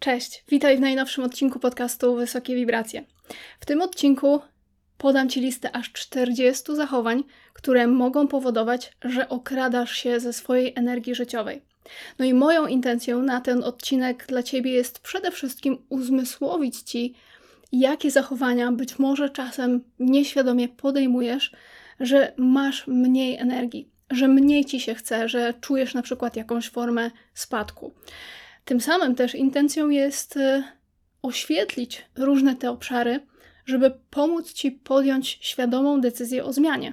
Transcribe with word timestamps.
Cześć, 0.00 0.44
witaj 0.48 0.76
w 0.76 0.80
najnowszym 0.80 1.24
odcinku 1.24 1.58
podcastu 1.58 2.14
Wysokie 2.14 2.54
Wibracje. 2.54 3.04
W 3.60 3.66
tym 3.66 3.82
odcinku 3.82 4.40
podam 4.98 5.28
Ci 5.28 5.40
listę 5.40 5.76
aż 5.76 5.92
40 5.92 6.76
zachowań, 6.76 7.24
które 7.52 7.86
mogą 7.86 8.28
powodować, 8.28 8.92
że 9.04 9.28
okradasz 9.28 9.92
się 9.92 10.20
ze 10.20 10.32
swojej 10.32 10.72
energii 10.76 11.14
życiowej. 11.14 11.62
No 12.18 12.24
i 12.24 12.34
moją 12.34 12.66
intencją 12.66 13.22
na 13.22 13.40
ten 13.40 13.64
odcinek 13.64 14.26
dla 14.26 14.42
Ciebie 14.42 14.72
jest 14.72 14.98
przede 14.98 15.30
wszystkim 15.30 15.78
uzmysłowić 15.88 16.80
Ci, 16.80 17.14
jakie 17.72 18.10
zachowania 18.10 18.72
być 18.72 18.98
może 18.98 19.30
czasem 19.30 19.84
nieświadomie 19.98 20.68
podejmujesz, 20.68 21.52
że 22.00 22.32
masz 22.36 22.86
mniej 22.86 23.36
energii, 23.36 23.90
że 24.10 24.28
mniej 24.28 24.64
ci 24.64 24.80
się 24.80 24.94
chce, 24.94 25.28
że 25.28 25.54
czujesz 25.60 25.94
na 25.94 26.02
przykład 26.02 26.36
jakąś 26.36 26.70
formę 26.70 27.10
spadku. 27.34 27.92
Tym 28.70 28.80
samym 28.80 29.14
też 29.14 29.34
intencją 29.34 29.88
jest 29.88 30.36
y, 30.36 30.62
oświetlić 31.22 32.04
różne 32.16 32.56
te 32.56 32.70
obszary, 32.70 33.20
żeby 33.66 33.92
pomóc 34.10 34.52
ci 34.52 34.72
podjąć 34.72 35.38
świadomą 35.40 36.00
decyzję 36.00 36.44
o 36.44 36.52
zmianie. 36.52 36.92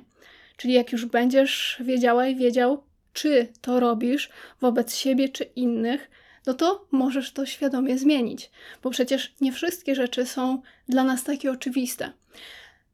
Czyli 0.55 0.73
jak 0.73 0.91
już 0.91 1.05
będziesz 1.05 1.77
wiedziała 1.79 2.27
i 2.27 2.35
wiedział, 2.35 2.83
czy 3.13 3.47
to 3.61 3.79
robisz 3.79 4.29
wobec 4.61 4.95
siebie 4.95 5.29
czy 5.29 5.43
innych, 5.43 6.09
no 6.45 6.53
to 6.53 6.87
możesz 6.91 7.31
to 7.31 7.45
świadomie 7.45 7.97
zmienić, 7.97 8.51
bo 8.83 8.89
przecież 8.89 9.33
nie 9.41 9.51
wszystkie 9.51 9.95
rzeczy 9.95 10.25
są 10.25 10.61
dla 10.89 11.03
nas 11.03 11.23
takie 11.23 11.51
oczywiste. 11.51 12.11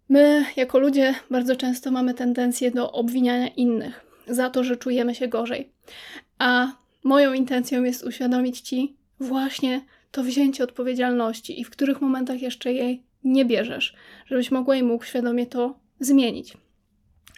My, 0.09 0.45
jako 0.56 0.80
ludzie, 0.80 1.16
bardzo 1.30 1.56
często 1.56 1.92
mamy 1.92 2.14
tendencję 2.14 2.72
do 2.72 2.92
obwiniania 2.92 3.48
innych 3.48 4.06
za 4.28 4.50
to, 4.50 4.64
że 4.64 4.78
czujemy 4.78 5.16
się 5.16 5.28
gorzej. 5.28 5.72
A 6.40 6.83
moją 7.04 7.34
intencją 7.34 7.84
jest 7.84 8.04
uświadomić 8.04 8.62
ci 8.62 8.98
właśnie 9.20 9.82
to 10.12 10.24
wzięcie 10.24 10.64
odpowiedzialności 10.64 11.62
i 11.62 11.64
w 11.64 11.70
których 11.70 12.02
momentach 12.02 12.42
jeszcze 12.42 12.74
jej 12.74 13.04
nie 13.24 13.46
bierzesz, 13.46 13.95
żebyś 14.26 14.52
mogła 14.52 14.76
i 14.76 14.84
mógł 14.84 15.04
świadomie 15.04 15.45
to 15.45 15.80
zmienić. 16.00 16.58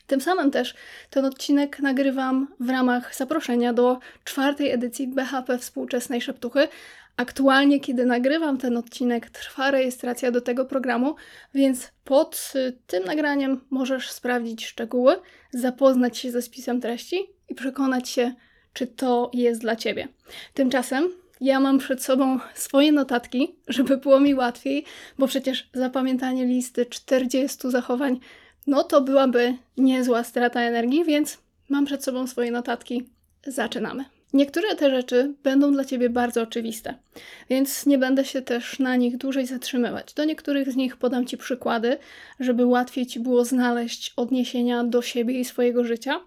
Tym 0.07 0.21
samym 0.21 0.51
też 0.51 0.75
ten 1.09 1.25
odcinek 1.25 1.79
nagrywam 1.79 2.47
w 2.59 2.69
ramach 2.69 3.15
zaproszenia 3.15 3.73
do 3.73 3.99
czwartej 4.23 4.71
edycji 4.71 5.07
BHP 5.07 5.57
Współczesnej 5.57 6.21
Szeptuchy. 6.21 6.67
Aktualnie, 7.17 7.79
kiedy 7.79 8.05
nagrywam 8.05 8.57
ten 8.57 8.77
odcinek, 8.77 9.29
trwa 9.29 9.71
rejestracja 9.71 10.31
do 10.31 10.41
tego 10.41 10.65
programu, 10.65 11.15
więc 11.53 11.91
pod 12.03 12.53
tym 12.87 13.03
nagraniem 13.03 13.61
możesz 13.69 14.11
sprawdzić 14.11 14.65
szczegóły, 14.65 15.15
zapoznać 15.53 16.17
się 16.17 16.31
ze 16.31 16.41
spisem 16.41 16.81
treści 16.81 17.17
i 17.49 17.55
przekonać 17.55 18.09
się, 18.09 18.33
czy 18.75 18.87
to 18.87 19.31
jest 19.33 19.61
dla 19.61 19.75
Ciebie. 19.75 20.07
Tymczasem 20.53 21.09
ja 21.41 21.59
mam 21.59 21.77
przed 21.77 22.03
sobą 22.03 22.39
swoje 22.53 22.91
notatki, 22.91 23.55
żeby 23.67 23.97
było 23.97 24.19
mi 24.19 24.35
łatwiej, 24.35 24.85
bo 25.19 25.27
przecież 25.27 25.69
zapamiętanie 25.73 26.45
listy 26.45 26.85
40 26.85 27.71
zachowań 27.71 28.19
no 28.67 28.83
to 28.83 29.01
byłaby 29.01 29.53
niezła 29.77 30.23
strata 30.23 30.61
energii, 30.61 31.05
więc 31.05 31.37
mam 31.69 31.85
przed 31.85 32.03
sobą 32.03 32.27
swoje 32.27 32.51
notatki. 32.51 33.03
Zaczynamy. 33.47 34.05
Niektóre 34.33 34.75
te 34.75 34.89
rzeczy 34.89 35.33
będą 35.43 35.71
dla 35.71 35.85
Ciebie 35.85 36.09
bardzo 36.09 36.41
oczywiste, 36.41 36.93
więc 37.49 37.85
nie 37.85 37.97
będę 37.97 38.25
się 38.25 38.41
też 38.41 38.79
na 38.79 38.95
nich 38.95 39.17
dłużej 39.17 39.45
zatrzymywać. 39.45 40.13
Do 40.13 40.25
niektórych 40.25 40.71
z 40.71 40.75
nich 40.75 40.97
podam 40.97 41.25
Ci 41.25 41.37
przykłady, 41.37 41.97
żeby 42.39 42.65
łatwiej 42.65 43.05
Ci 43.05 43.19
było 43.19 43.45
znaleźć 43.45 44.13
odniesienia 44.15 44.83
do 44.83 45.01
siebie 45.01 45.39
i 45.39 45.45
swojego 45.45 45.83
życia. 45.83 46.19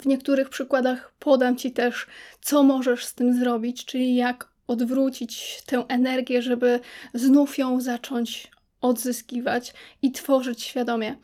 W 0.00 0.06
niektórych 0.06 0.48
przykładach 0.48 1.12
podam 1.18 1.56
Ci 1.56 1.72
też, 1.72 2.06
co 2.40 2.62
możesz 2.62 3.04
z 3.04 3.14
tym 3.14 3.38
zrobić, 3.38 3.84
czyli 3.84 4.16
jak 4.16 4.48
odwrócić 4.66 5.62
tę 5.66 5.84
energię, 5.88 6.42
żeby 6.42 6.80
znów 7.14 7.58
ją 7.58 7.80
zacząć 7.80 8.50
odzyskiwać 8.80 9.74
i 10.02 10.12
tworzyć 10.12 10.62
świadomie. 10.62 11.16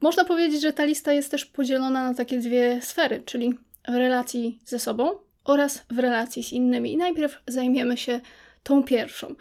Można 0.00 0.24
powiedzieć, 0.24 0.62
że 0.62 0.72
ta 0.72 0.84
lista 0.84 1.12
jest 1.12 1.30
też 1.30 1.44
podzielona 1.44 2.08
na 2.08 2.14
takie 2.14 2.38
dwie 2.38 2.80
sfery, 2.82 3.22
czyli 3.26 3.54
w 3.88 3.94
relacji 3.94 4.58
ze 4.64 4.78
sobą 4.78 5.10
oraz 5.44 5.84
w 5.90 5.98
relacji 5.98 6.42
z 6.44 6.52
innymi. 6.52 6.92
I 6.92 6.96
najpierw 6.96 7.42
zajmiemy 7.46 7.96
się 7.96 8.20
tą 8.62 8.82
pierwszą. 8.82 9.34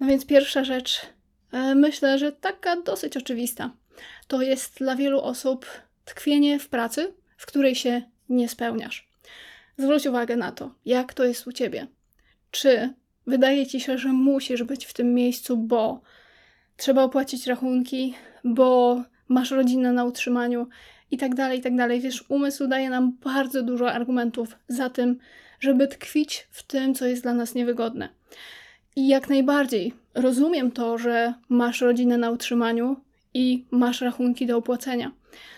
No 0.00 0.06
więc 0.06 0.26
pierwsza 0.26 0.64
rzecz, 0.64 1.00
e, 1.52 1.74
myślę, 1.74 2.18
że 2.18 2.32
taka 2.32 2.76
dosyć 2.76 3.16
oczywista, 3.16 3.70
to 4.28 4.42
jest 4.42 4.78
dla 4.78 4.96
wielu 4.96 5.20
osób 5.20 5.66
tkwienie 6.04 6.58
w 6.58 6.68
pracy, 6.68 7.12
w 7.38 7.46
której 7.46 7.74
się 7.74 8.02
nie 8.28 8.48
spełniasz. 8.48 9.08
Zwróć 9.78 10.06
uwagę 10.06 10.36
na 10.36 10.52
to, 10.52 10.74
jak 10.86 11.14
to 11.14 11.24
jest 11.24 11.46
u 11.46 11.52
ciebie. 11.52 11.86
Czy 12.50 12.94
wydaje 13.26 13.66
ci 13.66 13.80
się, 13.80 13.98
że 13.98 14.08
musisz 14.08 14.62
być 14.62 14.86
w 14.86 14.92
tym 14.92 15.14
miejscu, 15.14 15.56
bo 15.56 16.00
trzeba 16.76 17.02
opłacić 17.02 17.46
rachunki, 17.46 18.14
bo 18.44 19.02
masz 19.28 19.50
rodzinę 19.50 19.92
na 19.92 20.04
utrzymaniu 20.04 20.68
i 21.10 21.18
tak 21.18 21.34
dalej, 21.34 21.58
i 21.58 21.62
tak 21.62 21.76
dalej. 21.76 22.00
Wiesz, 22.00 22.24
umysł 22.28 22.66
daje 22.66 22.90
nam 22.90 23.12
bardzo 23.24 23.62
dużo 23.62 23.92
argumentów 23.92 24.56
za 24.68 24.90
tym, 24.90 25.18
żeby 25.60 25.88
tkwić 25.88 26.48
w 26.50 26.62
tym, 26.62 26.94
co 26.94 27.06
jest 27.06 27.22
dla 27.22 27.34
nas 27.34 27.54
niewygodne. 27.54 28.08
I 28.96 29.08
jak 29.08 29.28
najbardziej 29.28 29.94
rozumiem 30.14 30.70
to, 30.70 30.98
że 30.98 31.34
masz 31.48 31.80
rodzinę 31.80 32.18
na 32.18 32.30
utrzymaniu 32.30 32.96
i 33.34 33.64
masz 33.70 34.00
rachunki 34.00 34.46
do 34.46 34.56
opłacenia. 34.56 35.12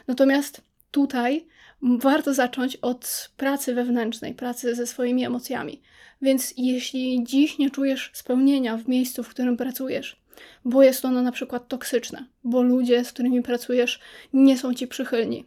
Natomiast 0.07 0.63
tutaj 0.91 1.47
warto 1.83 2.35
zacząć 2.35 2.77
od 2.77 3.31
pracy 3.37 3.75
wewnętrznej, 3.75 4.35
pracy 4.35 4.75
ze 4.75 4.87
swoimi 4.87 5.25
emocjami. 5.25 5.81
Więc 6.23 6.55
jeśli 6.57 7.25
dziś 7.25 7.59
nie 7.59 7.71
czujesz 7.71 8.11
spełnienia 8.15 8.77
w 8.77 8.89
miejscu, 8.89 9.23
w 9.23 9.29
którym 9.29 9.57
pracujesz, 9.57 10.21
bo 10.65 10.83
jest 10.83 11.05
ono 11.05 11.23
na 11.23 11.33
przykład 11.33 11.69
toksyczne, 11.69 12.27
bo 12.45 12.63
ludzie, 12.63 13.05
z 13.05 13.13
którymi 13.13 13.43
pracujesz, 13.43 14.01
nie 14.33 14.59
są 14.59 14.75
ci 14.75 14.87
przychylni, 14.87 15.47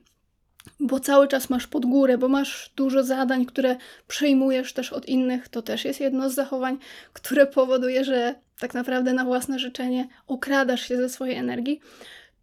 bo 0.80 1.00
cały 1.00 1.28
czas 1.28 1.50
masz 1.50 1.68
pod 1.68 1.86
górę, 1.86 2.18
bo 2.18 2.28
masz 2.28 2.72
dużo 2.76 3.04
zadań, 3.04 3.46
które 3.46 3.76
przejmujesz 4.08 4.74
też 4.74 4.94
od 4.94 5.06
innych, 5.06 5.50
to 5.50 5.62
też 5.62 5.86
jest 5.86 6.00
jedno 6.00 6.30
z 6.30 6.34
zachowań, 6.34 6.78
które 7.14 7.46
powoduje, 7.46 8.04
że 8.04 8.36
tak 8.60 8.74
naprawdę 8.74 9.14
na 9.14 9.26
własne 9.26 9.60
życzenie 9.60 10.08
okradasz 10.28 10.88
się 10.88 10.98
ze 10.98 11.10
swojej 11.10 11.36
energii, 11.36 11.80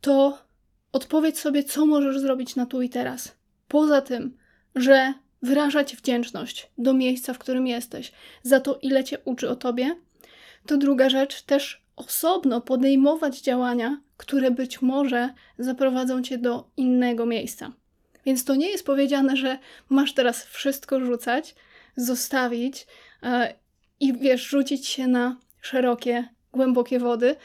to 0.00 0.38
odpowiedz 0.92 1.40
sobie, 1.40 1.64
co 1.64 1.86
możesz 1.86 2.18
zrobić 2.18 2.56
na 2.56 2.66
tu 2.66 2.82
i 2.82 2.88
teraz. 2.88 3.39
Poza 3.70 4.00
tym, 4.00 4.36
że 4.74 5.14
wyrażać 5.42 5.96
wdzięczność 5.96 6.70
do 6.78 6.94
miejsca, 6.94 7.34
w 7.34 7.38
którym 7.38 7.66
jesteś, 7.66 8.12
za 8.42 8.60
to, 8.60 8.78
ile 8.82 9.04
cię 9.04 9.18
uczy 9.24 9.50
o 9.50 9.56
tobie, 9.56 9.96
to 10.66 10.76
druga 10.76 11.08
rzecz, 11.08 11.42
też 11.42 11.82
osobno 11.96 12.60
podejmować 12.60 13.40
działania, 13.40 14.00
które 14.16 14.50
być 14.50 14.82
może 14.82 15.34
zaprowadzą 15.58 16.22
cię 16.22 16.38
do 16.38 16.70
innego 16.76 17.26
miejsca. 17.26 17.72
Więc 18.26 18.44
to 18.44 18.54
nie 18.54 18.68
jest 18.68 18.86
powiedziane, 18.86 19.36
że 19.36 19.58
masz 19.88 20.14
teraz 20.14 20.44
wszystko 20.44 21.00
rzucać, 21.00 21.54
zostawić 21.96 22.86
yy, 23.22 23.28
i 24.00 24.12
wiesz, 24.12 24.48
rzucić 24.48 24.86
się 24.86 25.06
na 25.06 25.36
szerokie, 25.60 26.28
głębokie 26.52 26.98
wody, 26.98 27.36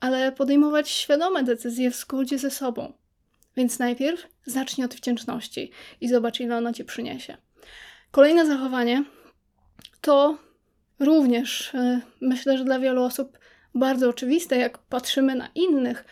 ale 0.00 0.32
podejmować 0.32 0.88
świadome 0.88 1.42
decyzje 1.42 1.90
w 1.90 1.96
zgodzie 1.96 2.38
ze 2.38 2.50
sobą. 2.50 2.92
Więc 3.56 3.78
najpierw 3.78 4.26
zacznij 4.46 4.84
od 4.84 4.94
wdzięczności 4.94 5.70
i 6.00 6.08
zobacz, 6.08 6.40
ile 6.40 6.56
ona 6.56 6.72
ci 6.72 6.84
przyniesie. 6.84 7.36
Kolejne 8.10 8.46
zachowanie 8.46 9.04
to 10.00 10.38
również 10.98 11.70
yy, 11.74 12.00
myślę, 12.20 12.58
że 12.58 12.64
dla 12.64 12.78
wielu 12.78 13.02
osób 13.02 13.38
bardzo 13.74 14.08
oczywiste, 14.08 14.56
jak 14.56 14.78
patrzymy 14.78 15.34
na 15.34 15.48
innych, 15.54 16.04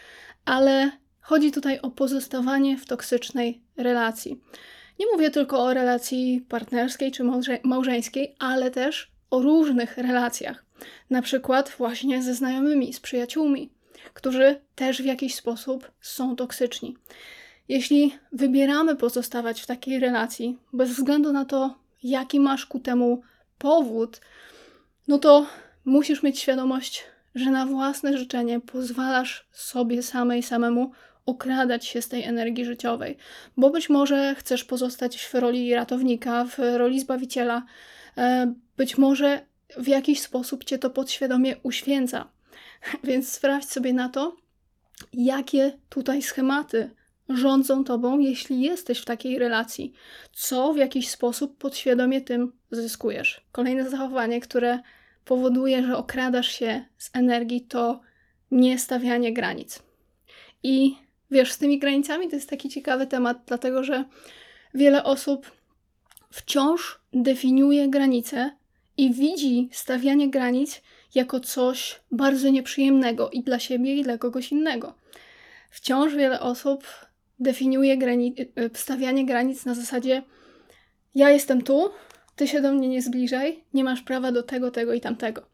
ale 0.44 0.90
chodzi 1.20 1.52
tutaj 1.52 1.80
o 1.80 1.90
pozostawanie 1.90 2.78
w 2.78 2.86
toksycznej 2.86 3.62
relacji. 3.76 4.40
Nie 4.98 5.06
mówię 5.12 5.30
tylko 5.30 5.64
o 5.64 5.74
relacji 5.74 6.46
partnerskiej 6.48 7.12
czy 7.12 7.24
małżeńskiej, 7.64 8.36
ale 8.38 8.70
też 8.70 9.12
o 9.30 9.42
różnych 9.42 9.98
relacjach. 9.98 10.64
Na 11.10 11.22
przykład 11.22 11.74
właśnie 11.78 12.22
ze 12.22 12.34
znajomymi, 12.34 12.92
z 12.92 13.00
przyjaciółmi, 13.00 13.70
którzy 14.14 14.60
też 14.74 15.02
w 15.02 15.04
jakiś 15.04 15.34
sposób 15.34 15.90
są 16.00 16.36
toksyczni. 16.36 16.96
Jeśli 17.68 18.14
wybieramy 18.32 18.96
pozostawać 18.96 19.60
w 19.60 19.66
takiej 19.66 19.98
relacji, 19.98 20.58
bez 20.72 20.90
względu 20.90 21.32
na 21.32 21.44
to, 21.44 21.74
jaki 22.02 22.40
masz 22.40 22.66
ku 22.66 22.80
temu 22.80 23.22
powód, 23.58 24.20
no 25.08 25.18
to 25.18 25.46
musisz 25.84 26.22
mieć 26.22 26.38
świadomość, 26.38 27.04
że 27.34 27.50
na 27.50 27.66
własne 27.66 28.18
życzenie 28.18 28.60
pozwalasz 28.60 29.46
sobie 29.52 30.02
samej 30.02 30.42
samemu 30.42 30.92
okradać 31.26 31.86
się 31.86 32.02
z 32.02 32.08
tej 32.08 32.24
energii 32.24 32.64
życiowej, 32.64 33.16
bo 33.56 33.70
być 33.70 33.88
może 33.90 34.34
chcesz 34.34 34.64
pozostać 34.64 35.18
w 35.18 35.34
roli 35.34 35.74
ratownika, 35.74 36.44
w 36.44 36.58
roli 36.58 37.00
zbawiciela, 37.00 37.62
e, 38.18 38.54
być 38.76 38.98
może 38.98 39.40
w 39.76 39.88
jakiś 39.88 40.20
sposób 40.20 40.64
cię 40.64 40.78
to 40.78 40.90
podświadomie 40.90 41.56
uświęca. 41.62 42.28
Więc 43.04 43.32
sprawdź 43.32 43.68
sobie 43.68 43.92
na 43.92 44.08
to, 44.08 44.36
jakie 45.12 45.78
tutaj 45.88 46.22
schematy 46.22 46.90
rządzą 47.28 47.84
tobą, 47.84 48.18
jeśli 48.18 48.60
jesteś 48.60 48.98
w 48.98 49.04
takiej 49.04 49.38
relacji, 49.38 49.92
co 50.32 50.72
w 50.72 50.76
jakiś 50.76 51.08
sposób 51.08 51.58
podświadomie 51.58 52.20
tym 52.20 52.52
zyskujesz. 52.70 53.44
Kolejne 53.52 53.90
zachowanie, 53.90 54.40
które 54.40 54.80
powoduje, 55.24 55.86
że 55.86 55.96
okradasz 55.96 56.48
się 56.48 56.84
z 56.98 57.10
energii, 57.12 57.60
to 57.60 58.00
niestawianie 58.50 59.32
granic. 59.32 59.82
I 60.62 60.94
wiesz, 61.30 61.52
z 61.52 61.58
tymi 61.58 61.78
granicami 61.78 62.28
to 62.28 62.36
jest 62.36 62.50
taki 62.50 62.68
ciekawy 62.68 63.06
temat, 63.06 63.38
dlatego 63.46 63.84
że 63.84 64.04
wiele 64.74 65.04
osób 65.04 65.52
wciąż 66.30 67.00
definiuje 67.12 67.88
granice 67.88 68.56
i 68.96 69.14
widzi 69.14 69.68
stawianie 69.72 70.30
granic 70.30 70.82
jako 71.14 71.40
coś 71.40 72.00
bardzo 72.10 72.48
nieprzyjemnego 72.48 73.30
i 73.30 73.42
dla 73.42 73.58
siebie, 73.58 73.96
i 73.96 74.02
dla 74.02 74.18
kogoś 74.18 74.52
innego. 74.52 74.94
Wciąż 75.70 76.14
wiele 76.14 76.40
osób 76.40 76.84
definiuje 77.38 77.98
grani- 77.98 78.34
y, 78.40 78.70
stawianie 78.74 79.26
granic 79.26 79.64
na 79.64 79.74
zasadzie: 79.74 80.22
Ja 81.14 81.30
jestem 81.30 81.62
tu, 81.62 81.90
ty 82.36 82.48
się 82.48 82.60
do 82.60 82.72
mnie 82.72 82.88
nie 82.88 83.02
zbliżaj, 83.02 83.64
nie 83.74 83.84
masz 83.84 84.02
prawa 84.02 84.32
do 84.32 84.42
tego, 84.42 84.70
tego 84.70 84.92
i 84.92 85.00
tamtego. 85.00 85.46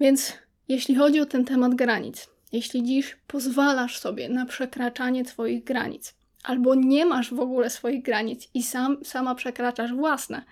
Więc 0.00 0.32
jeśli 0.68 0.94
chodzi 0.94 1.20
o 1.20 1.26
ten 1.26 1.44
temat 1.44 1.74
granic, 1.74 2.28
jeśli 2.52 2.82
dziś 2.82 3.16
pozwalasz 3.26 3.98
sobie 3.98 4.28
na 4.28 4.46
przekraczanie 4.46 5.24
Twoich 5.24 5.64
granic, 5.64 6.14
albo 6.44 6.74
nie 6.74 7.06
masz 7.06 7.34
w 7.34 7.40
ogóle 7.40 7.70
swoich 7.70 8.02
granic 8.02 8.48
i 8.54 8.62
sam, 8.62 9.04
sama 9.04 9.34
przekraczasz 9.34 9.94
własne, 9.94 10.42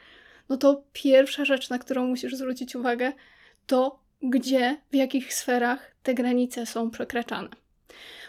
no 0.48 0.56
to 0.56 0.84
pierwsza 0.92 1.44
rzecz, 1.44 1.70
na 1.70 1.78
którą 1.78 2.06
musisz 2.06 2.34
zwrócić 2.34 2.76
uwagę, 2.76 3.12
to 3.66 4.03
gdzie, 4.24 4.76
w 4.92 4.94
jakich 4.94 5.34
sferach 5.34 5.94
te 6.02 6.14
granice 6.14 6.66
są 6.66 6.90
przekraczane. 6.90 7.48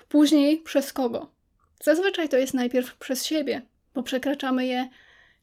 Później 0.10 0.58
przez 0.58 0.94
kogo? 0.94 1.32
Zazwyczaj 1.84 2.30
to 2.30 2.38
jest 2.38 2.54
najpierw 2.54 2.98
przez 2.98 3.26
siebie, 3.26 3.62
bo 3.94 4.04
przekraczamy 4.04 4.66
je 4.66 4.90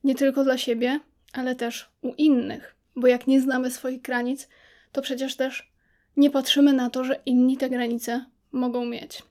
nie 0.05 0.15
tylko 0.15 0.45
dla 0.45 0.59
siebie, 0.59 1.01
ale 1.33 1.55
też 1.55 1.91
u 2.03 2.15
innych, 2.15 2.77
bo 2.97 3.07
jak 3.07 3.27
nie 3.27 3.41
znamy 3.41 3.71
swoich 3.71 4.03
granic, 4.03 4.49
to 4.93 5.03
przecież 5.03 5.37
też 5.37 5.73
nie 6.17 6.31
patrzymy 6.31 6.73
na 6.73 6.91
to, 6.91 7.05
że 7.05 7.21
inni 7.27 7.57
te 7.57 7.71
granice 7.71 8.25
mogą 8.53 8.87
mieć. 8.87 9.23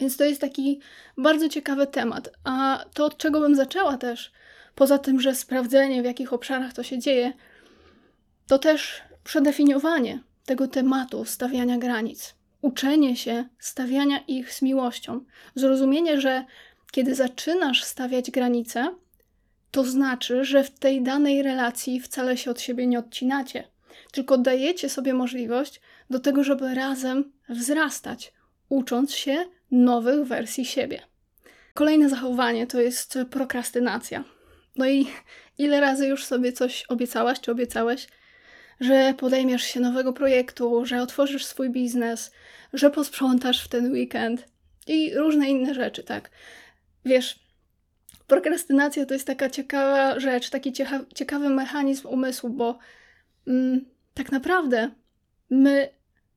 Więc 0.00 0.16
to 0.16 0.24
jest 0.24 0.40
taki 0.40 0.80
bardzo 1.16 1.48
ciekawy 1.48 1.86
temat. 1.86 2.30
A 2.44 2.84
to, 2.94 3.04
od 3.04 3.16
czego 3.16 3.40
bym 3.40 3.54
zaczęła 3.54 3.98
też, 3.98 4.32
poza 4.74 4.98
tym, 4.98 5.20
że 5.20 5.34
sprawdzenie, 5.34 6.02
w 6.02 6.04
jakich 6.04 6.32
obszarach 6.32 6.72
to 6.72 6.82
się 6.82 6.98
dzieje, 6.98 7.32
to 8.46 8.58
też 8.58 9.02
przedefiniowanie 9.28 10.20
tego 10.44 10.68
tematu 10.68 11.24
stawiania 11.24 11.78
granic, 11.78 12.34
uczenie 12.62 13.16
się 13.16 13.44
stawiania 13.58 14.18
ich 14.18 14.54
z 14.54 14.62
miłością, 14.62 15.24
zrozumienie, 15.54 16.20
że 16.20 16.44
kiedy 16.92 17.14
zaczynasz 17.14 17.84
stawiać 17.84 18.30
granice, 18.30 18.94
to 19.70 19.84
znaczy, 19.84 20.44
że 20.44 20.64
w 20.64 20.70
tej 20.70 21.02
danej 21.02 21.42
relacji 21.42 22.00
wcale 22.00 22.36
się 22.36 22.50
od 22.50 22.60
siebie 22.60 22.86
nie 22.86 22.98
odcinacie, 22.98 23.64
tylko 24.12 24.38
dajecie 24.38 24.88
sobie 24.88 25.14
możliwość 25.14 25.80
do 26.10 26.20
tego, 26.20 26.44
żeby 26.44 26.74
razem 26.74 27.32
wzrastać, 27.48 28.32
ucząc 28.68 29.14
się 29.14 29.44
nowych 29.70 30.26
wersji 30.26 30.64
siebie. 30.64 31.02
Kolejne 31.74 32.08
zachowanie 32.08 32.66
to 32.66 32.80
jest 32.80 33.18
prokrastynacja. 33.30 34.24
No 34.76 34.88
i 34.88 35.06
ile 35.58 35.80
razy 35.80 36.06
już 36.06 36.24
sobie 36.24 36.52
coś 36.52 36.84
obiecałaś 36.88 37.40
czy 37.40 37.52
obiecałeś, 37.52 38.08
że 38.80 39.14
podejmiesz 39.18 39.62
się 39.62 39.80
nowego 39.80 40.12
projektu, 40.12 40.86
że 40.86 41.02
otworzysz 41.02 41.44
swój 41.44 41.70
biznes, 41.70 42.32
że 42.72 42.90
posprzątasz 42.90 43.64
w 43.64 43.68
ten 43.68 43.92
weekend 43.92 44.48
i 44.86 45.14
różne 45.14 45.50
inne 45.50 45.74
rzeczy, 45.74 46.02
tak? 46.02 46.30
Wiesz, 47.04 47.38
prokrastynacja 48.26 49.06
to 49.06 49.14
jest 49.14 49.26
taka 49.26 49.50
ciekawa 49.50 50.20
rzecz, 50.20 50.50
taki 50.50 50.72
ciekawy 51.14 51.48
mechanizm 51.48 52.08
umysłu, 52.08 52.50
bo 52.50 52.78
mm, 53.46 53.84
tak 54.14 54.32
naprawdę 54.32 54.90
my 55.50 55.88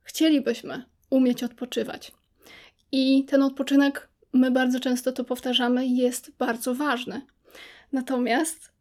chcielibyśmy 0.03 0.85
umieć 1.09 1.43
odpoczywać. 1.43 2.11
I 2.91 3.25
ten 3.25 3.43
odpoczynek, 3.43 4.09
my 4.33 4.51
bardzo 4.51 4.79
często 4.79 5.11
to 5.11 5.23
powtarzamy, 5.23 5.87
jest 5.87 6.31
bardzo 6.37 6.75
ważny. 6.75 7.21
Natomiast 7.91 8.71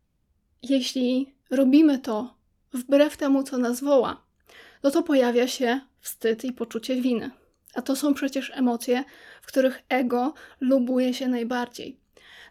jeśli 0.62 1.34
robimy 1.50 1.98
to 1.98 2.39
wbrew 2.72 3.16
temu, 3.16 3.42
co 3.42 3.58
nas 3.58 3.80
woła, 3.80 4.22
no 4.82 4.90
to 4.90 5.02
pojawia 5.02 5.48
się 5.48 5.80
wstyd 6.00 6.44
i 6.44 6.52
poczucie 6.52 7.00
winy. 7.00 7.30
A 7.74 7.82
to 7.82 7.96
są 7.96 8.14
przecież 8.14 8.52
emocje, 8.54 9.04
w 9.42 9.46
których 9.46 9.82
ego 9.88 10.34
lubuje 10.60 11.14
się 11.14 11.28
najbardziej. 11.28 12.00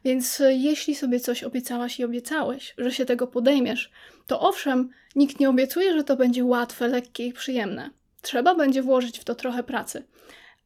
Więc 0.04 0.42
jeśli 0.50 0.95
sobie 0.95 1.19
coś 1.19 1.44
obiecałaś 1.44 2.00
i 2.00 2.04
obiecałeś, 2.04 2.74
że 2.77 2.92
się 2.92 3.06
tego 3.06 3.27
podejmiesz, 3.27 3.92
to 4.27 4.42
owszem, 4.42 4.89
nikt 5.16 5.39
nie 5.39 5.50
obiecuje, 5.50 5.94
że 5.94 6.04
to 6.04 6.16
będzie 6.16 6.45
łatwe, 6.45 6.88
lekkie 6.88 7.25
i 7.25 7.33
przyjemne. 7.33 7.89
Trzeba 8.22 8.56
będzie 8.56 8.81
włożyć 8.81 9.19
w 9.19 9.24
to 9.24 9.36
trochę 9.36 9.63
pracy, 9.63 10.04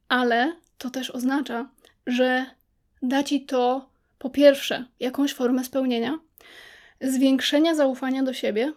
ale 0.08 0.56
to 0.78 0.90
też 0.90 1.10
oznacza, 1.10 1.68
że 2.06 2.46
da 3.02 3.22
ci 3.22 3.46
to 3.46 3.90
po 4.18 4.30
pierwsze 4.30 4.84
jakąś 5.00 5.34
formę 5.34 5.64
spełnienia, 5.64 6.18
zwiększenia 7.00 7.74
zaufania 7.74 8.22
do 8.22 8.32
siebie, 8.32 8.72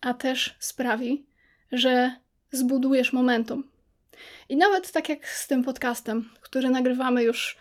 a 0.00 0.14
też 0.14 0.56
sprawi, 0.58 1.26
że 1.72 2.16
zbudujesz 2.52 3.12
momentum. 3.12 3.70
I 4.48 4.56
nawet 4.56 4.92
tak 4.92 5.08
jak 5.08 5.28
z 5.28 5.48
tym 5.48 5.64
podcastem, 5.64 6.30
który 6.40 6.70
nagrywamy 6.70 7.22
już, 7.22 7.56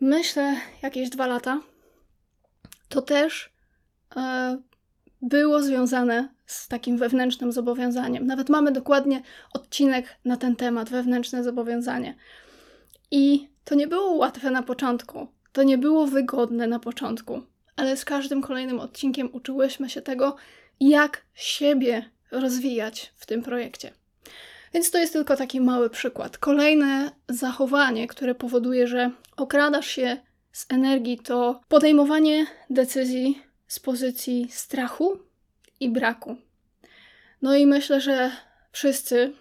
myślę, 0.00 0.56
jakieś 0.82 1.10
dwa 1.10 1.26
lata, 1.26 1.60
to 2.88 3.02
też 3.02 3.50
e, 4.16 4.58
było 5.22 5.62
związane 5.62 6.28
z 6.46 6.68
takim 6.68 6.98
wewnętrznym 6.98 7.52
zobowiązaniem. 7.52 8.26
Nawet 8.26 8.48
mamy 8.48 8.72
dokładnie 8.72 9.22
odcinek 9.52 10.16
na 10.24 10.36
ten 10.36 10.56
temat 10.56 10.90
wewnętrzne 10.90 11.44
zobowiązanie. 11.44 12.14
I 13.10 13.48
to 13.64 13.74
nie 13.74 13.86
było 13.86 14.10
łatwe 14.12 14.50
na 14.50 14.62
początku, 14.62 15.26
to 15.52 15.62
nie 15.62 15.78
było 15.78 16.06
wygodne 16.06 16.66
na 16.66 16.78
początku, 16.78 17.42
ale 17.76 17.96
z 17.96 18.04
każdym 18.04 18.42
kolejnym 18.42 18.80
odcinkiem 18.80 19.28
uczyłyśmy 19.32 19.90
się 19.90 20.02
tego, 20.02 20.36
jak 20.80 21.22
siebie 21.34 22.10
rozwijać 22.30 23.12
w 23.16 23.26
tym 23.26 23.42
projekcie. 23.42 23.92
Więc 24.74 24.90
to 24.90 24.98
jest 24.98 25.12
tylko 25.12 25.36
taki 25.36 25.60
mały 25.60 25.90
przykład. 25.90 26.38
Kolejne 26.38 27.10
zachowanie, 27.28 28.06
które 28.06 28.34
powoduje, 28.34 28.86
że 28.88 29.10
okradasz 29.36 29.86
się 29.86 30.16
z 30.52 30.66
energii, 30.68 31.18
to 31.18 31.60
podejmowanie 31.68 32.46
decyzji 32.70 33.42
z 33.66 33.80
pozycji 33.80 34.48
strachu 34.50 35.18
i 35.80 35.88
braku. 35.88 36.36
No 37.42 37.56
i 37.56 37.66
myślę, 37.66 38.00
że 38.00 38.30
wszyscy 38.72 39.32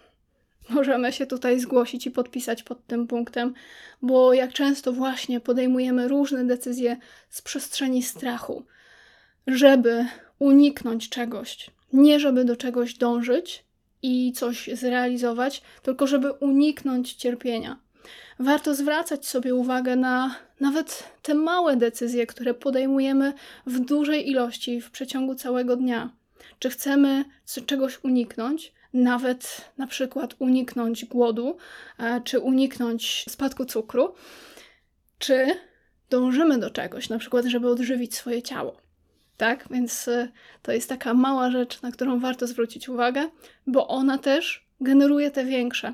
możemy 0.69 1.13
się 1.13 1.25
tutaj 1.25 1.60
zgłosić 1.60 2.07
i 2.07 2.12
podpisać 2.12 2.63
pod 2.63 2.88
tym 2.88 3.07
punktem, 3.07 3.53
bo 4.01 4.33
jak 4.33 4.53
często 4.53 4.93
właśnie 4.93 5.39
podejmujemy 5.39 6.07
różne 6.07 6.45
decyzje 6.45 6.98
z 7.29 7.41
przestrzeni 7.41 8.03
strachu, 8.03 8.65
żeby 9.48 10.05
uniknąć 10.39 11.10
czegoś, 11.10 11.70
nie 11.94 12.20
żeby 12.20 12.46
do 12.46 12.56
czegoś 12.56 12.94
dążyć 12.94 13.65
i 14.01 14.34
coś 14.34 14.70
zrealizować, 14.74 15.62
tylko 15.84 16.08
żeby 16.08 16.32
uniknąć 16.32 17.13
cierpienia. 17.13 17.80
Warto 18.39 18.75
zwracać 18.75 19.27
sobie 19.27 19.56
uwagę 19.56 19.96
na 19.96 20.36
nawet 20.60 21.04
te 21.22 21.34
małe 21.34 21.77
decyzje, 21.77 22.27
które 22.27 22.54
podejmujemy 22.54 23.34
w 23.65 23.80
dużej 23.80 24.30
ilości 24.30 24.82
w 24.82 24.92
przeciągu 24.92 25.36
całego 25.36 25.75
dnia. 25.75 26.10
Czy 26.60 26.70
chcemy 26.70 27.25
czegoś 27.65 28.00
uniknąć, 28.04 28.74
nawet 28.94 29.72
na 29.77 29.88
przykład 29.88 30.36
uniknąć 30.39 31.06
głodu, 31.06 31.58
e, 32.00 32.22
czy 32.22 32.39
uniknąć 32.39 33.25
spadku 33.30 33.65
cukru, 33.65 34.13
czy 35.20 35.48
dążymy 36.10 36.58
do 36.58 36.70
czegoś, 36.70 37.10
na 37.10 37.20
przykład, 37.20 37.46
żeby 37.46 37.70
odżywić 37.70 38.15
swoje 38.15 38.42
ciało. 38.42 38.85
Tak, 39.38 39.68
więc 39.72 40.08
e, 40.08 40.27
to 40.62 40.72
jest 40.72 40.89
taka 40.89 41.13
mała 41.13 41.51
rzecz, 41.51 41.82
na 41.82 41.92
którą 41.92 42.20
warto 42.20 42.48
zwrócić 42.48 42.89
uwagę, 42.89 43.30
bo 43.68 43.88
ona 43.88 44.18
też 44.18 44.68
generuje 44.82 45.32
te 45.32 45.46
większe. 45.46 45.94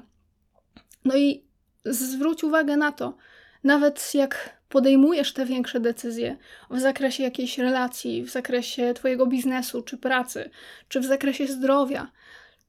No 1.06 1.18
i 1.18 1.44
zwróć 1.86 2.44
uwagę 2.44 2.78
na 2.78 2.92
to, 2.92 3.18
nawet 3.64 4.14
jak 4.14 4.62
podejmujesz 4.70 5.34
te 5.34 5.46
większe 5.46 5.80
decyzje 5.80 6.38
w 6.70 6.80
zakresie 6.80 7.24
jakiejś 7.24 7.58
relacji, 7.58 8.24
w 8.24 8.30
zakresie 8.30 8.94
Twojego 8.94 9.28
biznesu 9.28 9.82
czy 9.82 9.98
pracy, 9.98 10.50
czy 10.88 11.00
w 11.00 11.06
zakresie 11.06 11.48
zdrowia, 11.48 12.12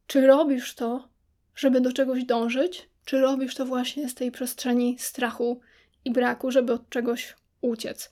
czy 0.06 0.26
robisz 0.26 0.74
to, 0.74 1.08
żeby 1.54 1.80
do 1.80 1.92
czegoś 1.92 2.24
dążyć, 2.24 2.88
czy 3.04 3.20
robisz 3.20 3.54
to 3.54 3.66
właśnie 3.66 4.08
z 4.08 4.14
tej 4.14 4.32
przestrzeni 4.32 4.96
strachu 4.98 5.60
i 6.04 6.10
braku, 6.12 6.50
żeby 6.50 6.72
od 6.72 6.88
czegoś 6.88 7.36
uciec. 7.60 8.10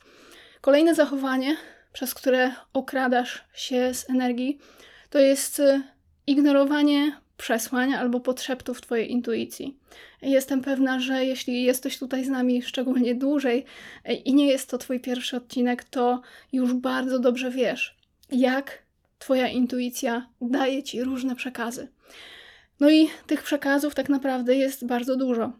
Kolejne 0.61 0.95
zachowanie, 0.95 1.57
przez 1.93 2.13
które 2.13 2.51
okradasz 2.73 3.43
się 3.53 3.93
z 3.93 4.09
energii, 4.09 4.59
to 5.09 5.19
jest 5.19 5.59
y, 5.59 5.81
ignorowanie 6.27 7.17
przesłań 7.37 7.93
albo 7.93 8.19
podszeptów 8.19 8.81
Twojej 8.81 9.11
intuicji. 9.11 9.77
Jestem 10.21 10.61
pewna, 10.61 10.99
że 10.99 11.25
jeśli 11.25 11.63
jesteś 11.63 11.99
tutaj 11.99 12.25
z 12.25 12.29
nami 12.29 12.61
szczególnie 12.61 13.15
dłużej 13.15 13.65
y, 14.09 14.13
i 14.13 14.33
nie 14.33 14.47
jest 14.47 14.69
to 14.69 14.77
Twój 14.77 14.99
pierwszy 14.99 15.37
odcinek, 15.37 15.83
to 15.83 16.21
już 16.53 16.73
bardzo 16.73 17.19
dobrze 17.19 17.51
wiesz, 17.51 17.97
jak 18.31 18.83
Twoja 19.19 19.47
intuicja 19.47 20.27
daje 20.41 20.83
Ci 20.83 21.03
różne 21.03 21.35
przekazy. 21.35 21.87
No 22.79 22.89
i 22.89 23.09
tych 23.27 23.43
przekazów 23.43 23.95
tak 23.95 24.09
naprawdę 24.09 24.55
jest 24.55 24.85
bardzo 24.85 25.15
dużo. 25.15 25.51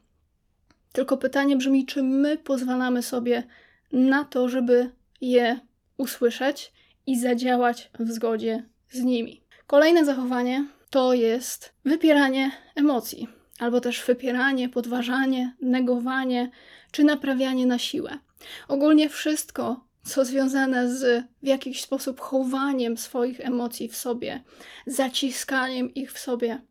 Tylko 0.91 1.17
pytanie 1.17 1.57
brzmi, 1.57 1.85
czy 1.85 2.03
my 2.03 2.37
pozwalamy 2.37 3.01
sobie 3.03 3.43
na 3.91 4.25
to, 4.25 4.49
żeby 4.49 4.91
je 5.21 5.59
usłyszeć 6.01 6.73
i 7.07 7.19
zadziałać 7.19 7.91
w 7.99 8.11
zgodzie 8.11 8.63
z 8.89 8.99
nimi. 8.99 9.43
Kolejne 9.67 10.05
zachowanie 10.05 10.67
to 10.89 11.13
jest 11.13 11.73
wypieranie 11.85 12.51
emocji, 12.75 13.27
albo 13.59 13.81
też 13.81 14.05
wypieranie, 14.05 14.69
podważanie, 14.69 15.55
negowanie 15.61 16.51
czy 16.91 17.03
naprawianie 17.03 17.65
na 17.65 17.79
siłę. 17.79 18.19
Ogólnie 18.67 19.09
wszystko, 19.09 19.85
co 20.03 20.25
związane 20.25 20.95
z 20.95 21.25
w 21.43 21.47
jakiś 21.47 21.81
sposób 21.81 22.19
chowaniem 22.19 22.97
swoich 22.97 23.39
emocji 23.39 23.87
w 23.87 23.95
sobie, 23.95 24.43
zaciskaniem 24.85 25.93
ich 25.93 26.13
w 26.13 26.19
sobie, 26.19 26.61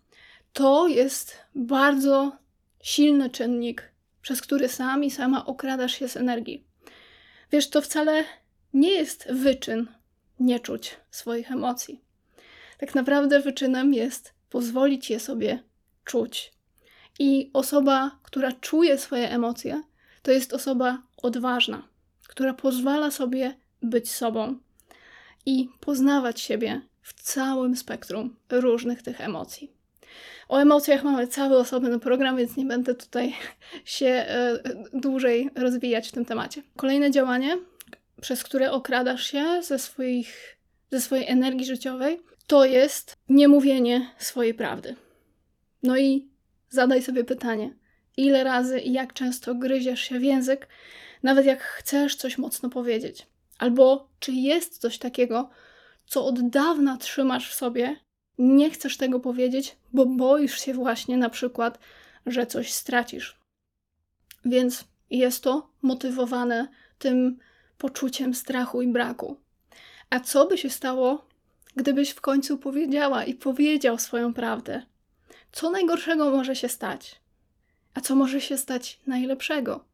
to 0.53 0.89
jest 0.89 1.39
bardzo 1.55 2.33
silny 2.83 3.31
czynnik, 3.31 3.93
przez 4.23 4.43
który 4.43 4.69
sam 4.69 5.05
i 5.05 5.11
sama 5.11 5.47
okradasz 5.47 5.99
się 5.99 6.09
z 6.09 6.17
energii. 6.17 6.65
Wiesz, 7.53 7.71
to 7.71 7.83
wcale 7.83 8.25
nie 8.75 8.91
jest 8.91 9.33
wyczyn 9.33 9.87
nie 10.41 10.61
czuć 10.61 10.97
swoich 11.11 11.53
emocji. 11.53 12.01
Tak 12.79 12.95
naprawdę 12.95 13.41
wyczynem 13.41 13.95
jest 13.95 14.35
pozwolić 14.51 15.11
je 15.11 15.21
sobie 15.21 15.63
czuć. 16.05 16.53
I 17.19 17.51
osoba, 17.53 18.19
która 18.23 18.53
czuje 18.53 18.99
swoje 18.99 19.31
emocje, 19.31 19.83
to 20.23 20.31
jest 20.31 20.53
osoba 20.53 21.03
odważna, 21.23 21.89
która 22.29 22.55
pozwala 22.55 23.11
sobie 23.11 23.55
być 23.83 24.11
sobą 24.11 24.59
i 25.47 25.69
poznawać 25.81 26.41
siebie 26.41 26.81
w 27.03 27.23
całym 27.23 27.77
spektrum 27.77 28.37
różnych 28.51 29.03
tych 29.03 29.21
emocji. 29.21 29.73
O 30.49 30.59
emocjach 30.59 31.05
mamy 31.05 31.27
cały 31.27 31.57
osobny 31.57 31.99
program, 31.99 32.37
więc 32.37 32.57
nie 32.57 32.65
będę 32.65 32.95
tutaj 32.95 33.35
się 33.85 34.07
e, 34.07 34.59
dłużej 34.93 35.51
rozwijać 35.55 36.09
w 36.09 36.13
tym 36.13 36.25
temacie. 36.25 36.63
Kolejne 36.77 37.11
działanie, 37.11 37.59
przez 38.21 38.45
które 38.45 38.73
okradasz 38.73 39.27
się 39.27 39.63
ze, 39.63 39.79
swoich, 39.79 40.59
ze 40.91 41.01
swojej 41.01 41.29
energii 41.29 41.67
życiowej, 41.67 42.21
to 42.47 42.65
jest 42.65 43.17
niemówienie 43.29 44.11
swojej 44.19 44.55
prawdy. 44.55 44.97
No 45.83 45.97
i 45.97 46.29
zadaj 46.69 47.03
sobie 47.03 47.25
pytanie, 47.25 47.75
ile 48.17 48.45
razy 48.45 48.81
i 48.81 48.93
jak 48.93 49.13
często 49.13 49.55
gryziesz 49.55 50.01
się 50.01 50.19
w 50.19 50.23
język, 50.23 50.69
nawet 51.23 51.47
jak 51.47 51.63
chcesz 51.63 52.17
coś 52.17 52.39
mocno 52.39 52.71
powiedzieć. 52.71 53.27
Albo 53.59 54.09
czy 54.19 54.33
jest 54.33 54.79
coś 54.79 54.99
takiego, 54.99 55.51
co 56.07 56.27
od 56.27 56.51
dawna 56.51 56.97
trzymasz 56.97 57.51
w 57.51 57.55
sobie, 57.55 57.97
nie 58.39 58.71
chcesz 58.71 58.97
tego 58.97 59.21
powiedzieć, 59.21 59.77
bo 59.93 60.07
boisz 60.07 60.61
się 60.61 60.75
właśnie 60.75 61.17
na 61.17 61.31
przykład, 61.31 61.79
że 62.27 62.47
coś 62.47 62.73
stracisz. 62.73 63.41
Więc 64.45 64.85
jest 65.11 65.43
to 65.45 65.71
motywowane 65.83 66.69
tym 66.99 67.39
poczuciem 67.81 68.35
strachu 68.35 68.83
i 68.83 68.89
braku. 68.89 69.37
A 70.11 70.21
co 70.21 70.47
by 70.47 70.59
się 70.59 70.71
stało, 70.71 71.25
gdybyś 71.77 72.11
w 72.11 72.21
końcu 72.21 72.59
powiedziała 72.59 73.25
i 73.25 73.35
powiedział 73.35 73.99
swoją 73.99 74.35
prawdę? 74.35 74.83
Co 75.53 75.71
najgorszego 75.71 76.31
może 76.31 76.57
się 76.57 76.69
stać? 76.69 77.21
A 77.95 78.01
co 78.01 78.15
może 78.15 78.41
się 78.41 78.59
stać 78.59 79.01
najlepszego? 79.07 79.85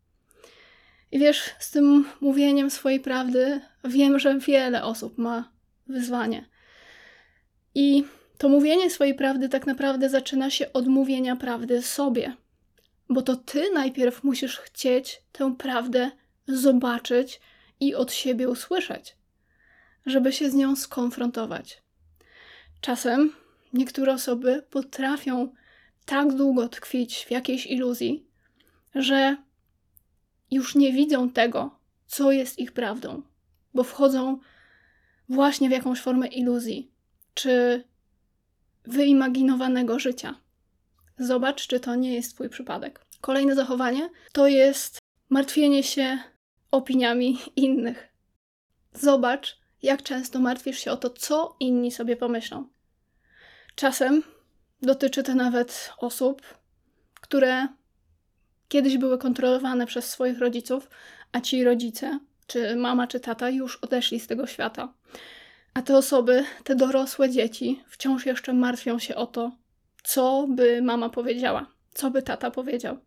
I 1.12 1.19
wiesz, 1.19 1.55
z 1.59 1.71
tym 1.71 2.05
mówieniem 2.21 2.71
swojej 2.71 3.00
prawdy 3.00 3.61
wiem, 3.85 4.19
że 4.19 4.38
wiele 4.38 4.85
osób 4.85 5.19
ma 5.19 5.52
wyzwanie. 5.87 6.49
I 7.75 8.05
to 8.38 8.49
mówienie 8.49 8.90
swojej 8.90 9.14
prawdy 9.14 9.49
tak 9.49 9.66
naprawdę 9.66 10.09
zaczyna 10.09 10.50
się 10.50 10.73
od 10.73 10.87
mówienia 10.87 11.37
prawdy 11.37 11.83
sobie. 11.83 12.37
Bo 13.09 13.23
to 13.23 13.37
ty 13.37 13.71
najpierw 13.75 14.25
musisz 14.25 14.59
chcieć 14.59 15.23
tę 15.33 15.55
prawdę 15.59 16.11
zobaczyć 16.49 17.40
i 17.80 17.95
od 17.95 18.12
siebie 18.12 18.49
usłyszeć, 18.49 19.16
żeby 20.06 20.33
się 20.33 20.50
z 20.50 20.54
nią 20.54 20.76
skonfrontować. 20.76 21.83
Czasem 22.80 23.33
niektóre 23.73 24.12
osoby 24.12 24.62
potrafią 24.71 25.52
tak 26.06 26.35
długo 26.35 26.68
tkwić 26.68 27.25
w 27.25 27.30
jakiejś 27.30 27.66
iluzji, 27.66 28.26
że 28.95 29.37
już 30.50 30.75
nie 30.75 30.92
widzą 30.92 31.30
tego, 31.30 31.78
co 32.06 32.33
jest 32.33 32.59
ich 32.59 32.73
prawdą, 32.73 33.23
bo 33.75 33.85
wchodzą 33.85 34.38
właśnie 35.28 35.68
w 35.68 35.73
jakąś 35.73 36.00
formę 36.00 36.26
iluzji 36.26 36.90
czy 37.35 37.85
wyimaginowanego 38.85 39.99
życia. 39.99 40.35
Zobacz, 41.18 41.66
czy 41.66 41.80
to 41.80 41.95
nie 41.95 42.14
jest 42.14 42.35
Twój 42.35 42.49
przypadek. 42.49 43.04
Kolejne 43.21 43.54
zachowanie 43.54 44.11
to 44.33 44.47
jest 44.47 44.99
martwienie 45.28 45.83
się 45.83 46.18
opiniami 46.70 47.38
innych. 47.56 48.08
Zobacz, 48.92 49.58
jak 49.82 50.02
często 50.02 50.40
martwisz 50.40 50.78
się 50.78 50.90
o 50.90 50.96
to, 50.96 51.11
co 51.11 51.56
inni 51.61 51.92
sobie 51.92 52.16
pomyślą. 52.16 52.68
Czasem 53.75 54.23
dotyczy 54.82 55.23
to 55.23 55.35
nawet 55.35 55.92
osób, 55.99 56.42
które 57.20 57.68
kiedyś 58.68 58.99
były 58.99 59.18
kontrolowane 59.18 59.87
przez 59.87 60.11
swoich 60.11 60.38
rodziców, 60.38 60.90
a 61.32 61.40
ci 61.40 61.64
rodzice, 61.64 62.18
czy 62.46 62.76
mama, 62.76 63.06
czy 63.06 63.20
tata, 63.20 63.50
już 63.50 63.76
odeszli 63.76 64.20
z 64.20 64.26
tego 64.26 64.46
świata. 64.46 64.92
A 65.75 65.82
te 65.82 65.96
osoby, 65.96 66.44
te 66.64 66.75
dorosłe 66.75 67.30
dzieci, 67.30 67.82
wciąż 67.88 68.26
jeszcze 68.26 68.52
martwią 68.52 68.99
się 68.99 69.14
o 69.14 69.26
to, 69.26 69.52
co 70.02 70.46
by 70.49 70.82
mama 70.82 71.11
powiedziała, 71.11 71.66
co 71.94 72.11
by 72.11 72.23
tata 72.23 72.50
powiedział. 72.50 72.99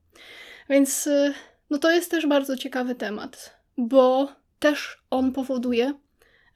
Więc 0.70 1.08
y, 1.08 1.34
no 1.70 1.78
to 1.78 1.92
jest 1.92 2.12
też 2.12 2.28
bardzo 2.28 2.58
ciekawy 2.58 2.96
temat, 2.96 3.60
bo 3.78 4.34
też 4.60 5.04
on 5.10 5.34
powoduje, 5.34 5.94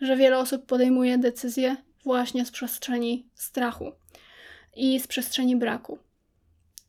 że 0.01 0.17
wiele 0.17 0.37
osób 0.37 0.65
podejmuje 0.65 1.17
decyzje 1.17 1.75
właśnie 2.03 2.45
z 2.45 2.51
przestrzeni 2.51 3.29
strachu 3.35 3.91
i 4.75 4.99
z 4.99 5.07
przestrzeni 5.07 5.55
braku. 5.55 5.99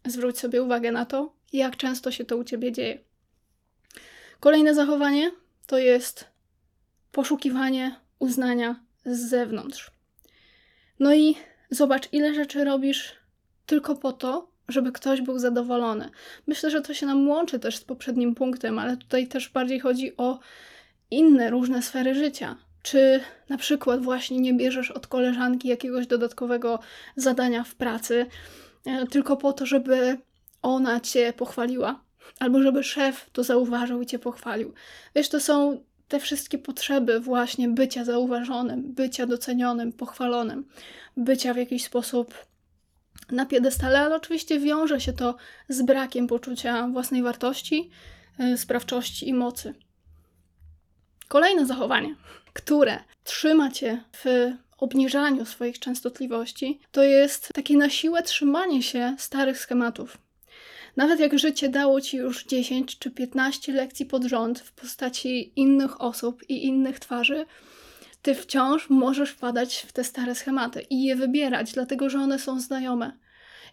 Zwróć 0.07 0.38
sobie 0.38 0.62
uwagę 0.62 0.93
na 0.93 1.07
to, 1.07 1.35
jak 1.52 1.76
często 1.76 2.11
się 2.11 2.25
to 2.25 2.37
u 2.37 2.45
ciebie 2.45 2.73
dzieje. 2.73 2.99
Kolejne 4.40 4.75
zachowanie 4.75 5.31
to 5.66 5.78
jest 5.78 6.26
poszukiwanie 7.12 7.97
uznania 8.19 8.81
z 9.07 9.28
zewnątrz. 9.28 9.90
No 11.00 11.14
i 11.14 11.37
zobacz, 11.71 12.09
ile 12.12 12.35
rzeczy 12.35 12.64
robisz 12.64 13.16
tylko 13.66 13.97
po 13.97 14.12
to, 14.12 14.53
żeby 14.68 14.92
ktoś 14.92 15.21
był 15.21 15.38
zadowolony. 15.38 16.11
Myślę, 16.47 16.71
że 16.71 16.80
to 16.80 16.94
się 16.94 17.06
nam 17.06 17.28
łączy 17.28 17.59
też 17.59 17.76
z 17.76 17.85
poprzednim 17.85 18.35
punktem, 18.35 18.78
ale 18.78 18.97
tutaj 18.97 19.26
też 19.26 19.49
bardziej 19.49 19.80
chodzi 19.80 20.16
o 20.16 20.38
inne 21.11 21.50
różne 21.50 21.83
sfery 21.83 22.14
życia. 22.14 22.56
Czy 22.83 23.21
na 23.49 23.59
przykład 23.59 24.02
właśnie 24.02 24.38
nie 24.38 24.54
bierzesz 24.54 24.90
od 24.90 25.06
koleżanki 25.06 25.68
jakiegoś 25.68 26.06
dodatkowego 26.06 26.78
zadania 27.16 27.64
w 27.64 27.75
pracy, 27.75 28.26
e, 28.87 29.06
tylko 29.06 29.37
po 29.37 29.52
to, 29.52 29.66
żeby 29.66 30.18
ona 30.62 31.00
cię 31.00 31.33
pochwaliła, 31.33 32.00
albo 32.40 32.62
żeby 32.62 32.83
szef 32.83 33.30
to 33.33 33.44
zauważył 33.44 34.02
i 34.02 34.06
cię 34.06 34.18
pochwalił. 34.18 34.75
Wiesz, 35.14 35.28
to 35.28 35.40
są 35.40 35.80
te 36.09 36.21
wszystkie 36.21 36.59
potrzeby 36.59 37.21
właśnie 37.21 37.68
bycia 37.68 38.04
zauważonym, 38.04 38.83
bycia 38.92 39.26
docenionym, 39.26 39.92
pochwalonym, 39.92 40.64
bycia 41.16 41.54
w 41.54 41.56
jakiś 41.56 41.85
sposób 41.85 42.35
na 43.31 43.47
piedestale, 43.47 44.00
ale 44.00 44.16
oczywiście 44.16 44.61
wiąże 44.61 45.00
się 45.00 45.12
to 45.12 45.37
z 45.69 45.83
brakiem 45.83 46.26
poczucia 46.26 46.88
własnej 46.88 47.23
wartości, 47.23 47.90
y, 48.40 48.59
sprawczości 48.59 49.28
i 49.28 49.35
mocy. 49.35 49.75
Kolejne 51.28 51.66
zachowanie, 51.66 52.16
które 52.52 52.99
trzyma 53.25 53.71
cię 53.71 54.04
w 54.12 54.52
obniżaniu 54.78 55.47
swoich 55.47 55.78
częstotliwości, 55.78 56.81
to 56.93 57.02
jest 57.02 57.49
takie 57.54 57.76
na 57.76 57.90
siłę 57.90 58.23
trzymanie 58.23 58.83
się 58.83 59.16
starych 59.19 59.59
schematów. 59.59 60.19
Nawet 60.97 61.21
jak 61.21 61.38
życie 61.38 61.69
dało 61.69 62.00
ci 62.00 62.16
już 62.16 62.45
10 62.45 62.99
czy 62.99 63.11
15 63.11 63.73
lekcji 63.73 64.07
pod 64.07 64.25
rząd 64.25 64.61
w 64.61 64.73
postaci 64.73 65.52
innych 65.57 66.00
osób 66.00 66.50
i 66.50 66.64
innych 66.64 67.00
twarzy, 67.00 67.47
ty 68.25 68.35
wciąż 68.35 68.90
możesz 68.90 69.31
wpadać 69.31 69.87
w 69.88 69.93
te 69.93 70.04
stare 70.04 70.35
schematy 70.35 70.87
i 70.90 71.04
je 71.04 71.16
wybierać, 71.16 71.73
dlatego 71.73 72.11
że 72.11 72.19
one 72.19 72.38
są 72.38 72.61
znajome. 72.61 73.12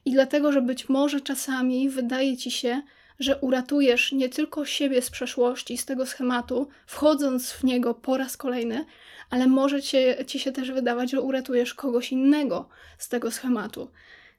I 0.05 0.11
dlatego, 0.11 0.51
że 0.51 0.61
być 0.61 0.89
może 0.89 1.21
czasami 1.21 1.89
wydaje 1.89 2.37
ci 2.37 2.51
się, 2.51 2.81
że 3.19 3.37
uratujesz 3.37 4.11
nie 4.11 4.29
tylko 4.29 4.65
siebie 4.65 5.01
z 5.01 5.09
przeszłości, 5.09 5.77
z 5.77 5.85
tego 5.85 6.05
schematu, 6.05 6.67
wchodząc 6.85 7.51
w 7.51 7.63
niego 7.63 7.93
po 7.93 8.17
raz 8.17 8.37
kolejny, 8.37 8.85
ale 9.29 9.47
może 9.47 9.81
ci 10.27 10.39
się 10.39 10.51
też 10.51 10.71
wydawać, 10.71 11.11
że 11.11 11.21
uratujesz 11.21 11.73
kogoś 11.73 12.11
innego 12.11 12.69
z 12.97 13.09
tego 13.09 13.31
schematu. 13.31 13.91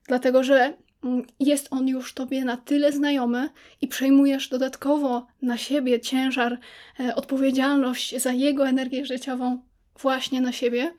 Dlatego, 0.08 0.44
że 0.44 0.74
mm, 1.04 1.26
jest 1.40 1.68
on 1.70 1.88
już 1.88 2.14
tobie 2.14 2.44
na 2.44 2.56
tyle 2.56 2.92
znajomy 2.92 3.48
i 3.80 3.88
przejmujesz 3.88 4.48
dodatkowo 4.48 5.26
na 5.42 5.56
siebie 5.58 6.00
ciężar, 6.00 6.58
e, 7.00 7.14
odpowiedzialność 7.14 8.20
za 8.20 8.32
jego 8.32 8.68
energię 8.68 9.06
życiową 9.06 9.71
właśnie 9.98 10.40
na 10.40 10.52
siebie, 10.52 10.94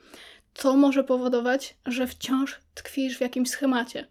to 0.53 0.75
może 0.75 1.03
powodować, 1.03 1.77
że 1.85 2.07
wciąż 2.07 2.59
tkwisz 2.73 3.17
w 3.17 3.21
jakimś 3.21 3.49
schemacie. 3.49 4.07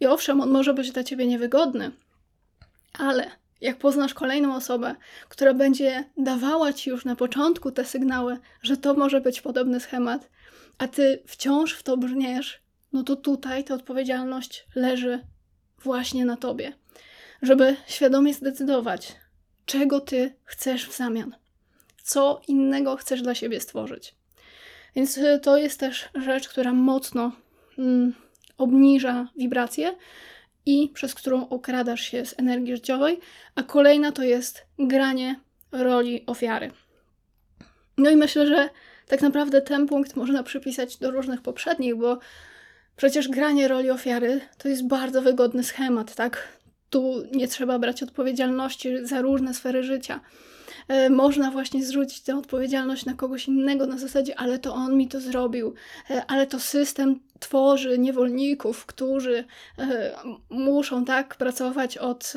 I 0.00 0.06
owszem, 0.06 0.40
on 0.40 0.50
może 0.50 0.74
być 0.74 0.92
dla 0.92 1.04
ciebie 1.04 1.26
niewygodny, 1.26 1.90
ale 2.98 3.30
jak 3.60 3.78
poznasz 3.78 4.14
kolejną 4.14 4.54
osobę, 4.54 4.94
która 5.28 5.54
będzie 5.54 6.04
dawała 6.16 6.72
ci 6.72 6.90
już 6.90 7.04
na 7.04 7.16
początku 7.16 7.70
te 7.70 7.84
sygnały, 7.84 8.38
że 8.62 8.76
to 8.76 8.94
może 8.94 9.20
być 9.20 9.40
podobny 9.40 9.80
schemat, 9.80 10.30
a 10.78 10.88
ty 10.88 11.22
wciąż 11.26 11.72
w 11.72 11.82
to 11.82 11.96
brniesz, 11.96 12.62
no 12.92 13.02
to 13.02 13.16
tutaj 13.16 13.64
ta 13.64 13.74
odpowiedzialność 13.74 14.66
leży 14.74 15.24
właśnie 15.82 16.24
na 16.24 16.36
tobie, 16.36 16.72
żeby 17.42 17.76
świadomie 17.86 18.34
zdecydować, 18.34 19.16
czego 19.66 20.00
ty 20.00 20.34
chcesz 20.44 20.88
w 20.88 20.96
zamian, 20.96 21.36
co 22.02 22.40
innego 22.48 22.96
chcesz 22.96 23.22
dla 23.22 23.34
siebie 23.34 23.60
stworzyć. 23.60 24.17
Więc 24.98 25.18
y, 25.18 25.40
to 25.42 25.56
jest 25.56 25.80
też 25.80 26.08
rzecz, 26.14 26.48
która 26.48 26.72
mocno 26.72 27.32
mm, 27.78 28.14
obniża 28.56 29.28
wibracje 29.36 29.94
i 30.66 30.88
przez 30.94 31.14
którą 31.14 31.48
okradasz 31.48 32.00
się 32.00 32.26
z 32.26 32.34
energii 32.38 32.76
życiowej, 32.76 33.20
a 33.54 33.62
kolejna 33.62 34.12
to 34.12 34.22
jest 34.22 34.66
granie 34.78 35.40
roli 35.72 36.26
ofiary. 36.26 36.70
No 37.98 38.10
i 38.10 38.16
myślę, 38.16 38.46
że 38.46 38.68
tak 39.08 39.22
naprawdę 39.22 39.62
ten 39.62 39.86
punkt 39.86 40.16
można 40.16 40.42
przypisać 40.42 40.96
do 40.96 41.10
różnych 41.10 41.42
poprzednich, 41.42 41.96
bo 41.96 42.18
przecież 42.96 43.28
granie 43.28 43.68
roli 43.68 43.90
ofiary 43.90 44.40
to 44.58 44.68
jest 44.68 44.86
bardzo 44.86 45.22
wygodny 45.22 45.64
schemat, 45.64 46.14
tak? 46.14 46.48
Tu 46.90 47.22
nie 47.32 47.48
trzeba 47.48 47.78
brać 47.78 48.02
odpowiedzialności 48.02 49.06
za 49.06 49.20
różne 49.20 49.54
sfery 49.54 49.82
życia. 49.82 50.20
E, 50.88 51.10
można 51.10 51.50
właśnie 51.50 51.84
zrzucić 51.84 52.20
tę 52.20 52.36
odpowiedzialność 52.36 53.04
na 53.04 53.14
kogoś 53.14 53.48
innego 53.48 53.86
na 53.86 53.98
zasadzie, 53.98 54.40
ale 54.40 54.58
to 54.58 54.74
on 54.74 54.96
mi 54.96 55.08
to 55.08 55.20
zrobił, 55.20 55.74
e, 56.10 56.24
ale 56.26 56.46
to 56.46 56.60
system 56.60 57.20
tworzy 57.38 57.98
niewolników, 57.98 58.86
którzy 58.86 59.44
e, 59.78 60.16
muszą 60.50 61.04
tak 61.04 61.36
pracować 61.36 61.98
od 61.98 62.32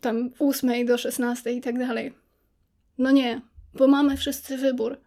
tam 0.00 0.30
8 0.38 0.86
do 0.86 0.98
16 0.98 1.52
i 1.52 1.60
tak 1.60 1.78
dalej. 1.78 2.14
No 2.98 3.10
nie, 3.10 3.40
bo 3.74 3.86
mamy 3.86 4.16
wszyscy 4.16 4.56
wybór, 4.56 5.00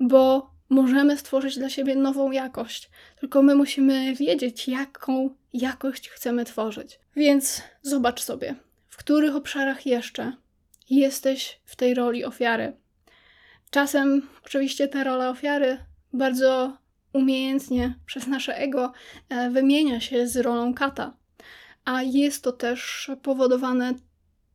bo 0.00 0.50
możemy 0.68 1.18
stworzyć 1.18 1.58
dla 1.58 1.68
siebie 1.68 1.96
nową 1.96 2.30
jakość, 2.30 2.90
tylko 3.20 3.42
my 3.42 3.54
musimy 3.54 4.14
wiedzieć, 4.14 4.68
jaką 4.68 5.30
jakość 5.52 6.08
chcemy 6.08 6.44
tworzyć. 6.44 7.00
Więc 7.16 7.62
zobacz 7.82 8.22
sobie, 8.22 8.54
w 8.88 8.96
których 8.96 9.36
obszarach 9.36 9.86
jeszcze 9.86 10.32
jesteś 10.90 11.60
w 11.64 11.76
tej 11.76 11.94
roli 11.94 12.24
ofiary. 12.24 12.76
Czasem, 13.70 14.28
oczywiście, 14.44 14.88
ta 14.88 15.04
rola 15.04 15.28
ofiary 15.28 15.78
bardzo 16.12 16.76
umiejętnie 17.12 17.94
przez 18.06 18.26
nasze 18.26 18.56
ego 18.56 18.92
e, 19.28 19.50
wymienia 19.50 20.00
się 20.00 20.28
z 20.28 20.36
rolą 20.36 20.74
kata, 20.74 21.16
a 21.84 22.02
jest 22.02 22.44
to 22.44 22.52
też 22.52 23.10
powodowane 23.22 23.94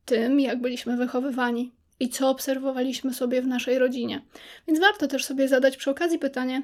tym, 0.04 0.40
jak 0.40 0.60
byliśmy 0.60 0.96
wychowywani 0.96 1.72
i 2.00 2.08
co 2.08 2.30
obserwowaliśmy 2.30 3.14
sobie 3.14 3.42
w 3.42 3.46
naszej 3.46 3.78
rodzinie. 3.78 4.22
Więc 4.68 4.80
warto 4.80 5.08
też 5.08 5.24
sobie 5.24 5.48
zadać 5.48 5.76
przy 5.76 5.90
okazji 5.90 6.18
pytanie, 6.18 6.62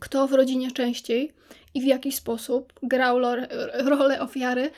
kto 0.00 0.26
w 0.26 0.32
rodzinie 0.32 0.72
częściej 0.72 1.32
i 1.74 1.80
w 1.80 1.84
jaki 1.84 2.12
sposób 2.12 2.72
grał 2.82 3.18
rolę 3.84 4.20
ofiary, 4.20 4.70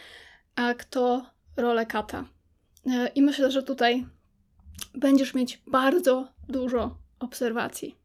a 0.56 0.74
kto 0.74 1.26
rolę 1.56 1.86
kata. 1.86 2.24
E, 2.86 3.08
I 3.14 3.22
myślę, 3.22 3.50
że 3.50 3.62
tutaj 3.62 4.06
będziesz 4.94 5.34
mieć 5.34 5.62
bardzo 5.66 6.28
dużo 6.48 6.96
obserwacji. 7.18 7.96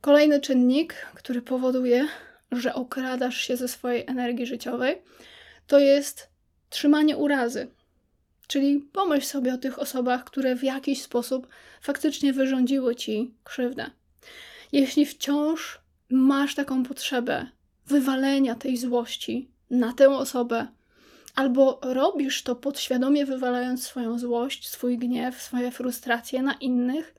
Kolejny 0.00 0.40
czynnik, 0.40 0.94
który 1.14 1.42
powoduje, 1.42 2.08
że 2.52 2.74
okradasz 2.74 3.36
się 3.36 3.56
ze 3.56 3.68
swojej 3.68 4.04
energii 4.06 4.46
życiowej, 4.46 5.02
to 5.66 5.78
jest 5.78 6.28
trzymanie 6.70 7.16
urazy. 7.16 7.68
Czyli 8.46 8.80
pomyśl 8.92 9.26
sobie 9.26 9.54
o 9.54 9.58
tych 9.58 9.78
osobach, 9.78 10.24
które 10.24 10.56
w 10.56 10.64
jakiś 10.64 11.02
sposób 11.02 11.48
faktycznie 11.80 12.32
wyrządziły 12.32 12.96
ci 12.96 13.34
krzywdę. 13.44 13.90
Jeśli 14.72 15.06
wciąż 15.06 15.80
masz 16.10 16.54
taką 16.54 16.82
potrzebę 16.82 17.46
wywalenia 17.86 18.54
tej 18.54 18.76
złości 18.76 19.48
na 19.70 19.92
tę 19.92 20.10
osobę, 20.10 20.66
albo 21.38 21.78
robisz 21.82 22.42
to 22.42 22.56
podświadomie, 22.56 23.26
wywalając 23.26 23.86
swoją 23.86 24.18
złość, 24.18 24.68
swój 24.68 24.98
gniew, 24.98 25.42
swoje 25.42 25.70
frustracje 25.70 26.42
na 26.42 26.54
innych, 26.54 27.14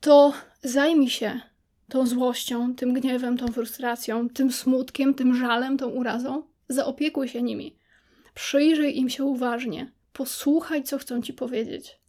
to 0.00 0.32
zajmij 0.62 1.10
się 1.10 1.40
tą 1.88 2.06
złością, 2.06 2.74
tym 2.74 2.92
gniewem, 2.92 3.36
tą 3.36 3.48
frustracją, 3.48 4.28
tym 4.28 4.52
smutkiem, 4.52 5.14
tym 5.14 5.34
żalem, 5.34 5.78
tą 5.78 5.88
urazą. 5.88 6.42
Zaopiekuj 6.68 7.28
się 7.28 7.42
nimi. 7.42 7.78
Przyjrzyj 8.34 8.98
im 8.98 9.08
się 9.08 9.24
uważnie. 9.24 9.92
Posłuchaj, 10.12 10.82
co 10.82 10.98
chcą 10.98 11.22
ci 11.22 11.32
powiedzieć. 11.32 12.00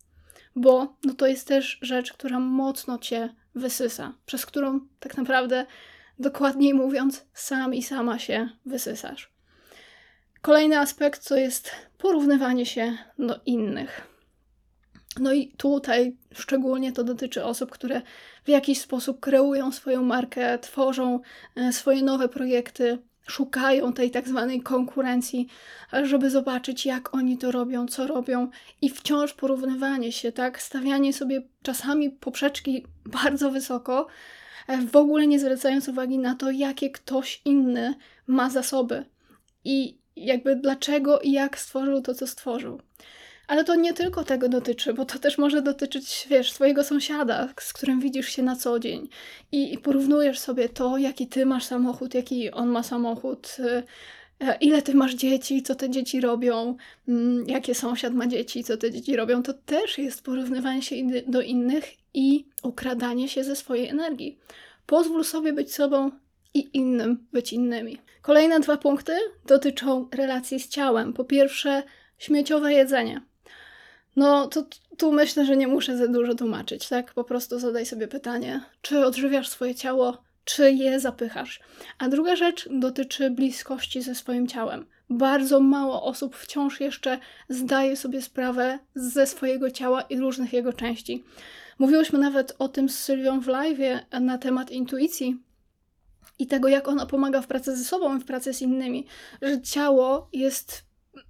Bo 0.56 0.95
no 1.04 1.13
to 1.13 1.28
jest 1.28 1.47
też 1.47 1.80
rzecz, 1.82 2.13
która 2.13 2.39
mocno 2.39 2.97
cię 2.97 3.36
wysysa, 3.56 4.13
przez 4.26 4.45
którą 4.45 4.80
tak 5.00 5.17
naprawdę, 5.17 5.65
dokładniej 6.19 6.73
mówiąc, 6.73 7.26
sam 7.34 7.73
i 7.73 7.84
sama 7.84 8.19
się 8.19 8.50
wysysasz. 8.65 9.37
Kolejny 10.41 10.80
aspekt 10.80 11.28
to 11.28 11.36
jest 11.36 11.71
porównywanie 11.97 12.65
się 12.65 12.97
do 13.19 13.39
innych. 13.45 14.08
No 15.19 15.34
i 15.34 15.47
tutaj 15.47 16.17
szczególnie 16.34 16.91
to 16.91 17.04
dotyczy 17.04 17.45
osób, 17.45 17.71
które 17.71 18.02
w 18.45 18.50
jakiś 18.50 18.82
sposób 18.82 19.19
kreują 19.19 19.71
swoją 19.71 20.04
markę, 20.04 20.60
tworzą 20.60 21.19
e, 21.56 21.73
swoje 21.73 22.04
nowe 22.04 22.30
projekty, 22.30 23.00
szukają 23.28 23.93
tej 23.93 24.12
tak 24.12 24.28
zwanej 24.28 24.62
konkurencji, 24.62 25.47
żeby 26.04 26.30
zobaczyć, 26.30 26.86
jak 26.86 27.15
oni 27.15 27.38
to 27.38 27.52
robią, 27.52 27.88
co 27.88 28.08
robią, 28.08 28.50
i 28.82 28.89
wciąż 28.89 29.34
porównywanie 29.34 30.12
się, 30.12 30.32
tak, 30.32 30.62
stawianie 30.62 31.13
sobie 31.13 31.41
czasami 31.63 32.10
poprzeczki 32.10 32.86
bardzo 33.21 33.52
wysoko, 33.52 34.08
e, 34.67 34.78
w 34.78 34.95
ogóle 34.95 35.28
nie 35.28 35.39
zwracając 35.39 35.88
uwagi 35.88 36.19
na 36.19 36.36
to, 36.36 36.52
jakie 36.52 36.89
ktoś 36.89 37.41
inny 37.45 37.93
ma 38.28 38.50
zasoby. 38.50 39.06
I 39.63 39.96
jakby 40.25 40.56
dlaczego 40.56 41.19
i 41.19 41.32
jak 41.32 41.60
stworzył 41.60 42.01
to, 42.01 42.13
co 42.13 42.27
stworzył. 42.27 42.82
Ale 43.47 43.63
to 43.63 43.75
nie 43.75 43.93
tylko 43.93 44.23
tego 44.23 44.49
dotyczy, 44.49 44.93
bo 44.93 45.06
to 45.06 45.19
też 45.19 45.38
może 45.38 45.62
dotyczyć, 45.62 46.27
wiesz, 46.30 46.51
twojego 46.51 46.84
sąsiada, 46.84 47.49
z 47.60 47.73
którym 47.73 47.99
widzisz 47.99 48.30
się 48.30 48.43
na 48.43 48.56
co 48.56 48.80
dzień 48.80 49.10
i, 49.51 49.73
i 49.73 49.77
porównujesz 49.77 50.39
sobie 50.39 50.69
to, 50.69 50.97
jaki 50.97 51.27
ty 51.27 51.45
masz 51.45 51.63
samochód, 51.65 52.13
jaki 52.13 52.51
on 52.51 52.69
ma 52.69 52.84
samochód, 52.84 53.58
e, 53.60 53.84
ile 54.62 54.82
ty 54.82 54.95
masz 54.95 55.13
dzieci, 55.13 55.63
co 55.63 55.75
te 55.75 55.89
dzieci 55.89 56.21
robią, 56.21 56.75
mm, 57.08 57.47
jakie 57.47 57.75
sąsiad 57.75 58.13
ma 58.13 58.27
dzieci, 58.27 58.63
co 58.63 58.77
te 58.77 58.91
dzieci 58.91 59.15
robią. 59.15 59.43
To 59.43 59.53
też 59.53 59.97
jest 59.97 60.23
porównywanie 60.23 60.82
się 60.82 60.95
do 61.27 61.41
innych 61.41 61.93
i 62.13 62.45
ukradanie 62.63 63.30
się 63.30 63.43
ze 63.43 63.56
swojej 63.56 63.88
energii. 63.88 64.38
Pozwól 64.86 65.23
sobie 65.23 65.53
być 65.53 65.73
sobą 65.73 66.12
i 66.53 66.69
innym 66.73 67.27
być 67.32 67.53
innymi. 67.53 67.97
Kolejne 68.21 68.60
dwa 68.60 68.77
punkty 68.77 69.13
dotyczą 69.45 70.08
relacji 70.12 70.60
z 70.60 70.69
ciałem. 70.69 71.13
Po 71.13 71.25
pierwsze, 71.25 71.84
śmieciowe 72.17 72.73
jedzenie. 72.73 73.21
No, 74.15 74.47
to 74.47 74.65
tu 74.97 75.12
myślę, 75.12 75.45
że 75.45 75.58
nie 75.58 75.67
muszę 75.67 75.97
za 75.97 76.08
dużo 76.08 76.36
tłumaczyć, 76.36 76.89
tak? 76.89 77.13
Po 77.13 77.23
prostu 77.23 77.60
zadaj 77.60 77.86
sobie 77.86 78.08
pytanie, 78.08 78.62
czy 78.82 79.06
odżywiasz 79.06 79.49
swoje 79.49 79.75
ciało, 79.75 80.17
czy 80.45 80.71
je 80.71 80.99
zapychasz. 80.99 81.60
A 81.99 82.10
druga 82.10 82.36
rzecz 82.36 82.69
dotyczy 82.71 83.30
bliskości 83.30 84.01
ze 84.01 84.15
swoim 84.15 84.47
ciałem. 84.47 84.86
Bardzo 85.10 85.60
mało 85.60 86.03
osób 86.03 86.36
wciąż 86.36 86.80
jeszcze 86.80 87.19
zdaje 87.49 87.97
sobie 87.97 88.21
sprawę 88.21 88.80
ze 88.95 89.27
swojego 89.27 89.71
ciała 89.71 90.01
i 90.01 90.17
różnych 90.17 90.53
jego 90.53 90.73
części. 90.73 91.23
Mówiłyśmy 91.80 92.19
nawet 92.19 92.56
o 92.60 92.69
tym 92.69 92.89
z 92.89 92.99
Sylwią 92.99 93.39
w 93.39 93.47
live 93.47 94.01
na 94.21 94.38
temat 94.38 94.71
intuicji, 94.71 95.38
i 96.39 96.47
tego, 96.47 96.67
jak 96.67 96.88
ona 96.88 97.06
pomaga 97.06 97.41
w 97.41 97.47
pracy 97.47 97.78
ze 97.78 97.84
sobą 97.84 98.17
i 98.17 98.19
w 98.19 98.26
pracy 98.26 98.54
z 98.54 98.62
innymi, 98.62 99.06
że 99.41 99.62
ciało 99.62 100.30
jest 100.34 100.88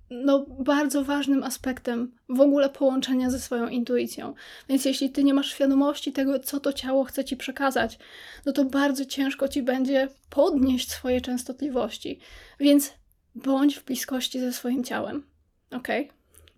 no, 0.10 0.46
bardzo 0.60 1.04
ważnym 1.04 1.43
aspektem 1.43 2.12
w 2.30 2.41
ogóle 2.41 2.70
połączenia 2.70 3.30
ze 3.30 3.39
swoją 3.39 3.67
intuicją. 3.67 4.34
Więc 4.70 4.86
jeśli 4.86 5.10
ty 5.10 5.24
nie 5.24 5.34
masz 5.34 5.50
świadomości 5.50 6.12
tego, 6.12 6.39
co 6.39 6.60
to 6.60 6.74
ciało 6.74 7.04
chce 7.04 7.26
ci 7.26 7.38
przekazać, 7.38 8.00
no 8.46 8.52
to 8.52 8.65
bardzo 8.65 9.06
ciężko 9.06 9.48
ci 9.48 9.63
będzie 9.63 10.08
podnieść 10.30 10.91
swoje 10.91 11.22
częstotliwości. 11.22 12.20
Więc 12.60 12.93
bądź 13.36 13.76
w 13.76 13.86
bliskości 13.86 14.39
ze 14.39 14.54
swoim 14.54 14.84
ciałem. 14.84 15.24
Ok? 15.72 15.88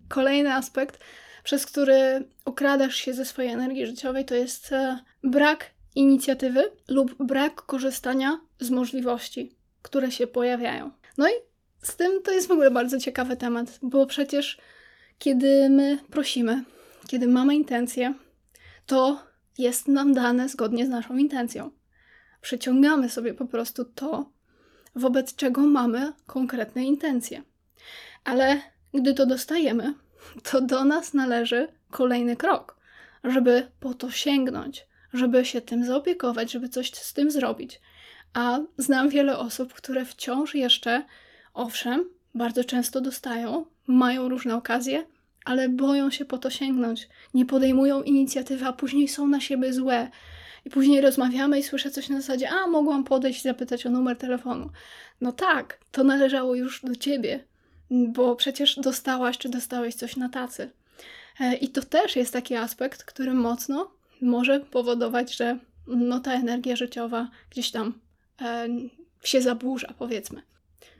Kolejny 0.08 0.54
aspekt, 0.54 1.00
przez 1.44 1.66
który 1.66 2.28
okradasz 2.44 2.94
się 2.94 3.14
ze 3.14 3.24
swojej 3.24 3.50
energii 3.50 3.86
życiowej, 3.86 4.24
to 4.24 4.34
jest 4.34 4.72
e, 4.72 4.98
brak 5.24 5.70
inicjatywy 5.94 6.72
lub 6.88 7.22
brak 7.24 7.62
korzystania 7.62 8.40
z 8.60 8.70
możliwości, 8.70 9.56
które 9.82 10.10
się 10.10 10.26
pojawiają. 10.26 10.90
No 11.18 11.28
i 11.28 11.32
z 11.82 11.96
tym 11.96 12.22
to 12.22 12.32
jest 12.32 12.48
w 12.48 12.50
ogóle 12.50 12.70
bardzo 12.70 12.98
ciekawy 12.98 13.36
temat, 13.36 13.78
bo 13.82 14.06
przecież 14.06 14.58
kiedy 15.18 15.68
my 15.70 15.98
prosimy, 16.10 16.64
kiedy 17.06 17.28
mamy 17.28 17.54
intencję, 17.54 18.14
to 18.86 19.22
jest 19.58 19.88
nam 19.88 20.14
dane 20.14 20.48
zgodnie 20.48 20.86
z 20.86 20.88
naszą 20.88 21.16
intencją. 21.16 21.70
Przyciągamy 22.40 23.08
sobie 23.08 23.34
po 23.34 23.46
prostu 23.46 23.84
to, 23.84 24.30
wobec 24.94 25.34
czego 25.34 25.60
mamy 25.60 26.12
konkretne 26.26 26.84
intencje. 26.84 27.42
Ale 28.24 28.60
gdy 28.94 29.14
to 29.14 29.26
dostajemy, 29.26 29.94
to 30.42 30.60
do 30.60 30.84
nas 30.84 31.14
należy 31.14 31.68
kolejny 31.90 32.36
krok, 32.36 32.76
żeby 33.24 33.70
po 33.80 33.94
to 33.94 34.10
sięgnąć, 34.10 34.86
żeby 35.12 35.44
się 35.44 35.60
tym 35.60 35.84
zaopiekować, 35.84 36.52
żeby 36.52 36.68
coś 36.68 36.94
z 36.94 37.12
tym 37.12 37.30
zrobić. 37.30 37.80
A 38.34 38.58
znam 38.78 39.08
wiele 39.08 39.38
osób, 39.38 39.72
które 39.72 40.04
wciąż 40.04 40.54
jeszcze, 40.54 41.04
owszem, 41.54 42.04
bardzo 42.34 42.64
często 42.64 43.00
dostają, 43.00 43.66
mają 43.86 44.28
różne 44.28 44.56
okazje, 44.56 45.06
ale 45.44 45.68
boją 45.68 46.10
się 46.10 46.24
po 46.24 46.38
to 46.38 46.50
sięgnąć, 46.50 47.08
nie 47.34 47.46
podejmują 47.46 48.02
inicjatywy, 48.02 48.66
a 48.66 48.72
później 48.72 49.08
są 49.08 49.26
na 49.26 49.40
siebie 49.40 49.72
złe. 49.72 50.10
I 50.64 50.70
później 50.70 51.00
rozmawiamy 51.00 51.58
i 51.58 51.62
słyszę 51.62 51.90
coś 51.90 52.08
na 52.08 52.20
zasadzie: 52.20 52.50
A, 52.50 52.66
mogłam 52.66 53.04
podejść 53.04 53.40
i 53.40 53.42
zapytać 53.42 53.86
o 53.86 53.90
numer 53.90 54.16
telefonu. 54.16 54.70
No 55.20 55.32
tak, 55.32 55.78
to 55.92 56.04
należało 56.04 56.54
już 56.54 56.82
do 56.84 56.96
ciebie, 56.96 57.44
bo 57.90 58.36
przecież 58.36 58.76
dostałaś 58.76 59.38
czy 59.38 59.48
dostałeś 59.48 59.94
coś 59.94 60.16
na 60.16 60.28
tacy. 60.28 60.70
E, 61.40 61.54
I 61.54 61.68
to 61.68 61.82
też 61.82 62.16
jest 62.16 62.32
taki 62.32 62.56
aspekt, 62.56 63.04
który 63.04 63.34
mocno 63.34 63.90
może 64.22 64.60
powodować, 64.60 65.36
że 65.36 65.58
no, 65.86 66.20
ta 66.20 66.32
energia 66.32 66.76
życiowa 66.76 67.30
gdzieś 67.50 67.70
tam 67.70 68.00
e, 68.42 68.68
się 69.22 69.42
zaburza, 69.42 69.94
powiedzmy. 69.98 70.42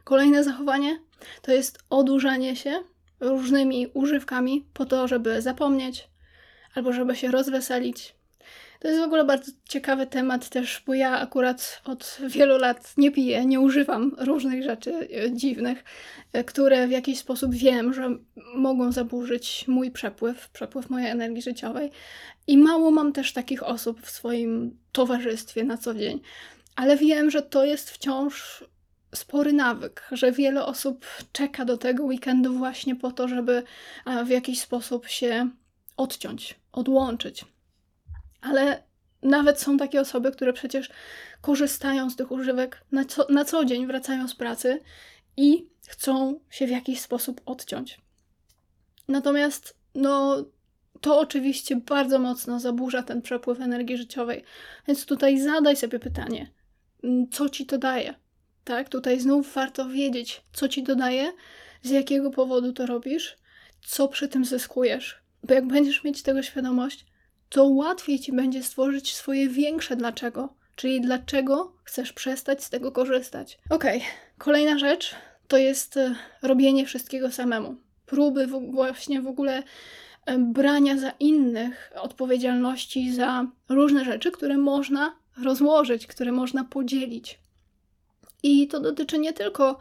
Kolejne 0.04 0.44
zachowanie 0.44 0.98
to 1.42 1.52
jest 1.52 1.78
odurzanie 1.90 2.56
się 2.56 2.82
różnymi 3.20 3.86
używkami 3.94 4.64
po 4.74 4.86
to, 4.86 5.08
żeby 5.08 5.42
zapomnieć 5.42 6.08
albo 6.74 6.92
żeby 6.92 7.16
się 7.16 7.30
rozweselić. 7.30 8.14
To 8.80 8.88
jest 8.88 9.00
w 9.00 9.04
ogóle 9.04 9.24
bardzo 9.24 9.52
ciekawy 9.68 10.06
temat 10.06 10.48
też, 10.48 10.82
bo 10.86 10.94
ja 10.94 11.20
akurat 11.20 11.82
od 11.84 12.18
wielu 12.28 12.58
lat 12.58 12.94
nie 12.96 13.10
piję, 13.10 13.44
nie 13.46 13.60
używam 13.60 14.16
różnych 14.18 14.62
rzeczy 14.62 14.92
e, 14.94 15.32
dziwnych, 15.32 15.84
e, 16.32 16.44
które 16.44 16.88
w 16.88 16.90
jakiś 16.90 17.18
sposób 17.18 17.54
wiem, 17.54 17.92
że 17.94 18.16
mogą 18.54 18.92
zaburzyć 18.92 19.64
mój 19.68 19.90
przepływ, 19.90 20.48
przepływ 20.48 20.90
mojej 20.90 21.10
energii 21.10 21.42
życiowej. 21.42 21.90
I 22.46 22.58
mało 22.58 22.90
mam 22.90 23.12
też 23.12 23.32
takich 23.32 23.62
osób 23.62 24.02
w 24.02 24.10
swoim 24.10 24.78
towarzystwie 24.92 25.64
na 25.64 25.78
co 25.78 25.94
dzień. 25.94 26.20
Ale 26.76 26.96
wiem, 26.96 27.30
że 27.30 27.42
to 27.42 27.64
jest 27.64 27.90
wciąż 27.90 28.64
spory 29.14 29.52
nawyk, 29.52 30.08
że 30.12 30.32
wiele 30.32 30.64
osób 30.64 31.06
czeka 31.32 31.64
do 31.64 31.76
tego 31.76 32.04
weekendu 32.04 32.58
właśnie 32.58 32.96
po 32.96 33.12
to, 33.12 33.28
żeby 33.28 33.62
w 34.26 34.28
jakiś 34.28 34.60
sposób 34.60 35.08
się 35.08 35.50
odciąć, 35.96 36.54
odłączyć. 36.72 37.44
Ale 38.40 38.82
nawet 39.22 39.60
są 39.60 39.76
takie 39.76 40.00
osoby, 40.00 40.32
które 40.32 40.52
przecież 40.52 40.90
korzystają 41.40 42.10
z 42.10 42.16
tych 42.16 42.30
używek 42.30 42.84
na 42.92 43.04
co, 43.04 43.26
na 43.28 43.44
co 43.44 43.64
dzień, 43.64 43.86
wracają 43.86 44.28
z 44.28 44.34
pracy 44.34 44.80
i 45.36 45.68
chcą 45.88 46.40
się 46.50 46.66
w 46.66 46.70
jakiś 46.70 47.00
sposób 47.00 47.40
odciąć. 47.46 48.00
Natomiast, 49.08 49.76
no, 49.94 50.44
to 51.00 51.18
oczywiście 51.18 51.76
bardzo 51.76 52.18
mocno 52.18 52.60
zaburza 52.60 53.02
ten 53.02 53.22
przepływ 53.22 53.60
energii 53.60 53.96
życiowej. 53.96 54.44
Więc 54.86 55.06
tutaj 55.06 55.40
zadaj 55.40 55.76
sobie 55.76 55.98
pytanie, 55.98 56.50
co 57.32 57.48
ci 57.48 57.66
to 57.66 57.78
daje? 57.78 58.14
Tak, 58.64 58.88
tutaj 58.88 59.20
znów 59.20 59.54
warto 59.54 59.88
wiedzieć, 59.88 60.42
co 60.52 60.68
ci 60.68 60.82
dodaje, 60.82 61.32
z 61.82 61.90
jakiego 61.90 62.30
powodu 62.30 62.72
to 62.72 62.86
robisz, 62.86 63.36
co 63.86 64.08
przy 64.08 64.28
tym 64.28 64.44
zyskujesz. 64.44 65.22
Bo 65.42 65.54
jak 65.54 65.66
będziesz 65.66 66.04
mieć 66.04 66.22
tego 66.22 66.42
świadomość, 66.42 67.06
to 67.50 67.64
łatwiej 67.64 68.20
ci 68.20 68.32
będzie 68.32 68.62
stworzyć 68.62 69.14
swoje 69.14 69.48
większe 69.48 69.96
dlaczego, 69.96 70.54
czyli 70.76 71.00
dlaczego 71.00 71.72
chcesz 71.84 72.12
przestać 72.12 72.64
z 72.64 72.70
tego 72.70 72.92
korzystać. 72.92 73.58
Ok, 73.70 73.84
kolejna 74.38 74.78
rzecz 74.78 75.14
to 75.48 75.56
jest 75.56 75.96
e, 75.96 76.14
robienie 76.42 76.86
wszystkiego 76.86 77.30
samemu. 77.30 77.76
Próby 78.06 78.46
w, 78.46 78.72
właśnie 78.72 79.22
w 79.22 79.26
ogóle 79.26 79.62
e, 80.26 80.38
brania 80.38 80.98
za 80.98 81.10
innych 81.10 81.92
odpowiedzialności 81.96 83.12
za 83.12 83.46
różne 83.68 84.04
rzeczy, 84.04 84.30
które 84.30 84.58
można 84.58 85.16
rozłożyć, 85.42 86.06
które 86.06 86.32
można 86.32 86.64
podzielić. 86.64 87.38
I 88.42 88.68
to 88.68 88.80
dotyczy 88.80 89.18
nie 89.18 89.32
tylko 89.32 89.78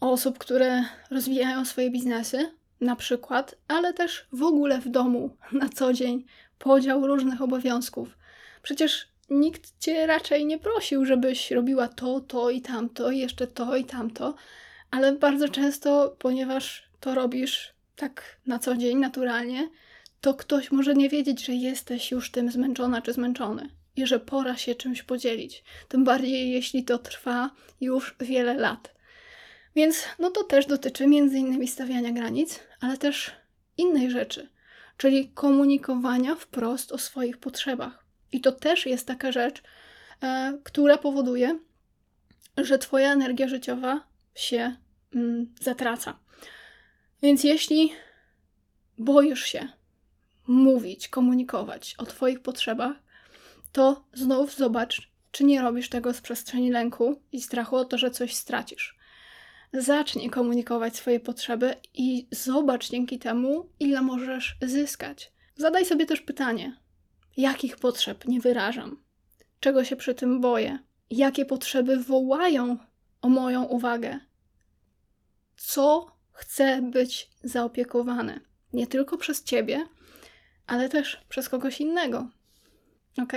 osób, 0.00 0.38
które 0.38 0.84
rozwijają 1.10 1.64
swoje 1.64 1.90
biznesy, 1.90 2.50
na 2.80 2.96
przykład, 2.96 3.54
ale 3.68 3.94
też 3.94 4.26
w 4.32 4.42
ogóle 4.42 4.80
w 4.80 4.88
domu 4.88 5.36
na 5.52 5.68
co 5.68 5.92
dzień 5.92 6.24
podział 6.60 7.06
różnych 7.06 7.42
obowiązków. 7.42 8.08
Przecież 8.62 9.08
nikt 9.30 9.80
cię 9.80 10.06
raczej 10.06 10.46
nie 10.46 10.58
prosił, 10.58 11.04
żebyś 11.04 11.50
robiła 11.50 11.88
to, 11.88 12.20
to 12.20 12.50
i 12.50 12.60
tamto, 12.60 13.10
i 13.10 13.18
jeszcze 13.18 13.46
to 13.46 13.76
i 13.76 13.84
tamto, 13.84 14.34
ale 14.90 15.12
bardzo 15.12 15.48
często, 15.48 16.16
ponieważ 16.18 16.82
to 17.00 17.14
robisz 17.14 17.74
tak 17.96 18.36
na 18.46 18.58
co 18.58 18.76
dzień, 18.76 18.98
naturalnie, 18.98 19.68
to 20.20 20.34
ktoś 20.34 20.70
może 20.70 20.94
nie 20.94 21.08
wiedzieć, 21.08 21.44
że 21.44 21.54
jesteś 21.54 22.10
już 22.10 22.30
tym 22.30 22.50
zmęczona 22.50 23.02
czy 23.02 23.12
zmęczony 23.12 23.70
i 23.96 24.06
że 24.06 24.20
pora 24.20 24.56
się 24.56 24.74
czymś 24.74 25.02
podzielić. 25.02 25.64
Tym 25.88 26.04
bardziej, 26.04 26.50
jeśli 26.50 26.84
to 26.84 26.98
trwa 26.98 27.50
już 27.80 28.16
wiele 28.20 28.54
lat. 28.54 28.94
Więc 29.76 30.04
no 30.18 30.30
to 30.30 30.44
też 30.44 30.66
dotyczy 30.66 31.06
między 31.06 31.38
innymi 31.38 31.68
stawiania 31.68 32.12
granic, 32.12 32.60
ale 32.80 32.98
też 32.98 33.32
innej 33.76 34.10
rzeczy, 34.10 34.48
czyli 35.00 35.28
komunikowania 35.28 36.34
wprost 36.34 36.92
o 36.92 36.98
swoich 36.98 37.38
potrzebach. 37.38 38.04
I 38.32 38.40
to 38.40 38.52
też 38.52 38.86
jest 38.86 39.06
taka 39.06 39.32
rzecz, 39.32 39.62
e, 40.22 40.58
która 40.64 40.98
powoduje, 40.98 41.58
że 42.56 42.78
Twoja 42.78 43.12
energia 43.12 43.48
życiowa 43.48 44.00
się 44.34 44.76
mm, 45.14 45.54
zatraca. 45.60 46.18
Więc 47.22 47.44
jeśli 47.44 47.92
boisz 48.98 49.44
się 49.44 49.68
mówić, 50.46 51.08
komunikować 51.08 51.94
o 51.98 52.06
Twoich 52.06 52.42
potrzebach, 52.42 52.96
to 53.72 54.04
znów 54.12 54.54
zobacz, 54.54 55.10
czy 55.30 55.44
nie 55.44 55.62
robisz 55.62 55.88
tego 55.88 56.14
z 56.14 56.20
przestrzeni 56.20 56.70
lęku 56.70 57.20
i 57.32 57.40
strachu 57.40 57.76
o 57.76 57.84
to, 57.84 57.98
że 57.98 58.10
coś 58.10 58.34
stracisz. 58.34 58.99
Zacznij 59.72 60.30
komunikować 60.30 60.96
swoje 60.96 61.20
potrzeby 61.20 61.74
i 61.94 62.28
zobacz 62.30 62.90
dzięki 62.90 63.18
temu, 63.18 63.68
ile 63.80 64.02
możesz 64.02 64.56
zyskać. 64.62 65.32
Zadaj 65.56 65.84
sobie 65.84 66.06
też 66.06 66.20
pytanie: 66.20 66.76
jakich 67.36 67.76
potrzeb 67.76 68.24
nie 68.24 68.40
wyrażam? 68.40 69.02
Czego 69.60 69.84
się 69.84 69.96
przy 69.96 70.14
tym 70.14 70.40
boję? 70.40 70.78
Jakie 71.10 71.44
potrzeby 71.44 71.96
wołają 71.96 72.78
o 73.22 73.28
moją 73.28 73.64
uwagę? 73.64 74.18
Co 75.56 76.16
chce 76.32 76.82
być 76.82 77.30
zaopiekowane? 77.44 78.40
Nie 78.72 78.86
tylko 78.86 79.16
przez 79.16 79.44
ciebie, 79.44 79.86
ale 80.66 80.88
też 80.88 81.20
przez 81.28 81.48
kogoś 81.48 81.80
innego. 81.80 82.28
Ok? 83.22 83.32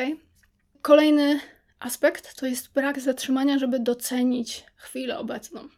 Kolejny 0.82 1.40
aspekt 1.80 2.36
to 2.36 2.46
jest 2.46 2.74
brak 2.74 3.00
zatrzymania, 3.00 3.60
żeby 3.60 3.80
docenić 3.80 4.64
chwilę 4.76 5.20
obecną. 5.20 5.70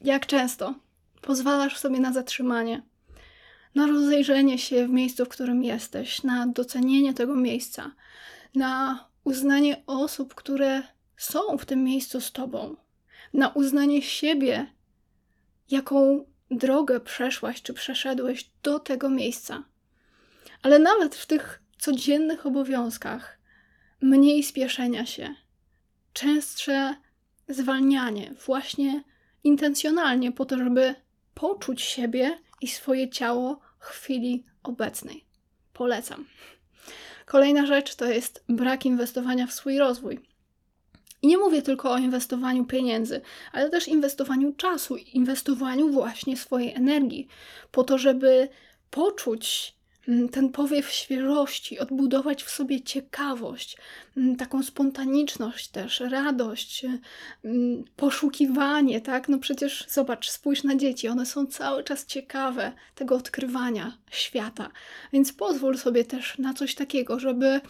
Jak 0.00 0.26
często 0.26 0.74
pozwalasz 1.20 1.78
sobie 1.78 2.00
na 2.00 2.12
zatrzymanie, 2.12 2.82
na 3.74 3.86
rozejrzenie 3.86 4.58
się 4.58 4.86
w 4.86 4.90
miejscu, 4.90 5.24
w 5.24 5.28
którym 5.28 5.64
jesteś, 5.64 6.22
na 6.22 6.46
docenienie 6.46 7.14
tego 7.14 7.36
miejsca, 7.36 7.90
na 8.54 9.04
uznanie 9.24 9.82
osób, 9.86 10.34
które 10.34 10.82
są 11.16 11.58
w 11.58 11.66
tym 11.66 11.84
miejscu 11.84 12.20
z 12.20 12.32
tobą, 12.32 12.76
na 13.32 13.48
uznanie 13.48 14.02
siebie, 14.02 14.66
jaką 15.70 16.24
drogę 16.50 17.00
przeszłaś 17.00 17.62
czy 17.62 17.74
przeszedłeś 17.74 18.50
do 18.62 18.78
tego 18.78 19.10
miejsca. 19.10 19.64
Ale 20.62 20.78
nawet 20.78 21.14
w 21.14 21.26
tych 21.26 21.62
codziennych 21.78 22.46
obowiązkach 22.46 23.38
mniej 24.00 24.42
spieszenia 24.42 25.06
się, 25.06 25.34
częstsze 26.12 26.94
zwalnianie, 27.48 28.34
właśnie 28.46 29.04
intencjonalnie, 29.44 30.32
po 30.32 30.44
to, 30.44 30.58
żeby 30.58 30.94
poczuć 31.34 31.82
siebie 31.82 32.38
i 32.60 32.68
swoje 32.68 33.08
ciało 33.08 33.60
w 33.78 33.84
chwili 33.84 34.44
obecnej. 34.62 35.24
Polecam. 35.72 36.24
Kolejna 37.26 37.66
rzecz 37.66 37.94
to 37.94 38.04
jest 38.04 38.44
brak 38.48 38.86
inwestowania 38.86 39.46
w 39.46 39.52
swój 39.52 39.78
rozwój. 39.78 40.20
I 41.22 41.26
nie 41.26 41.38
mówię 41.38 41.62
tylko 41.62 41.92
o 41.92 41.98
inwestowaniu 41.98 42.64
pieniędzy, 42.64 43.20
ale 43.52 43.70
też 43.70 43.88
inwestowaniu 43.88 44.52
czasu, 44.52 44.96
inwestowaniu 44.96 45.90
właśnie 45.90 46.36
swojej 46.36 46.74
energii, 46.74 47.28
po 47.70 47.84
to, 47.84 47.98
żeby 47.98 48.48
poczuć, 48.90 49.74
ten 50.32 50.48
powiew 50.52 50.90
świeżości, 50.90 51.78
odbudować 51.78 52.44
w 52.44 52.50
sobie 52.50 52.82
ciekawość, 52.82 53.76
mm, 54.16 54.36
taką 54.36 54.62
spontaniczność 54.62 55.68
też, 55.68 56.00
radość, 56.00 56.86
mm, 57.44 57.84
poszukiwanie, 57.96 59.00
tak? 59.00 59.28
No 59.28 59.38
przecież 59.38 59.86
zobacz, 59.88 60.30
spójrz 60.30 60.64
na 60.64 60.76
dzieci, 60.76 61.08
one 61.08 61.26
są 61.26 61.46
cały 61.46 61.84
czas 61.84 62.06
ciekawe 62.06 62.72
tego 62.94 63.16
odkrywania 63.16 63.98
świata, 64.10 64.70
więc 65.12 65.32
pozwól 65.32 65.78
sobie 65.78 66.04
też 66.04 66.38
na 66.38 66.54
coś 66.54 66.74
takiego, 66.74 67.18
żeby 67.18 67.60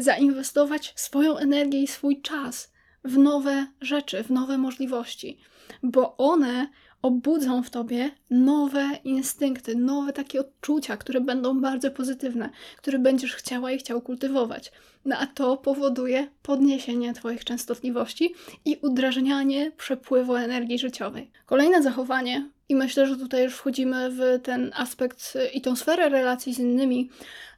zainwestować 0.00 0.92
swoją 0.96 1.36
energię 1.36 1.82
i 1.82 1.86
swój 1.86 2.22
czas 2.22 2.72
w 3.04 3.18
nowe 3.18 3.66
rzeczy, 3.80 4.22
w 4.22 4.30
nowe 4.30 4.58
możliwości, 4.58 5.38
bo 5.82 6.16
one 6.16 6.68
obudzą 7.04 7.62
w 7.62 7.70
tobie 7.70 8.10
nowe 8.30 8.90
instynkty, 9.04 9.76
nowe 9.76 10.12
takie 10.12 10.40
odczucia, 10.40 10.96
które 10.96 11.20
będą 11.20 11.60
bardzo 11.60 11.90
pozytywne, 11.90 12.50
które 12.76 12.98
będziesz 12.98 13.34
chciała 13.34 13.72
i 13.72 13.78
chciał 13.78 14.00
kultywować. 14.00 14.72
No 15.04 15.16
a 15.18 15.26
to 15.26 15.56
powoduje 15.56 16.28
podniesienie 16.42 17.14
Twoich 17.14 17.44
częstotliwości 17.44 18.34
i 18.64 18.78
udrażnianie 18.82 19.72
przepływu 19.76 20.36
energii 20.36 20.78
życiowej. 20.78 21.30
Kolejne 21.46 21.82
zachowanie, 21.82 22.50
i 22.68 22.74
myślę, 22.74 23.06
że 23.06 23.16
tutaj 23.16 23.44
już 23.44 23.54
wchodzimy 23.54 24.10
w 24.10 24.42
ten 24.42 24.70
aspekt 24.74 25.38
i 25.54 25.60
tą 25.60 25.76
sferę 25.76 26.08
relacji 26.08 26.54
z 26.54 26.58
innymi, 26.58 27.10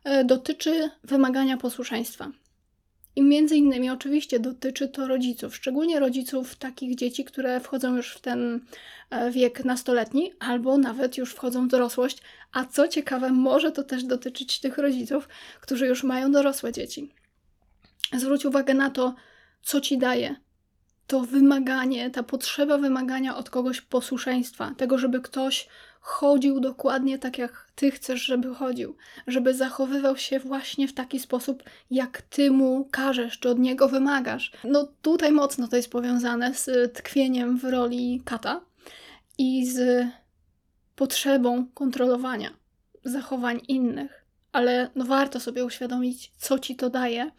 e, 0.05 0.25
dotyczy 0.25 0.91
wymagania 1.05 1.57
posłuszeństwa. 1.57 2.31
I 3.17 3.23
między 3.23 3.57
innymi 3.57 3.91
oczywiście 3.91 4.41
dotyczy 4.41 4.89
to 4.89 5.07
rodziców, 5.07 5.57
szczególnie 5.57 6.01
rodziców 6.01 6.57
takich 6.57 6.95
dzieci, 6.95 7.25
które 7.25 7.61
wchodzą 7.61 7.97
już 7.97 8.15
w 8.15 8.21
ten 8.21 8.61
e, 9.11 9.31
wiek 9.31 9.65
nastoletni, 9.65 10.33
albo 10.39 10.79
nawet 10.79 11.19
już 11.19 11.33
wchodzą 11.35 11.67
w 11.67 11.71
dorosłość, 11.71 12.19
a 12.53 12.65
co 12.65 12.89
ciekawe, 12.89 13.31
może 13.31 13.73
to 13.73 13.83
też 13.83 14.05
dotyczyć 14.05 14.61
tych 14.61 14.79
rodziców, 14.79 15.29
którzy 15.61 15.87
już 15.87 16.03
mają 16.05 16.33
dorosłe 16.33 16.73
dzieci. 16.73 17.13
Zwróć 18.13 18.45
uwagę 18.45 18.75
na 18.75 18.91
to, 18.91 19.15
co 19.63 19.81
ci 19.81 19.99
daje 19.99 20.37
to 21.07 21.21
wymaganie, 21.21 22.11
ta 22.11 22.23
potrzeba 22.23 22.79
wymagania 22.79 23.37
od 23.37 23.51
kogoś 23.51 23.81
posłuszeństwa, 23.81 24.75
tego, 24.77 24.99
żeby 24.99 25.21
ktoś 25.21 25.69
chodził 26.01 26.61
dokładnie 26.61 27.19
tak, 27.19 27.39
jak 27.39 27.67
ty 27.75 27.91
chcesz, 27.91 28.23
żeby 28.23 28.55
chodził, 28.55 28.97
żeby 29.27 29.55
zachowywał 29.55 30.17
się 30.17 30.41
właśnie 30.41 30.89
w 30.89 30.95
taki 30.95 31.21
sposób, 31.21 31.63
jak 31.91 32.23
ty 32.23 32.51
mu 32.51 32.89
każesz, 32.91 33.39
czy 33.39 33.49
od 33.49 33.59
niego 33.59 33.89
wymagasz. 33.89 34.53
No 34.65 34.89
tutaj 35.03 35.33
mocno 35.33 35.69
to 35.69 35.77
jest 35.77 35.91
powiązane 35.91 36.55
z 36.55 36.95
tkwieniem 36.95 37.59
w 37.59 37.65
roli 37.65 38.23
kata 38.25 38.61
i 39.39 39.67
z 39.67 40.07
potrzebą 40.97 41.67
kontrolowania 41.75 42.51
zachowań 43.05 43.61
innych. 43.69 44.25
Ale 44.53 44.91
no 44.95 45.05
warto 45.05 45.41
sobie 45.41 45.65
uświadomić, 45.65 46.33
co 46.39 46.59
ci 46.59 46.77
to 46.77 46.91
daje, 46.91 47.31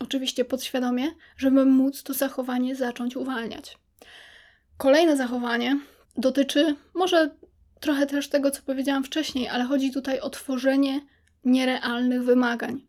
oczywiście 0.00 0.44
podświadomie, 0.44 1.10
żeby 1.36 1.64
móc 1.64 2.02
to 2.02 2.14
zachowanie 2.14 2.76
zacząć 2.76 3.16
uwalniać. 3.16 3.78
Kolejne 4.76 5.16
zachowanie 5.16 5.78
dotyczy 6.16 6.76
może 6.94 7.30
trochę 7.80 8.06
też 8.06 8.28
tego, 8.28 8.50
co 8.50 8.62
powiedziałam 8.62 9.04
wcześniej, 9.04 9.48
ale 9.48 9.64
chodzi 9.64 9.92
tutaj 9.92 10.20
o 10.20 10.30
tworzenie 10.30 11.00
nierealnych 11.44 12.22
wymagań. 12.24 12.86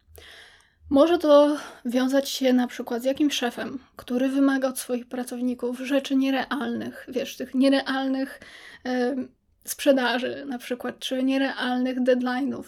Może 0.90 1.18
to 1.18 1.58
wiązać 1.86 2.30
się 2.30 2.54
na 2.54 2.68
przykład 2.68 3.02
z 3.02 3.06
jakimś 3.06 3.34
szefem, 3.34 3.80
który 3.96 4.30
wymaga 4.30 4.68
od 4.68 4.80
swoich 4.80 5.08
pracowników 5.08 5.80
rzeczy 5.80 6.16
nierealnych, 6.16 7.06
wiesz, 7.08 7.38
tych 7.38 7.56
nierealnych 7.56 8.40
e, 8.86 9.16
sprzedaży, 9.64 10.46
na 10.46 10.58
przykład, 10.58 11.00
czy 11.00 11.24
nierealnych 11.24 12.02
deadline'ów. 12.02 12.64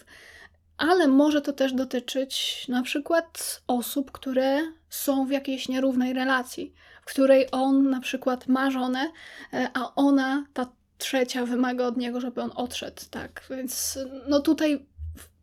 Ale 0.79 1.07
może 1.07 1.41
to 1.41 1.53
też 1.53 1.73
dotyczyć 1.73 2.65
na 2.67 2.83
przykład 2.83 3.61
osób, 3.67 4.11
które 4.11 4.61
są 4.89 5.25
w 5.25 5.31
jakiejś 5.31 5.69
nierównej 5.69 6.13
relacji, 6.13 6.73
w 7.01 7.05
której 7.05 7.47
on 7.51 7.89
na 7.89 7.99
przykład 7.99 8.47
ma 8.47 8.71
żonę, 8.71 9.11
e, 9.53 9.69
a 9.73 9.95
ona, 9.95 10.45
ta 10.53 10.71
trzecia 10.97 11.45
wymaga 11.45 11.85
od 11.85 11.97
niego, 11.97 12.21
żeby 12.21 12.41
on 12.41 12.51
odszedł, 12.55 13.01
tak? 13.11 13.43
Więc 13.49 13.99
no 14.27 14.39
tutaj 14.39 14.85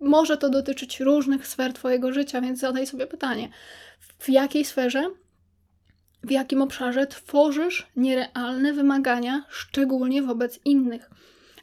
może 0.00 0.36
to 0.36 0.48
dotyczyć 0.48 1.00
różnych 1.00 1.46
sfer 1.46 1.72
Twojego 1.72 2.12
życia, 2.12 2.40
więc 2.40 2.60
zadaj 2.60 2.86
sobie 2.86 3.06
pytanie, 3.06 3.48
w 4.18 4.28
jakiej 4.28 4.64
sferze, 4.64 5.10
w 6.22 6.30
jakim 6.30 6.62
obszarze 6.62 7.06
tworzysz 7.06 7.86
nierealne 7.96 8.72
wymagania, 8.72 9.44
szczególnie 9.48 10.22
wobec 10.22 10.60
innych. 10.64 11.10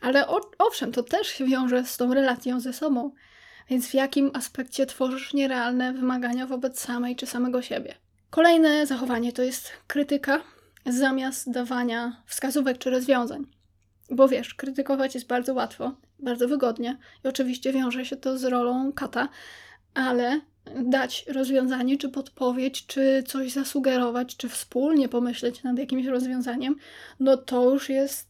Ale 0.02 0.28
o, 0.28 0.42
owszem, 0.60 0.92
to 0.92 1.04
też 1.04 1.28
się 1.28 1.46
wiąże 1.46 1.86
z 1.86 1.98
tą 1.98 2.14
relacją 2.14 2.60
ze 2.60 2.74
sobą, 2.74 3.12
więc 3.70 3.88
w 3.88 3.94
jakim 3.94 4.32
aspekcie 4.34 4.86
tworzysz 4.86 5.34
nierealne 5.34 5.94
wymagania 5.94 6.48
wobec 6.48 6.80
samej 6.80 7.16
czy 7.16 7.26
samego 7.26 7.62
siebie. 7.62 7.96
Kolejne 8.30 8.86
zachowanie 8.88 9.34
to 9.34 9.44
jest 9.44 9.72
krytyka 9.88 10.42
zamiast 10.86 11.52
dawania 11.52 12.24
wskazówek 12.26 12.78
czy 12.78 12.90
rozwiązań. 12.90 13.46
Bo 14.10 14.28
wiesz, 14.28 14.54
krytykować 14.54 15.16
jest 15.16 15.28
bardzo 15.28 15.54
łatwo, 15.54 15.96
bardzo 16.20 16.48
wygodnie 16.48 16.98
i 17.26 17.28
oczywiście 17.28 17.74
wiąże 17.74 18.06
się 18.06 18.18
to 18.18 18.38
z 18.38 18.44
rolą 18.44 18.94
kata, 18.94 19.30
ale 19.94 20.42
dać 20.76 21.26
rozwiązanie, 21.28 21.98
czy 21.98 22.10
podpowiedź, 22.10 22.86
czy 22.88 23.24
coś 23.28 23.52
zasugerować, 23.52 24.38
czy 24.38 24.50
wspólnie 24.50 25.10
pomyśleć 25.10 25.64
nad 25.64 25.78
jakimś 25.78 26.06
rozwiązaniem, 26.06 26.76
no 27.20 27.38
to 27.38 27.70
już 27.70 27.90
jest. 27.90 28.30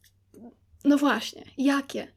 No 0.85 0.97
właśnie, 0.97 1.43
jakie? 1.57 2.07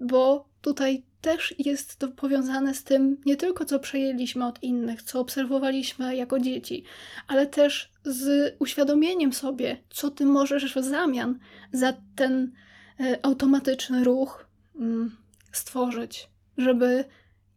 Bo 0.00 0.48
tutaj 0.60 1.02
też 1.20 1.54
jest 1.58 1.96
to 1.96 2.08
powiązane 2.08 2.74
z 2.74 2.84
tym 2.84 3.16
nie 3.26 3.36
tylko 3.36 3.64
co 3.64 3.78
przejęliśmy 3.78 4.46
od 4.46 4.62
innych, 4.62 5.02
co 5.02 5.20
obserwowaliśmy 5.20 6.16
jako 6.16 6.38
dzieci, 6.38 6.84
ale 7.28 7.46
też 7.46 7.92
z 8.04 8.54
uświadomieniem 8.58 9.32
sobie, 9.32 9.76
co 9.90 10.10
ty 10.10 10.26
możesz 10.26 10.74
w 10.74 10.84
zamian 10.84 11.38
za 11.72 11.94
ten 12.16 12.52
E, 13.00 13.18
automatyczny 13.22 14.04
ruch 14.04 14.46
mm, 14.76 15.16
stworzyć, 15.52 16.28
żeby 16.58 17.04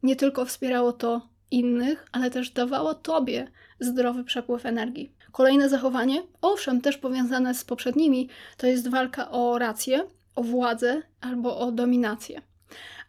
nie 0.03 0.15
tylko 0.15 0.45
wspierało 0.45 0.93
to 0.93 1.21
innych, 1.51 2.05
ale 2.11 2.31
też 2.31 2.51
dawało 2.51 2.93
tobie 2.93 3.51
zdrowy 3.79 4.23
przepływ 4.23 4.65
energii. 4.65 5.11
Kolejne 5.31 5.69
zachowanie, 5.69 6.23
owszem, 6.41 6.81
też 6.81 6.97
powiązane 6.97 7.53
z 7.53 7.63
poprzednimi, 7.63 8.29
to 8.57 8.67
jest 8.67 8.89
walka 8.89 9.31
o 9.31 9.57
rację, 9.57 10.07
o 10.35 10.43
władzę 10.43 11.01
albo 11.21 11.57
o 11.57 11.71
dominację. 11.71 12.41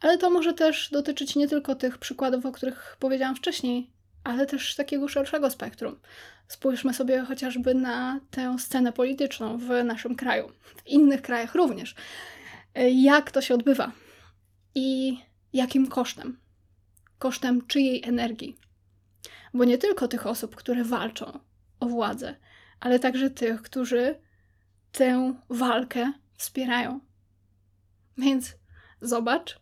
Ale 0.00 0.18
to 0.18 0.30
może 0.30 0.52
też 0.52 0.90
dotyczyć 0.90 1.36
nie 1.36 1.48
tylko 1.48 1.74
tych 1.74 1.98
przykładów, 1.98 2.46
o 2.46 2.52
których 2.52 2.96
powiedziałam 2.98 3.36
wcześniej, 3.36 3.90
ale 4.24 4.46
też 4.46 4.74
takiego 4.74 5.08
szerszego 5.08 5.50
spektrum. 5.50 6.00
Spójrzmy 6.48 6.94
sobie 6.94 7.20
chociażby 7.20 7.74
na 7.74 8.20
tę 8.30 8.58
scenę 8.58 8.92
polityczną 8.92 9.58
w 9.58 9.84
naszym 9.84 10.16
kraju, 10.16 10.52
w 10.62 10.86
innych 10.86 11.22
krajach 11.22 11.54
również. 11.54 11.94
Jak 12.92 13.30
to 13.30 13.40
się 13.40 13.54
odbywa 13.54 13.92
i 14.74 15.18
jakim 15.52 15.86
kosztem? 15.86 16.38
Kosztem 17.18 17.66
czyjej 17.66 18.04
energii? 18.04 18.56
Bo 19.54 19.64
nie 19.64 19.78
tylko 19.78 20.08
tych 20.08 20.26
osób, 20.26 20.56
które 20.56 20.84
walczą 20.84 21.40
o 21.80 21.86
władzę, 21.86 22.36
ale 22.80 22.98
także 22.98 23.30
tych, 23.30 23.62
którzy 23.62 24.20
tę 24.92 25.34
walkę 25.48 26.12
wspierają. 26.36 27.00
Więc 28.18 28.56
zobacz, 29.00 29.59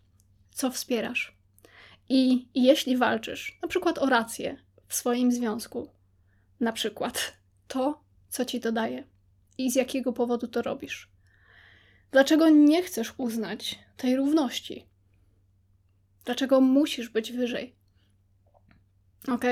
co 0.58 0.70
wspierasz. 0.70 1.36
I 2.08 2.48
jeśli 2.54 2.96
walczysz, 2.96 3.58
na 3.62 3.68
przykład 3.68 3.98
o 3.98 4.06
rację 4.06 4.56
w 4.88 4.94
swoim 4.94 5.32
związku, 5.32 5.90
na 6.60 6.72
przykład 6.72 7.36
to, 7.68 8.04
co 8.28 8.44
ci 8.44 8.60
to 8.60 8.72
daje 8.72 9.04
i 9.58 9.70
z 9.70 9.74
jakiego 9.74 10.12
powodu 10.12 10.48
to 10.48 10.62
robisz. 10.62 11.10
Dlaczego 12.10 12.48
nie 12.48 12.82
chcesz 12.82 13.14
uznać 13.16 13.78
tej 13.96 14.16
równości? 14.16 14.86
Dlaczego 16.24 16.60
musisz 16.60 17.08
być 17.08 17.32
wyżej? 17.32 17.76
Ok. 19.28 19.44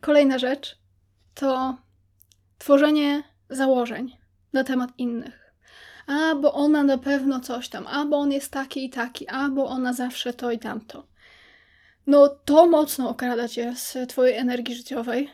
Kolejna 0.00 0.38
rzecz 0.38 0.78
to 1.34 1.78
tworzenie 2.58 3.22
założeń 3.50 4.16
na 4.52 4.64
temat 4.64 4.90
innych. 4.98 5.45
A, 6.06 6.34
bo 6.34 6.52
ona 6.52 6.82
na 6.82 6.98
pewno 6.98 7.40
coś 7.40 7.68
tam, 7.68 7.86
a, 7.86 8.04
bo 8.04 8.16
on 8.16 8.32
jest 8.32 8.52
taki 8.52 8.84
i 8.84 8.90
taki, 8.90 9.28
a, 9.28 9.48
bo 9.48 9.66
ona 9.66 9.92
zawsze 9.92 10.32
to 10.32 10.50
i 10.50 10.58
tamto. 10.58 11.06
No, 12.06 12.28
to 12.28 12.66
mocno 12.66 13.08
okrada 13.08 13.48
cię 13.48 13.74
z 13.76 14.08
twojej 14.08 14.36
energii 14.36 14.74
życiowej, 14.74 15.30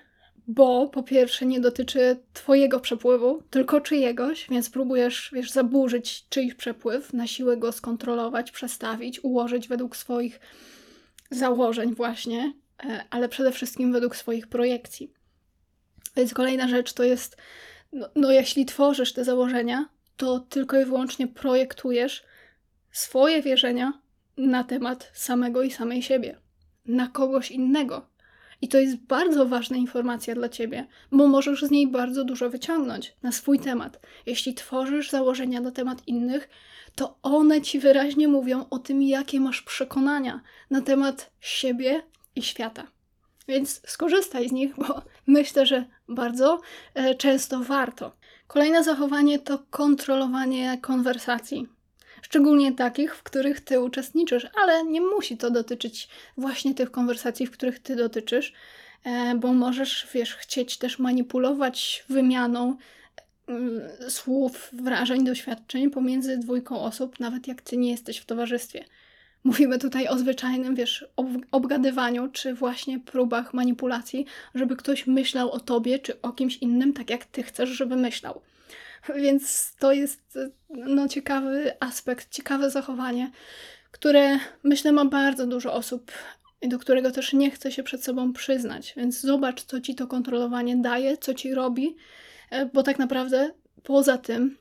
bo 0.46 0.88
po 0.88 1.02
pierwsze 1.02 1.46
nie 1.46 1.60
dotyczy 1.60 2.16
twojego 2.32 2.80
przepływu, 2.80 3.42
tylko 3.50 3.80
czyjegoś, 3.80 4.46
więc 4.50 4.70
próbujesz, 4.70 5.30
wiesz, 5.32 5.50
zaburzyć 5.50 6.26
czyjś 6.28 6.54
przepływ, 6.54 7.12
na 7.12 7.26
siłę 7.26 7.56
go 7.56 7.72
skontrolować, 7.72 8.50
przestawić, 8.50 9.24
ułożyć 9.24 9.68
według 9.68 9.96
swoich 9.96 10.40
założeń 11.30 11.94
właśnie, 11.94 12.52
e, 12.84 13.04
ale 13.10 13.28
przede 13.28 13.52
wszystkim 13.52 13.92
według 13.92 14.16
swoich 14.16 14.46
projekcji. 14.46 15.12
Więc 16.16 16.34
kolejna 16.34 16.68
rzecz 16.68 16.92
to 16.92 17.04
jest, 17.04 17.36
no, 17.92 18.08
no 18.14 18.32
jeśli 18.32 18.66
tworzysz 18.66 19.12
te 19.12 19.24
założenia, 19.24 19.88
to 20.16 20.40
tylko 20.40 20.80
i 20.80 20.84
wyłącznie 20.84 21.28
projektujesz 21.28 22.24
swoje 22.90 23.42
wierzenia 23.42 23.92
na 24.36 24.64
temat 24.64 25.10
samego 25.14 25.62
i 25.62 25.70
samej 25.70 26.02
siebie. 26.02 26.38
na 26.86 27.08
kogoś 27.08 27.50
innego. 27.50 28.06
I 28.60 28.68
to 28.68 28.78
jest 28.78 28.96
bardzo 28.96 29.46
ważna 29.46 29.76
informacja 29.76 30.34
dla 30.34 30.48
ciebie, 30.48 30.86
bo 31.12 31.28
możesz 31.28 31.62
z 31.62 31.70
niej 31.70 31.86
bardzo 31.86 32.24
dużo 32.24 32.50
wyciągnąć 32.50 33.16
na 33.22 33.32
swój 33.32 33.58
temat. 33.58 34.00
Jeśli 34.26 34.54
tworzysz 34.54 35.10
założenia 35.10 35.60
na 35.60 35.70
temat 35.70 36.08
innych, 36.08 36.48
to 36.94 37.18
one 37.22 37.60
ci 37.60 37.78
wyraźnie 37.78 38.28
mówią 38.28 38.64
o 38.70 38.78
tym, 38.78 39.02
jakie 39.02 39.40
masz 39.40 39.62
przekonania 39.62 40.40
na 40.70 40.80
temat 40.80 41.30
siebie 41.40 42.02
i 42.36 42.42
świata. 42.42 42.86
Więc 43.48 43.82
skorzystaj 43.86 44.48
z 44.48 44.52
nich, 44.52 44.74
bo 44.76 45.02
myślę, 45.26 45.66
że 45.66 45.84
bardzo 46.08 46.60
e, 46.94 47.14
często 47.14 47.60
warto. 47.60 48.12
Kolejne 48.52 48.84
zachowanie 48.84 49.38
to 49.38 49.58
kontrolowanie 49.70 50.78
konwersacji. 50.80 51.66
Szczególnie 52.22 52.72
takich, 52.72 53.16
w 53.16 53.22
których 53.22 53.60
ty 53.60 53.80
uczestniczysz, 53.80 54.46
ale 54.62 54.84
nie 54.84 55.00
musi 55.00 55.36
to 55.36 55.50
dotyczyć 55.50 56.08
właśnie 56.36 56.74
tych 56.74 56.90
konwersacji, 56.90 57.46
w 57.46 57.50
których 57.50 57.78
ty 57.78 57.96
dotyczysz, 57.96 58.52
e, 59.04 59.34
bo 59.34 59.52
możesz, 59.52 60.08
wiesz, 60.14 60.36
chcieć 60.36 60.78
też 60.78 60.98
manipulować 60.98 62.04
wymianą 62.08 62.76
mm, 63.46 63.80
słów, 64.08 64.68
wrażeń, 64.72 65.24
doświadczeń 65.24 65.90
pomiędzy 65.90 66.38
dwójką 66.38 66.80
osób, 66.80 67.20
nawet 67.20 67.48
jak 67.48 67.62
ty 67.62 67.76
nie 67.76 67.90
jesteś 67.90 68.18
w 68.18 68.24
towarzystwie. 68.24 68.84
Mówimy 69.44 69.78
tutaj 69.78 70.08
o 70.08 70.18
zwyczajnym, 70.18 70.74
wiesz, 70.74 71.06
obgadywaniu, 71.52 72.28
czy 72.28 72.54
właśnie 72.54 73.00
próbach 73.00 73.54
manipulacji, 73.54 74.26
żeby 74.54 74.76
ktoś 74.76 75.06
myślał 75.06 75.50
o 75.50 75.60
tobie, 75.60 75.98
czy 75.98 76.20
o 76.20 76.32
kimś 76.32 76.56
innym, 76.56 76.92
tak 76.92 77.10
jak 77.10 77.24
ty 77.24 77.42
chcesz, 77.42 77.68
żeby 77.70 77.96
myślał. 77.96 78.40
Więc 79.16 79.74
to 79.78 79.92
jest 79.92 80.38
no, 80.70 81.08
ciekawy 81.08 81.72
aspekt, 81.80 82.30
ciekawe 82.30 82.70
zachowanie, 82.70 83.30
które 83.90 84.38
myślę 84.62 84.92
ma 84.92 85.04
bardzo 85.04 85.46
dużo 85.46 85.74
osób 85.74 86.12
i 86.62 86.68
do 86.68 86.78
którego 86.78 87.10
też 87.10 87.32
nie 87.32 87.50
chce 87.50 87.72
się 87.72 87.82
przed 87.82 88.04
sobą 88.04 88.32
przyznać. 88.32 88.94
Więc 88.96 89.20
zobacz, 89.20 89.62
co 89.62 89.80
ci 89.80 89.94
to 89.94 90.06
kontrolowanie 90.06 90.76
daje, 90.76 91.18
co 91.18 91.34
ci 91.34 91.54
robi, 91.54 91.96
e, 92.50 92.66
bo 92.66 92.82
tak 92.82 92.98
naprawdę 92.98 93.50
poza 93.82 94.18
tym, 94.18 94.56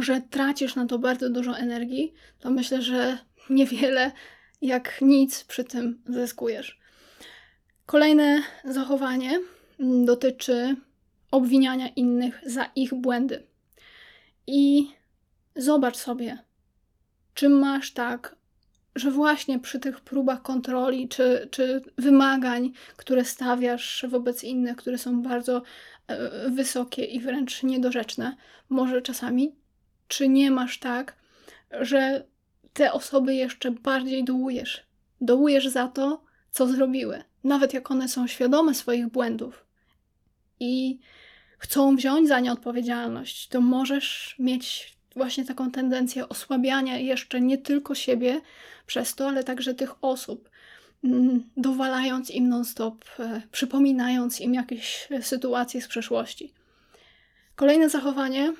że 0.00 0.20
tracisz 0.30 0.74
na 0.74 0.86
to 0.86 0.98
bardzo 0.98 1.30
dużo 1.30 1.58
energii, 1.58 2.14
to 2.40 2.50
myślę, 2.50 2.82
że 2.82 3.18
niewiele 3.50 4.12
jak 4.62 4.98
nic 5.00 5.44
przy 5.44 5.64
tym 5.64 6.02
zyskujesz. 6.06 6.78
Kolejne 7.86 8.42
zachowanie 8.64 9.40
dotyczy 10.04 10.76
obwiniania 11.30 11.88
innych 11.88 12.40
za 12.46 12.64
ich 12.64 12.94
błędy. 12.94 13.46
I 14.46 14.88
zobacz 15.56 15.96
sobie, 15.96 16.38
czy 17.34 17.48
masz 17.48 17.92
tak, 17.92 18.36
że 18.94 19.10
właśnie 19.10 19.58
przy 19.58 19.78
tych 19.78 20.00
próbach 20.00 20.42
kontroli 20.42 21.08
czy, 21.08 21.48
czy 21.50 21.82
wymagań, 21.98 22.72
które 22.96 23.24
stawiasz 23.24 24.06
wobec 24.08 24.44
innych, 24.44 24.76
które 24.76 24.98
są 24.98 25.22
bardzo 25.22 25.62
e, 26.06 26.50
wysokie 26.50 27.04
i 27.04 27.20
wręcz 27.20 27.62
niedorzeczne, 27.62 28.36
może 28.68 29.02
czasami, 29.02 29.54
czy 30.08 30.28
nie 30.28 30.50
masz 30.50 30.78
tak, 30.78 31.16
że 31.80 32.24
te 32.72 32.92
osoby 32.92 33.34
jeszcze 33.34 33.70
bardziej 33.70 34.24
dołujesz. 34.24 34.86
Dołujesz 35.20 35.68
za 35.68 35.88
to, 35.88 36.24
co 36.50 36.66
zrobiły, 36.66 37.22
nawet 37.44 37.74
jak 37.74 37.90
one 37.90 38.08
są 38.08 38.26
świadome 38.26 38.74
swoich 38.74 39.08
błędów 39.08 39.64
i 40.60 40.98
chcą 41.58 41.96
wziąć 41.96 42.28
za 42.28 42.40
nie 42.40 42.52
odpowiedzialność, 42.52 43.48
to 43.48 43.60
możesz 43.60 44.36
mieć 44.38 44.96
właśnie 45.16 45.44
taką 45.44 45.70
tendencję 45.70 46.28
osłabiania 46.28 46.98
jeszcze 46.98 47.40
nie 47.40 47.58
tylko 47.58 47.94
siebie 47.94 48.40
przez 48.86 49.14
to, 49.14 49.28
ale 49.28 49.44
także 49.44 49.74
tych 49.74 50.04
osób, 50.04 50.50
mm, 51.04 51.50
dowalając 51.56 52.30
im 52.30 52.48
non-stop, 52.48 53.04
e, 53.18 53.42
przypominając 53.52 54.40
im 54.40 54.54
jakieś 54.54 55.08
sytuacje 55.22 55.82
z 55.82 55.88
przeszłości. 55.88 56.52
Kolejne 57.54 57.88
zachowanie 57.88 58.52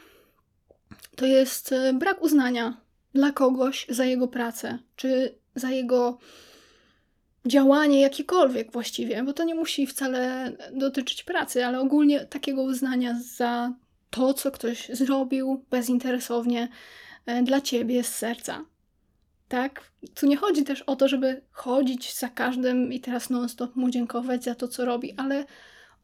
to 1.17 1.27
jest 1.27 1.73
e, 1.73 1.93
brak 1.93 2.23
uznania 2.23 2.77
dla 3.15 3.33
kogoś 3.33 3.87
za 3.89 4.05
jego 4.05 4.29
pracę, 4.29 4.79
czy 4.97 5.35
za 5.55 5.71
jego 5.71 6.19
działanie 7.47 8.01
jakiekolwiek 8.01 8.73
właściwie, 8.73 9.23
bo 9.23 9.33
to 9.33 9.45
nie 9.45 9.55
musi 9.55 9.87
wcale 9.87 10.53
dotyczyć 10.73 11.23
pracy, 11.23 11.67
ale 11.67 11.81
ogólnie 11.81 12.21
takiego 12.21 12.63
uznania 12.63 13.21
za 13.37 13.73
to, 14.11 14.35
co 14.35 14.51
ktoś 14.51 14.89
zrobił 14.89 15.65
bezinteresownie 15.71 16.69
e, 17.27 17.43
dla 17.43 17.61
ciebie 17.61 18.05
z 18.05 18.15
serca. 18.15 18.65
Tak? 19.49 19.91
Tu 20.15 20.27
nie 20.27 20.37
chodzi 20.37 20.65
też 20.65 20.83
o 20.83 20.97
to, 20.97 21.09
żeby 21.09 21.43
chodzić 21.51 22.15
za 22.15 22.29
każdym 22.29 22.93
i 22.93 23.01
teraz 23.01 23.31
non-stop 23.31 23.77
mu 23.77 23.91
dziękować 23.91 24.45
za 24.45 24.55
to, 24.55 24.69
co 24.69 24.85
robi, 24.85 25.15
ale 25.17 25.45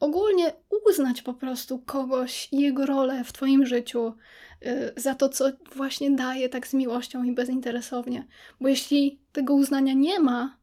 ogólnie 0.05 0.53
uznać 0.89 1.23
po 1.23 1.35
prostu 1.35 1.79
kogoś 1.79 2.49
i 2.53 2.61
jego 2.61 2.87
rolę 2.87 3.25
w 3.25 3.33
Twoim 3.33 3.67
życiu, 3.67 4.15
y, 4.67 4.93
za 4.97 5.15
to, 5.15 5.29
co 5.29 5.45
właśnie 5.77 6.11
daje 6.11 6.49
tak 6.49 6.67
z 6.67 6.75
miłością 6.75 7.25
i 7.25 7.33
bezinteresownie. 7.33 8.27
Bo 8.61 8.69
jeśli 8.69 9.21
tego 9.33 9.55
uznania 9.55 9.93
nie 9.93 10.21
ma, 10.21 10.57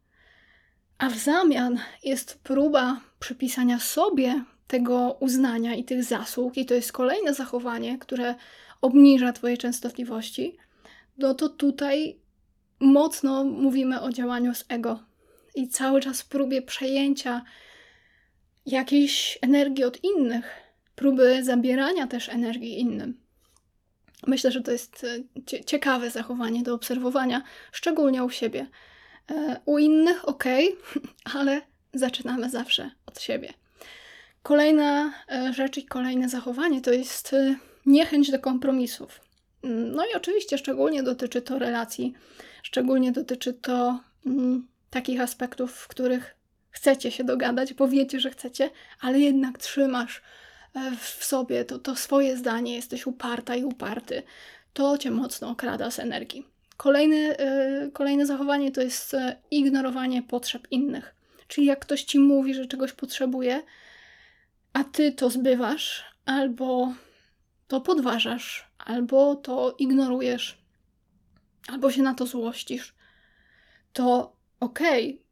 a 0.98 1.10
w 1.10 1.18
zamian 1.18 1.80
jest 2.04 2.40
próba 2.44 3.02
przypisania 3.20 3.80
sobie 3.80 4.44
tego 4.68 5.18
uznania 5.20 5.76
i 5.76 5.84
tych 5.84 6.04
zasług, 6.04 6.58
i 6.58 6.66
to 6.66 6.74
jest 6.74 6.92
kolejne 6.92 7.34
zachowanie, 7.34 7.98
które 8.00 8.36
obniża 8.82 9.34
Twoje 9.34 9.58
częstotliwości, 9.58 10.58
no 11.18 11.34
to 11.34 11.50
tutaj 11.50 12.20
mocno 12.80 13.44
mówimy 13.44 14.02
o 14.02 14.12
działaniu 14.12 14.56
z 14.56 14.66
ego 14.70 15.00
i 15.56 15.68
cały 15.68 16.02
czas 16.02 16.24
próbie 16.24 16.62
przejęcia 16.62 17.42
jakiejś 18.66 19.38
energii 19.42 19.84
od 19.84 20.04
innych, 20.04 20.46
próby 20.96 21.44
zabierania 21.44 22.08
też 22.08 22.30
energii 22.30 22.80
innym. 22.80 23.22
Myślę, 24.28 24.52
że 24.52 24.62
to 24.62 24.72
jest 24.72 25.04
e, 25.04 25.64
ciekawe 25.66 26.10
zachowanie 26.10 26.64
do 26.64 26.74
obserwowania, 26.74 27.44
szczególnie 27.72 28.24
u 28.24 28.30
siebie. 28.30 28.68
E, 29.32 29.60
u 29.66 29.78
innych 29.78 30.30
ok, 30.30 30.44
ale 31.36 31.62
zaczynamy 31.94 32.50
zawsze 32.50 32.92
od 33.06 33.22
siebie. 33.22 33.54
Kolejna 34.44 35.14
e, 35.32 35.54
rzecz 35.54 35.78
i 35.78 35.86
kolejne 35.86 36.30
zachowanie 36.30 36.82
to 36.82 36.92
jest 36.92 37.36
niechęć 37.86 38.32
do 38.32 38.40
kompromisów. 38.40 39.22
Mm, 39.64 39.92
no 39.92 40.06
i 40.06 40.16
oczywiście 40.16 40.58
szczególnie 40.58 41.04
dotyczy 41.04 41.42
to 41.42 41.60
relacji, 41.60 42.14
szczególnie 42.64 43.12
dotyczy 43.12 43.54
to 43.54 44.00
mm, 44.26 44.68
takich 44.90 45.22
aspektów, 45.22 45.72
w 45.72 45.88
których 45.88 46.36
chcecie 46.72 47.12
się 47.12 47.24
dogadać, 47.24 47.74
bo 47.74 47.88
wiecie, 47.88 48.20
że 48.20 48.30
chcecie, 48.30 48.70
ale 49.00 49.20
jednak 49.20 49.58
trzymasz 49.58 50.22
e, 50.76 50.92
w 50.96 51.24
sobie 51.24 51.66
to, 51.66 51.80
to 51.80 51.96
swoje 51.96 52.38
zdanie, 52.38 52.76
jesteś 52.76 53.08
uparta 53.08 53.56
i 53.56 53.64
uparty, 53.64 54.24
to 54.74 54.98
cię 54.98 55.12
mocno 55.12 55.50
okrada 55.50 55.92
z 55.92 56.00
energii. 56.00 56.48
Kolejny, 56.78 57.16
yy, 57.16 57.92
kolejne 57.92 58.26
zachowanie 58.26 58.72
to 58.72 58.82
jest 58.82 59.14
e, 59.14 59.36
ignorowanie 59.52 60.24
potrzeb 60.24 60.68
innych. 60.72 61.16
Czyli 61.48 61.68
jak 61.68 61.80
ktoś 61.80 62.04
ci 62.04 62.20
mówi, 62.20 62.54
że 62.54 62.66
czegoś 62.66 62.94
potrzebuje, 62.94 63.62
a 64.74 64.84
ty 64.84 65.12
to 65.12 65.30
zbywasz, 65.30 66.06
albo 66.26 66.94
to 67.68 67.82
podważasz, 67.82 68.72
albo 68.78 69.36
to 69.36 69.76
ignorujesz, 69.80 70.58
albo 71.68 71.92
się 71.92 72.02
na 72.02 72.14
to 72.14 72.26
złościsz, 72.26 72.96
to 73.94 74.36
okej, 74.60 75.10
okay, 75.10 75.31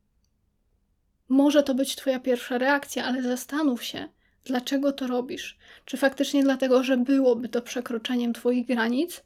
może 1.30 1.64
to 1.64 1.76
być 1.76 1.96
Twoja 1.96 2.20
pierwsza 2.20 2.58
reakcja, 2.58 3.06
ale 3.06 3.22
zastanów 3.22 3.84
się, 3.84 4.08
dlaczego 4.46 4.92
to 4.94 5.08
robisz. 5.08 5.58
Czy 5.86 5.98
faktycznie 5.98 6.44
dlatego, 6.44 6.84
że 6.84 6.98
byłoby 6.98 7.50
to 7.50 7.62
przekroczeniem 7.62 8.34
Twoich 8.34 8.68
granic, 8.68 9.24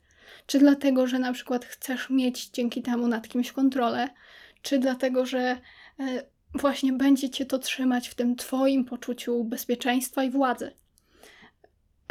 czy 0.47 0.59
dlatego, 0.59 1.07
że 1.07 1.19
na 1.19 1.33
przykład 1.33 1.65
chcesz 1.65 2.09
mieć 2.09 2.49
dzięki 2.49 2.81
temu 2.81 3.07
nad 3.07 3.27
kimś 3.27 3.51
kontrolę, 3.51 4.09
czy 4.61 4.79
dlatego, 4.79 5.25
że 5.25 5.39
e, 5.39 6.23
właśnie 6.53 6.93
będzie 6.93 7.29
cię 7.29 7.45
to 7.45 7.59
trzymać 7.59 8.07
w 8.07 8.15
tym 8.15 8.35
Twoim 8.35 8.85
poczuciu 8.85 9.43
bezpieczeństwa 9.43 10.23
i 10.23 10.29
władzy. 10.29 10.71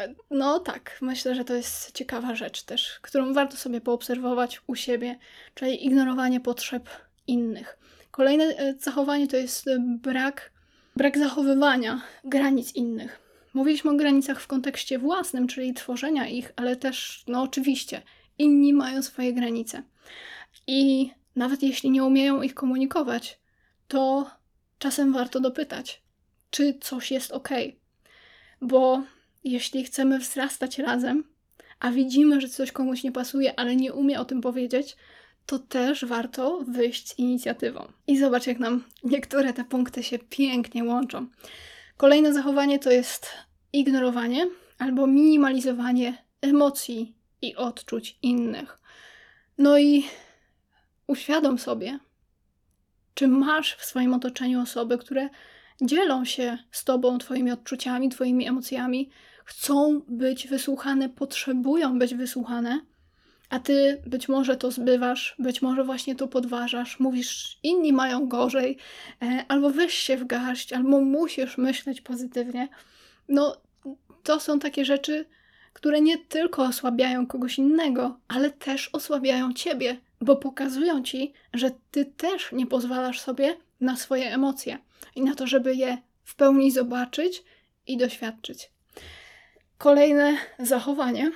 E, 0.00 0.14
no 0.30 0.60
tak, 0.60 0.98
myślę, 1.00 1.34
że 1.34 1.44
to 1.44 1.54
jest 1.54 1.92
ciekawa 1.92 2.34
rzecz 2.34 2.62
też, 2.62 2.98
którą 3.02 3.32
warto 3.34 3.56
sobie 3.56 3.80
poobserwować 3.80 4.60
u 4.66 4.74
siebie, 4.74 5.18
czyli 5.54 5.86
ignorowanie 5.86 6.40
potrzeb 6.40 6.88
innych. 7.26 7.78
Kolejne 8.12 8.44
e, 8.44 8.74
zachowanie 8.78 9.28
to 9.28 9.36
jest 9.36 9.68
e, 9.68 9.78
brak, 9.80 10.52
brak 10.96 11.18
zachowywania 11.18 12.02
granic 12.24 12.74
innych. 12.74 13.20
Mówiliśmy 13.54 13.90
o 13.90 13.94
granicach 13.94 14.40
w 14.40 14.46
kontekście 14.46 14.98
własnym, 14.98 15.46
czyli 15.46 15.74
tworzenia 15.74 16.26
ich, 16.28 16.52
ale 16.56 16.76
też, 16.76 17.24
no 17.28 17.42
oczywiście, 17.42 18.02
inni 18.38 18.72
mają 18.72 19.02
swoje 19.02 19.32
granice. 19.32 19.82
I 20.66 21.10
nawet 21.36 21.62
jeśli 21.62 21.90
nie 21.90 22.04
umieją 22.04 22.42
ich 22.42 22.54
komunikować, 22.54 23.40
to 23.88 24.30
czasem 24.78 25.12
warto 25.12 25.40
dopytać, 25.40 26.02
czy 26.50 26.78
coś 26.80 27.10
jest 27.10 27.32
ok. 27.32 27.48
Bo 28.60 29.02
jeśli 29.44 29.84
chcemy 29.84 30.18
wzrastać 30.18 30.78
razem, 30.78 31.24
a 31.80 31.90
widzimy, 31.90 32.40
że 32.40 32.48
coś 32.48 32.72
komuś 32.72 33.02
nie 33.02 33.12
pasuje, 33.12 33.58
ale 33.58 33.76
nie 33.76 33.92
umie 33.92 34.20
o 34.20 34.24
tym 34.24 34.40
powiedzieć, 34.40 34.96
to 35.46 35.58
też 35.58 36.04
warto 36.04 36.64
wyjść 36.68 37.08
z 37.08 37.18
inicjatywą. 37.18 37.92
I 38.06 38.18
zobacz, 38.18 38.46
jak 38.46 38.58
nam 38.58 38.84
niektóre 39.04 39.52
te 39.52 39.64
punkty 39.64 40.02
się 40.02 40.18
pięknie 40.18 40.84
łączą. 40.84 41.26
Kolejne 41.96 42.32
zachowanie 42.32 42.78
to 42.78 42.90
jest 42.90 43.26
ignorowanie 43.72 44.46
albo 44.78 45.06
minimalizowanie 45.06 46.24
emocji 46.40 47.14
i 47.42 47.56
odczuć 47.56 48.18
innych. 48.22 48.78
No 49.58 49.78
i 49.78 50.04
uświadom 51.06 51.58
sobie, 51.58 51.98
czy 53.14 53.28
masz 53.28 53.74
w 53.74 53.84
swoim 53.84 54.14
otoczeniu 54.14 54.62
osoby, 54.62 54.98
które 54.98 55.28
dzielą 55.80 56.24
się 56.24 56.58
z 56.70 56.84
tobą 56.84 57.18
Twoimi 57.18 57.52
odczuciami, 57.52 58.08
Twoimi 58.08 58.48
emocjami, 58.48 59.10
chcą 59.44 60.02
być 60.08 60.48
wysłuchane, 60.48 61.08
potrzebują 61.08 61.98
być 61.98 62.14
wysłuchane, 62.14 62.80
a 63.52 63.58
Ty 63.58 64.02
być 64.06 64.28
może 64.28 64.56
to 64.56 64.70
zbywasz, 64.70 65.34
być 65.38 65.62
może 65.62 65.84
właśnie 65.84 66.14
to 66.16 66.28
podważasz, 66.28 67.00
mówisz, 67.00 67.58
inni 67.62 67.92
mają 67.92 68.28
gorzej, 68.28 68.76
e, 69.22 69.44
albo 69.48 69.70
weź 69.70 69.94
się 69.94 70.16
w 70.16 70.26
garść, 70.26 70.72
albo 70.72 71.00
musisz 71.00 71.58
myśleć 71.58 72.00
pozytywnie. 72.00 72.68
No, 73.28 73.56
to 74.22 74.40
są 74.40 74.58
takie 74.58 74.84
rzeczy, 74.84 75.24
które 75.72 76.00
nie 76.00 76.18
tylko 76.18 76.62
osłabiają 76.62 77.26
kogoś 77.26 77.58
innego, 77.58 78.18
ale 78.28 78.50
też 78.50 78.90
osłabiają 78.92 79.52
ciebie, 79.52 79.96
bo 80.20 80.36
pokazują 80.36 81.02
ci, 81.02 81.32
że 81.54 81.70
ty 81.90 82.04
też 82.04 82.52
nie 82.52 82.66
pozwalasz 82.66 83.20
sobie 83.20 83.56
na 83.80 83.96
swoje 83.96 84.34
emocje 84.34 84.78
i 85.16 85.22
na 85.22 85.34
to, 85.34 85.46
żeby 85.46 85.74
je 85.74 85.98
w 86.24 86.36
pełni 86.36 86.70
zobaczyć 86.70 87.44
i 87.86 87.96
doświadczyć. 87.96 88.70
Kolejne 89.78 90.36
zachowanie 90.58 91.32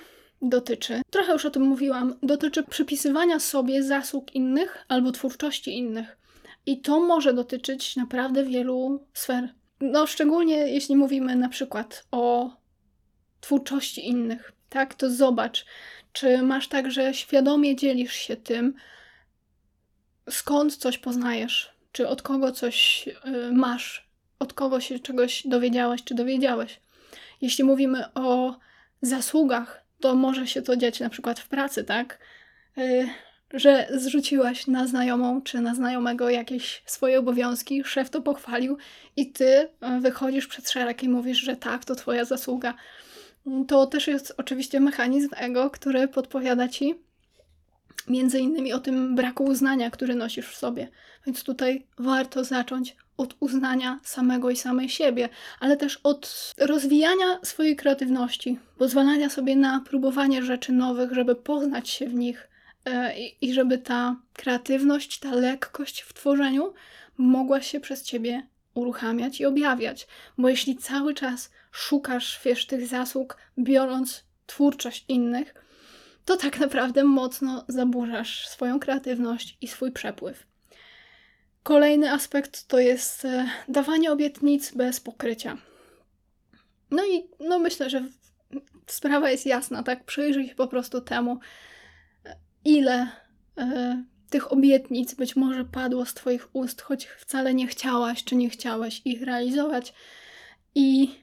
dotyczy, 0.48 1.02
trochę 1.10 1.32
już 1.32 1.44
o 1.44 1.50
tym 1.50 1.62
mówiłam, 1.62 2.14
dotyczy 2.22 2.62
przypisywania 2.62 3.40
sobie 3.40 3.82
zasług 3.82 4.34
innych 4.34 4.84
albo 4.88 5.12
twórczości 5.12 5.78
innych. 5.78 6.16
I 6.66 6.80
to 6.80 7.00
może 7.00 7.34
dotyczyć 7.34 7.96
naprawdę 7.96 8.44
wielu 8.44 9.04
sfer. 9.14 9.54
No, 9.80 10.06
szczególnie 10.06 10.56
jeśli 10.56 10.96
mówimy 10.96 11.36
na 11.36 11.48
przykład 11.48 12.04
o 12.10 12.50
twórczości 13.40 14.08
innych, 14.08 14.52
tak? 14.68 14.94
To 14.94 15.10
zobacz, 15.10 15.66
czy 16.12 16.42
masz 16.42 16.68
tak, 16.68 16.90
że 16.90 17.14
świadomie 17.14 17.76
dzielisz 17.76 18.12
się 18.12 18.36
tym, 18.36 18.74
skąd 20.30 20.76
coś 20.76 20.98
poznajesz, 20.98 21.76
czy 21.92 22.08
od 22.08 22.22
kogo 22.22 22.52
coś 22.52 23.08
y, 23.08 23.52
masz, 23.52 24.08
od 24.38 24.52
kogo 24.52 24.80
się 24.80 24.98
czegoś 24.98 25.46
dowiedziałaś, 25.46 26.04
czy 26.04 26.14
dowiedziałeś. 26.14 26.80
Jeśli 27.40 27.64
mówimy 27.64 28.14
o 28.14 28.56
zasługach, 29.02 29.85
to 30.00 30.14
może 30.14 30.46
się 30.46 30.62
to 30.62 30.76
dziać 30.76 31.00
na 31.00 31.10
przykład 31.10 31.40
w 31.40 31.48
pracy, 31.48 31.84
tak? 31.84 32.18
Y, 32.78 33.08
że 33.52 33.88
zrzuciłaś 33.90 34.66
na 34.66 34.86
znajomą 34.86 35.42
czy 35.42 35.60
na 35.60 35.74
znajomego 35.74 36.30
jakieś 36.30 36.82
swoje 36.86 37.18
obowiązki, 37.18 37.84
szef 37.84 38.10
to 38.10 38.22
pochwalił 38.22 38.78
i 39.16 39.32
ty 39.32 39.46
y, 39.46 39.68
wychodzisz 40.00 40.46
przed 40.46 40.70
szereg 40.70 41.02
i 41.02 41.08
mówisz, 41.08 41.38
że 41.38 41.56
tak, 41.56 41.84
to 41.84 41.94
twoja 41.94 42.24
zasługa. 42.24 42.74
To 43.68 43.86
też 43.86 44.06
jest 44.06 44.34
oczywiście 44.36 44.80
mechanizm 44.80 45.28
ego, 45.36 45.70
który 45.70 46.08
podpowiada 46.08 46.68
ci 46.68 47.05
między 48.08 48.40
innymi 48.40 48.72
o 48.72 48.78
tym 48.78 49.14
braku 49.14 49.44
uznania, 49.44 49.90
który 49.90 50.14
nosisz 50.14 50.48
w 50.48 50.56
sobie. 50.56 50.88
Więc 51.26 51.44
tutaj 51.44 51.86
warto 51.98 52.44
zacząć 52.44 52.96
od 53.16 53.36
uznania 53.40 54.00
samego 54.02 54.50
i 54.50 54.56
samej 54.56 54.88
siebie, 54.88 55.28
ale 55.60 55.76
też 55.76 56.00
od 56.02 56.52
rozwijania 56.58 57.38
swojej 57.42 57.76
kreatywności, 57.76 58.58
pozwalania 58.78 59.30
sobie 59.30 59.56
na 59.56 59.80
próbowanie 59.80 60.42
rzeczy 60.42 60.72
nowych, 60.72 61.12
żeby 61.12 61.34
poznać 61.34 61.88
się 61.88 62.08
w 62.08 62.14
nich 62.14 62.48
e, 62.84 63.18
i 63.18 63.54
żeby 63.54 63.78
ta 63.78 64.16
kreatywność, 64.32 65.18
ta 65.18 65.34
lekkość 65.34 66.00
w 66.00 66.14
tworzeniu 66.14 66.74
mogła 67.18 67.60
się 67.60 67.80
przez 67.80 68.02
ciebie 68.02 68.46
uruchamiać 68.74 69.40
i 69.40 69.46
objawiać. 69.46 70.06
Bo 70.38 70.48
jeśli 70.48 70.76
cały 70.76 71.14
czas 71.14 71.50
szukasz, 71.72 72.40
wiesz, 72.44 72.66
tych 72.66 72.86
zasług, 72.86 73.36
biorąc 73.58 74.24
twórczość 74.46 75.04
innych, 75.08 75.54
to 76.26 76.36
tak 76.36 76.58
naprawdę 76.58 77.04
mocno 77.04 77.64
zaburzasz 77.68 78.48
swoją 78.48 78.80
kreatywność 78.80 79.58
i 79.60 79.68
swój 79.68 79.92
przepływ. 79.92 80.46
Kolejny 81.62 82.12
aspekt 82.12 82.68
to 82.68 82.78
jest 82.78 83.24
e, 83.24 83.48
dawanie 83.68 84.12
obietnic 84.12 84.74
bez 84.74 85.00
pokrycia. 85.00 85.56
No 86.90 87.04
i 87.06 87.28
no 87.40 87.58
myślę, 87.58 87.90
że 87.90 88.04
sprawa 88.86 89.30
jest 89.30 89.46
jasna, 89.46 89.82
tak? 89.82 90.04
Przyjrzyj 90.04 90.48
się 90.48 90.54
po 90.54 90.68
prostu 90.68 91.00
temu, 91.00 91.38
ile 92.64 93.08
e, 93.58 94.04
tych 94.30 94.52
obietnic 94.52 95.14
być 95.14 95.36
może 95.36 95.64
padło 95.64 96.06
z 96.06 96.14
Twoich 96.14 96.48
ust, 96.52 96.82
choć 96.82 97.06
wcale 97.06 97.54
nie 97.54 97.66
chciałaś 97.66 98.24
czy 98.24 98.36
nie 98.36 98.50
chciałeś 98.50 99.02
ich 99.04 99.22
realizować. 99.22 99.94
I 100.74 101.14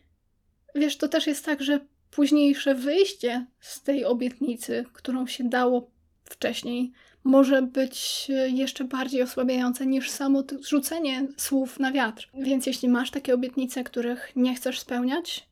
wiesz, 0.76 0.98
to 0.98 1.08
też 1.08 1.28
jest 1.28 1.46
tak, 1.46 1.62
że 1.62 1.80
późniejsze 2.16 2.76
wyjście 2.76 3.46
z 3.60 3.82
tej 3.82 4.06
obietnicy, 4.06 4.86
którą 4.94 5.28
się 5.28 5.44
dało 5.44 5.92
wcześniej, 6.24 6.92
może 7.24 7.62
być 7.62 8.28
jeszcze 8.48 8.84
bardziej 8.84 9.22
osłabiające 9.22 9.86
niż 9.86 10.10
samo 10.10 10.44
rzucenie 10.70 11.28
słów 11.38 11.80
na 11.80 11.92
wiatr. 11.92 12.30
Więc 12.34 12.66
jeśli 12.66 12.90
masz 12.90 13.12
takie 13.12 13.34
obietnice, 13.34 13.84
których 13.84 14.32
nie 14.36 14.56
chcesz 14.56 14.80
spełniać, 14.80 15.48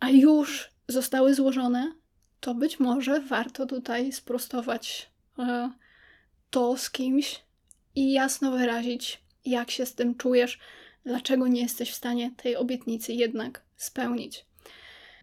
a 0.00 0.10
już 0.10 0.70
zostały 0.88 1.34
złożone, 1.34 1.92
to 2.40 2.54
być 2.54 2.80
może 2.80 3.20
warto 3.20 3.66
tutaj 3.66 4.12
sprostować 4.12 5.10
e, 5.38 5.70
to 6.50 6.76
z 6.76 6.90
kimś 6.90 7.40
i 7.94 8.12
jasno 8.12 8.50
wyrazić, 8.50 9.22
jak 9.44 9.70
się 9.70 9.86
z 9.86 9.94
tym 9.94 10.14
czujesz, 10.14 10.58
dlaczego 11.04 11.48
nie 11.48 11.62
jesteś 11.62 11.90
w 11.90 11.94
stanie 11.94 12.30
tej 12.36 12.56
obietnicy 12.56 13.12
jednak 13.12 13.62
spełnić. 13.76 14.49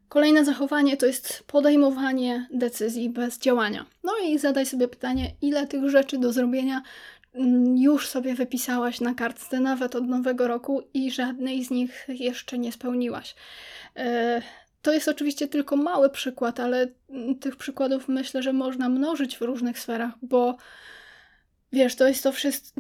Kolejne 0.10 0.46
zachowanie 0.46 0.98
to 0.98 1.06
jest 1.06 1.44
podejmowanie 1.48 2.48
decyzji 2.54 3.10
bez 3.10 3.40
działania. 3.40 3.86
No 4.04 4.14
i 4.26 4.40
zadaj 4.40 4.66
sobie 4.66 4.88
pytanie, 4.88 5.32
ile 5.42 5.68
tych 5.68 5.90
rzeczy 5.90 6.18
do 6.18 6.34
zrobienia 6.34 6.82
mm, 7.34 7.78
już 7.78 8.08
sobie 8.08 8.36
wypisałaś 8.36 9.02
na 9.02 9.14
kartce, 9.14 9.60
nawet 9.60 9.96
od 9.96 10.08
nowego 10.08 10.48
roku, 10.48 10.82
i 10.94 11.12
żadnej 11.12 11.64
z 11.64 11.70
nich 11.70 12.06
jeszcze 12.08 12.58
nie 12.58 12.72
spełniłaś. 12.72 13.36
E, 13.96 14.42
to 14.82 14.94
jest 14.94 15.08
oczywiście 15.08 15.48
tylko 15.48 15.76
mały 15.76 16.10
przykład, 16.10 16.60
ale 16.60 16.88
mm, 17.10 17.36
tych 17.36 17.56
przykładów 17.56 18.08
myślę, 18.08 18.44
że 18.44 18.54
można 18.54 18.90
mnożyć 18.90 19.38
w 19.38 19.42
różnych 19.42 19.80
sferach, 19.80 20.14
bo 20.22 20.58
wiesz, 21.72 21.96
to, 21.96 22.08
jest 22.08 22.24
to, 22.24 22.32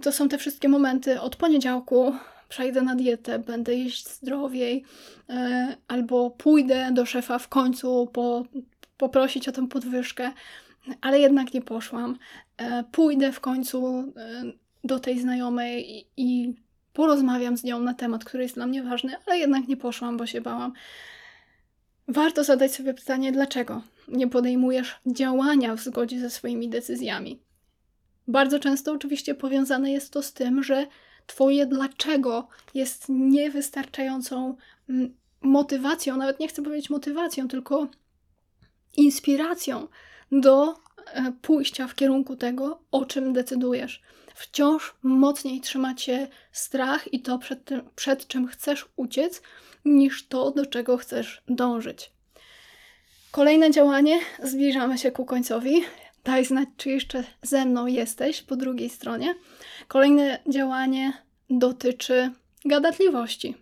to 0.01 0.11
są 0.11 0.29
te 0.29 0.37
wszystkie 0.37 0.69
momenty 0.69 1.21
od 1.21 1.35
poniedziałku 1.35 2.13
przejdę 2.49 2.81
na 2.81 2.95
dietę, 2.95 3.39
będę 3.39 3.75
jeść 3.75 4.09
zdrowiej, 4.09 4.83
e, 5.29 5.75
albo 5.87 6.29
pójdę 6.29 6.89
do 6.93 7.05
szefa 7.05 7.39
w 7.39 7.47
końcu 7.47 8.07
po, 8.13 8.45
poprosić 8.97 9.49
o 9.49 9.51
tę 9.51 9.67
podwyżkę, 9.67 10.31
ale 11.01 11.19
jednak 11.19 11.53
nie 11.53 11.61
poszłam. 11.61 12.17
E, 12.57 12.83
pójdę 12.91 13.31
w 13.31 13.39
końcu 13.39 13.87
e, 14.17 14.43
do 14.83 14.99
tej 14.99 15.19
znajomej 15.19 15.97
i, 15.97 16.07
i 16.17 16.55
porozmawiam 16.93 17.57
z 17.57 17.63
nią 17.63 17.79
na 17.79 17.93
temat, 17.93 18.25
który 18.25 18.43
jest 18.43 18.55
dla 18.55 18.67
mnie 18.67 18.83
ważny, 18.83 19.13
ale 19.25 19.37
jednak 19.37 19.67
nie 19.67 19.77
poszłam, 19.77 20.17
bo 20.17 20.25
się 20.25 20.41
bałam. 20.41 20.73
Warto 22.07 22.43
zadać 22.43 22.75
sobie 22.75 22.93
pytanie, 22.93 23.31
dlaczego 23.31 23.81
nie 24.07 24.27
podejmujesz 24.27 24.99
działania 25.05 25.75
w 25.75 25.79
zgodzie 25.79 26.19
ze 26.19 26.29
swoimi 26.29 26.69
decyzjami. 26.69 27.39
Bardzo 28.27 28.59
często 28.59 28.91
oczywiście 28.91 29.35
powiązane 29.35 29.91
jest 29.91 30.13
to 30.13 30.21
z 30.21 30.33
tym, 30.33 30.63
że 30.63 30.87
Twoje 31.27 31.65
dlaczego 31.65 32.47
jest 32.73 33.05
niewystarczającą 33.09 34.55
mm, 34.89 35.15
motywacją, 35.41 36.17
nawet 36.17 36.39
nie 36.39 36.47
chcę 36.47 36.63
powiedzieć 36.63 36.89
motywacją, 36.89 37.47
tylko 37.47 37.87
inspiracją 38.97 39.87
do 40.31 40.75
e, 41.13 41.31
pójścia 41.41 41.87
w 41.87 41.95
kierunku 41.95 42.35
tego, 42.35 42.79
o 42.91 43.05
czym 43.05 43.33
decydujesz. 43.33 44.01
Wciąż 44.35 44.95
mocniej 45.03 45.61
trzyma 45.61 45.95
cię 45.95 46.27
strach 46.51 47.13
i 47.13 47.21
to, 47.21 47.37
przed, 47.39 47.65
tym, 47.65 47.89
przed 47.95 48.27
czym 48.27 48.47
chcesz 48.47 48.85
uciec, 48.95 49.41
niż 49.85 50.27
to, 50.27 50.51
do 50.51 50.65
czego 50.65 50.97
chcesz 50.97 51.43
dążyć. 51.47 52.11
Kolejne 53.31 53.71
działanie, 53.71 54.19
zbliżamy 54.43 54.97
się 54.97 55.11
ku 55.11 55.25
końcowi. 55.25 55.83
Daj 56.27 56.45
znać, 56.45 56.69
czy 56.77 56.89
jeszcze 56.89 57.23
ze 57.41 57.65
mną 57.65 57.85
jesteś 57.85 58.41
po 58.41 58.55
drugiej 58.55 58.89
stronie. 58.89 59.35
Kolejne 59.87 60.39
działanie 60.47 61.13
dotyczy 61.49 62.31
gadatliwości 62.65 63.55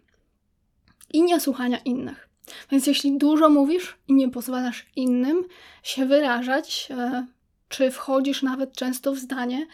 i 1.13 1.23
niesłuchania 1.23 1.77
innych. 1.77 2.29
Więc 2.71 2.87
jeśli 2.87 3.17
dużo 3.17 3.49
mówisz 3.49 3.97
i 4.07 4.13
nie 4.13 4.29
pozwalasz 4.29 4.85
innym 4.95 5.43
się 5.83 6.05
wyrażać, 6.05 6.87
e, 6.91 7.25
czy 7.69 7.91
wchodzisz 7.91 8.43
nawet 8.43 8.73
często 8.73 9.11
w 9.11 9.17
zdanie, 9.17 9.67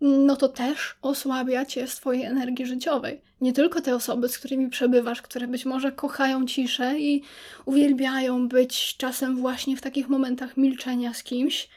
no 0.00 0.36
to 0.36 0.48
też 0.48 0.96
osłabia 1.02 1.66
cię 1.66 1.86
w 1.86 1.92
swojej 1.92 2.24
energii 2.24 2.66
życiowej. 2.66 3.20
Nie 3.40 3.52
tylko 3.52 3.80
te 3.80 3.94
osoby, 3.94 4.28
z 4.28 4.38
którymi 4.38 4.68
przebywasz, 4.68 5.22
które 5.22 5.46
być 5.46 5.64
może 5.64 5.92
kochają 5.92 6.46
ciszę 6.46 6.98
i 6.98 7.22
uwielbiają 7.64 8.48
być 8.48 8.96
czasem 8.96 9.36
właśnie 9.36 9.76
w 9.76 9.80
takich 9.80 10.08
momentach 10.08 10.56
milczenia 10.56 11.14
z 11.14 11.22
kimś, 11.22 11.68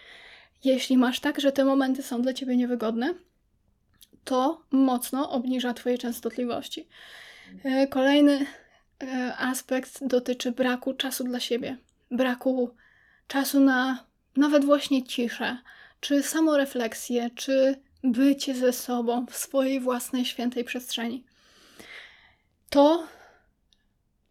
Jeśli 0.63 0.97
masz 0.97 1.19
tak, 1.19 1.39
że 1.39 1.51
te 1.51 1.65
momenty 1.65 2.03
są 2.03 2.21
dla 2.21 2.33
ciebie 2.33 2.57
niewygodne, 2.57 3.13
to 4.23 4.65
mocno 4.71 5.31
obniża 5.31 5.73
twoje 5.73 5.97
częstotliwości. 5.97 6.87
E, 7.63 7.87
kolejny 7.87 8.45
e, 9.03 9.35
aspekt 9.37 10.07
dotyczy 10.07 10.51
braku 10.51 10.93
czasu 10.93 11.23
dla 11.23 11.39
siebie, 11.39 11.77
braku 12.11 12.75
czasu 13.27 13.59
na 13.59 14.05
nawet 14.37 14.65
właśnie 14.65 15.03
ciszę, 15.03 15.57
czy 15.99 16.23
samorefleksję, 16.23 17.29
czy 17.35 17.81
bycie 18.03 18.55
ze 18.55 18.73
sobą 18.73 19.25
w 19.25 19.35
swojej 19.37 19.79
własnej 19.79 20.25
świętej 20.25 20.63
przestrzeni. 20.63 21.23
To, 22.69 23.07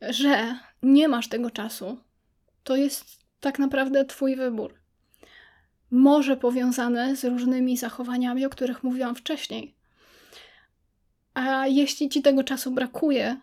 że 0.00 0.58
nie 0.82 1.08
masz 1.08 1.28
tego 1.28 1.50
czasu, 1.50 1.98
to 2.64 2.76
jest 2.76 3.04
tak 3.40 3.58
naprawdę 3.58 4.04
Twój 4.04 4.36
wybór. 4.36 4.81
Może 5.92 6.36
powiązane 6.36 7.16
z 7.16 7.24
różnymi 7.24 7.76
zachowaniami, 7.76 8.46
o 8.46 8.50
których 8.50 8.84
mówiłam 8.84 9.14
wcześniej. 9.14 9.74
A 11.34 11.66
jeśli 11.66 12.08
ci 12.08 12.22
tego 12.22 12.44
czasu 12.44 12.70
brakuje, 12.70 13.36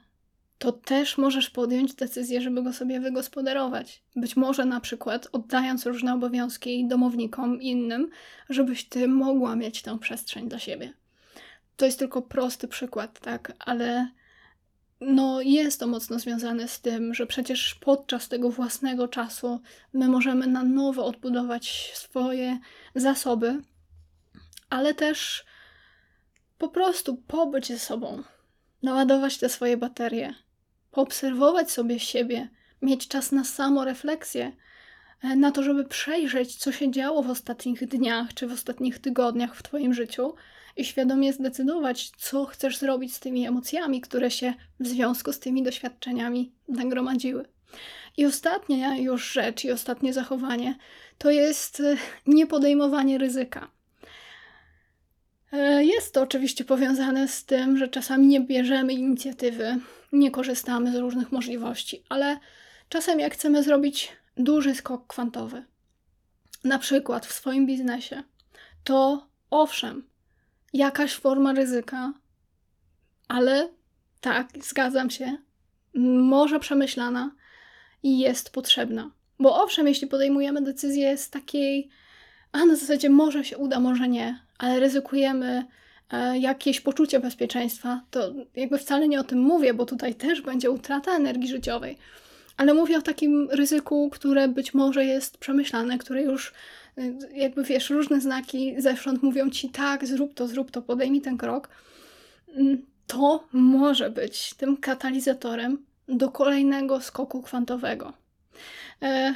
to 0.57 0.71
też 0.71 1.17
możesz 1.17 1.49
podjąć 1.49 1.93
decyzję, 1.93 2.41
żeby 2.41 2.63
go 2.63 2.73
sobie 2.73 2.99
wygospodarować. 2.99 4.03
Być 4.15 4.35
może 4.35 4.65
na 4.65 4.79
przykład 4.79 5.27
oddając 5.31 5.85
różne 5.85 6.13
obowiązki 6.13 6.87
domownikom 6.87 7.61
innym, 7.61 8.09
żebyś 8.49 8.85
ty 8.85 9.07
mogła 9.07 9.55
mieć 9.55 9.81
tę 9.81 9.99
przestrzeń 9.99 10.49
dla 10.49 10.59
siebie. 10.59 10.93
To 11.77 11.85
jest 11.85 11.99
tylko 11.99 12.21
prosty 12.21 12.67
przykład, 12.67 13.19
tak, 13.19 13.53
ale 13.59 14.09
no 15.01 15.41
jest 15.41 15.79
to 15.79 15.87
mocno 15.87 16.19
związane 16.19 16.67
z 16.67 16.81
tym, 16.81 17.13
że 17.13 17.27
przecież 17.27 17.75
podczas 17.75 18.27
tego 18.27 18.49
własnego 18.49 19.07
czasu 19.07 19.61
my 19.93 20.07
możemy 20.07 20.47
na 20.47 20.63
nowo 20.63 21.05
odbudować 21.05 21.91
swoje 21.93 22.59
zasoby, 22.95 23.61
ale 24.69 24.93
też 24.93 25.45
po 26.57 26.69
prostu 26.69 27.15
pobyć 27.15 27.67
ze 27.67 27.79
sobą, 27.79 28.23
naładować 28.83 29.37
te 29.37 29.49
swoje 29.49 29.77
baterie, 29.77 30.33
poobserwować 30.91 31.71
sobie 31.71 31.99
siebie, 31.99 32.49
mieć 32.81 33.07
czas 33.07 33.31
na 33.31 33.43
samorefleksję, 33.43 34.51
e, 35.21 35.35
na 35.35 35.51
to, 35.51 35.63
żeby 35.63 35.85
przejrzeć, 35.85 36.55
co 36.55 36.71
się 36.71 36.91
działo 36.91 37.23
w 37.23 37.29
ostatnich 37.29 37.87
dniach 37.87 38.33
czy 38.33 38.47
w 38.47 38.51
ostatnich 38.51 38.99
tygodniach 38.99 39.55
w 39.55 39.63
Twoim 39.63 39.93
życiu 39.93 40.35
i 40.79 40.85
świadomie 40.85 41.33
zdecydować, 41.33 42.11
co 42.17 42.45
chcesz 42.45 42.77
zrobić 42.77 43.15
z 43.15 43.19
tymi 43.19 43.47
emocjami, 43.47 44.01
które 44.01 44.31
się 44.31 44.53
w 44.79 44.87
związku 44.87 45.33
z 45.33 45.39
tymi 45.39 45.63
doświadczeniami 45.63 46.51
nagromadziły. 46.67 47.45
I 48.17 48.25
ostatnia 48.25 48.97
już 48.97 49.31
rzecz 49.31 49.65
i 49.65 49.71
ostatnie 49.71 50.13
zachowanie 50.13 50.75
to 51.17 51.31
jest 51.31 51.79
e, 51.79 51.97
niepodejmowanie 52.27 53.17
ryzyka. 53.17 53.71
E, 55.51 55.85
jest 55.85 56.13
to 56.13 56.21
oczywiście 56.21 56.65
powiązane 56.65 57.27
z 57.27 57.45
tym, 57.45 57.77
że 57.77 57.87
czasami 57.87 58.27
nie 58.27 58.41
bierzemy 58.41 58.93
inicjatywy, 58.93 59.79
nie 60.11 60.31
korzystamy 60.31 60.91
z 60.91 60.95
różnych 60.95 61.31
możliwości, 61.31 62.03
ale 62.09 62.37
czasem 62.89 63.19
jak 63.19 63.33
chcemy 63.33 63.63
zrobić 63.63 64.11
duży 64.37 64.75
skok 64.75 65.07
kwantowy, 65.07 65.63
na 66.63 66.79
przykład 66.79 67.25
w 67.25 67.33
swoim 67.33 67.65
biznesie, 67.65 68.23
to 68.83 69.27
owszem, 69.49 70.08
jakaś 70.73 71.15
forma 71.15 71.53
ryzyka, 71.53 72.13
ale 73.27 73.69
tak, 74.21 74.47
zgadzam 74.61 75.09
się, 75.09 75.37
może 76.21 76.59
przemyślana 76.59 77.31
i 78.03 78.19
jest 78.19 78.49
potrzebna. 78.49 79.11
Bo 79.39 79.63
owszem, 79.63 79.87
jeśli 79.87 80.07
podejmujemy 80.07 80.61
decyzję 80.61 81.17
z 81.17 81.29
takiej, 81.29 81.89
a 82.51 82.65
na 82.65 82.75
zasadzie 82.75 83.09
może 83.09 83.43
się 83.43 83.57
uda, 83.57 83.79
może 83.79 84.07
nie, 84.09 84.39
ale 84.57 84.79
ryzykujemy 84.79 85.65
e, 86.11 86.39
jakieś 86.39 86.81
poczucie 86.81 87.19
bezpieczeństwa, 87.19 88.01
to 88.11 88.33
jakby 88.55 88.77
wcale 88.77 89.07
nie 89.07 89.19
o 89.19 89.23
tym 89.23 89.39
mówię, 89.39 89.73
bo 89.73 89.85
tutaj 89.85 90.15
też 90.15 90.41
będzie 90.41 90.71
utrata 90.71 91.15
energii 91.15 91.49
życiowej. 91.49 91.97
Ale 92.59 92.73
mówię 92.73 92.97
o 92.97 93.01
takim 93.01 93.49
ryzyku, 93.51 94.09
które 94.09 94.47
być 94.47 94.73
może 94.73 95.05
jest 95.05 95.37
przemyślane, 95.37 95.97
które 95.97 96.23
już 96.23 96.53
e, 96.97 97.01
jakby 97.33 97.63
wiesz, 97.63 97.89
różne 97.89 98.21
znaki 98.21 98.81
zewsząd 98.81 99.23
mówią 99.23 99.49
ci 99.49 99.69
tak, 99.69 100.07
zrób 100.07 100.33
to, 100.33 100.47
zrób 100.47 100.71
to, 100.71 100.81
podejmij 100.81 101.21
ten 101.21 101.37
krok. 101.37 101.69
Mm, 102.55 102.85
to 103.07 103.43
może 103.53 104.09
być 104.09 104.53
tym 104.53 104.77
katalizatorem 104.77 105.85
do 106.07 106.31
kolejnego 106.31 107.01
skoku 107.01 107.41
kwantowego. 107.41 108.13
E, 109.01 109.33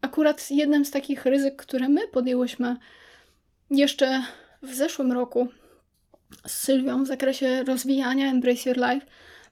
akurat 0.00 0.50
jednym 0.50 0.84
z 0.84 0.90
takich 0.90 1.24
ryzyk, 1.24 1.56
które 1.56 1.88
my 1.88 2.08
podjęłyśmy 2.08 2.76
jeszcze 3.70 4.22
w 4.62 4.74
zeszłym 4.74 5.12
roku 5.12 5.48
z 6.46 6.52
Sylwią 6.52 7.04
w 7.04 7.06
zakresie 7.06 7.64
rozwijania 7.64 8.30
Embrace 8.30 8.70
Your 8.70 8.78
Life 8.78 9.06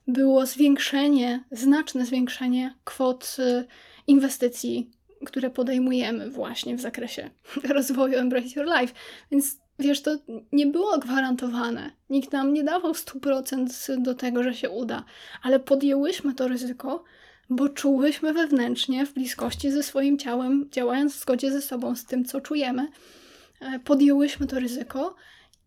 było 0.09 0.45
zwiększenie, 0.45 1.43
znaczne 1.51 2.05
zwiększenie 2.05 2.75
kwot 2.83 3.37
y, 3.39 3.65
inwestycji, 4.07 4.89
które 5.25 5.49
podejmujemy 5.49 6.29
właśnie 6.29 6.75
w 6.75 6.81
zakresie 6.81 7.29
rozwoju 7.75 8.17
Embrace 8.17 8.59
Your 8.59 8.65
Life. 8.79 8.93
Więc 9.31 9.57
wiesz, 9.79 10.01
to 10.01 10.17
nie 10.51 10.67
było 10.67 10.97
gwarantowane. 10.97 11.91
Nikt 12.09 12.31
nam 12.31 12.53
nie 12.53 12.63
dawał 12.63 12.91
100% 12.91 14.01
do 14.01 14.15
tego, 14.15 14.43
że 14.43 14.53
się 14.53 14.69
uda, 14.69 15.03
ale 15.41 15.59
podjęłyśmy 15.59 16.33
to 16.33 16.47
ryzyko, 16.47 17.03
bo 17.49 17.69
czułyśmy 17.69 18.33
wewnętrznie 18.33 19.05
w 19.05 19.13
bliskości 19.13 19.71
ze 19.71 19.83
swoim 19.83 20.17
ciałem, 20.17 20.69
działając 20.71 21.15
w 21.15 21.19
zgodzie 21.19 21.51
ze 21.51 21.61
sobą, 21.61 21.95
z 21.95 22.05
tym, 22.05 22.25
co 22.25 22.41
czujemy, 22.41 22.87
E, 23.59 23.79
podjęłyśmy 23.79 24.47
to 24.47 24.59
ryzyko 24.59 25.15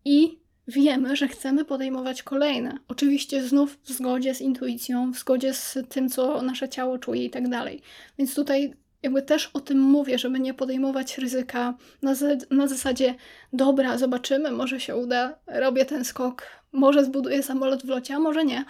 i 0.05 0.39
wiemy, 0.67 1.15
że 1.15 1.27
chcemy 1.27 1.65
podejmować 1.65 2.23
kolejne. 2.23 2.77
Oczywiście 2.87 3.43
znów 3.43 3.77
w 3.83 3.89
zgodzie 3.89 4.35
z 4.35 4.41
intuicją, 4.41 5.11
w 5.11 5.17
zgodzie 5.17 5.53
z 5.53 5.77
tym, 5.89 6.09
co 6.09 6.41
nasze 6.41 6.69
ciało 6.69 6.97
czuje 6.97 7.25
i 7.25 7.29
tak 7.29 7.49
dalej. 7.49 7.81
Więc 8.17 8.35
tutaj 8.35 8.73
jakby 9.03 9.21
też 9.21 9.49
o 9.53 9.59
tym 9.59 9.79
mówię, 9.79 10.19
żeby 10.19 10.39
nie 10.39 10.53
podejmować 10.53 11.17
ryzyka 11.17 11.73
na, 12.01 12.13
na 12.51 12.67
zasadzie 12.67 13.15
dobra, 13.53 13.97
zobaczymy, 13.97 14.51
może 14.51 14.79
się 14.79 14.95
uda, 14.95 15.35
robię 15.47 15.85
ten 15.85 16.05
skok, 16.05 16.47
może 16.71 17.05
zbuduję 17.05 17.43
samolot 17.43 17.83
w 17.85 17.89
locie, 17.89 18.15
a 18.15 18.19
może 18.19 18.45
nie. 18.45 18.65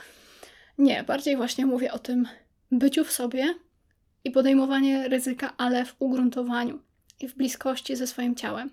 Nie, 0.77 1.03
bardziej 1.03 1.37
właśnie 1.37 1.65
mówię 1.65 1.91
o 1.91 1.99
tym 1.99 2.27
byciu 2.71 3.03
w 3.03 3.11
sobie 3.11 3.55
i 4.23 4.31
podejmowanie 4.31 5.07
ryzyka, 5.07 5.53
ale 5.57 5.85
w 5.85 5.95
ugruntowaniu 5.99 6.79
i 7.19 7.27
w 7.27 7.35
bliskości 7.35 7.95
ze 7.95 8.07
swoim 8.07 8.35
ciałem 8.35 8.69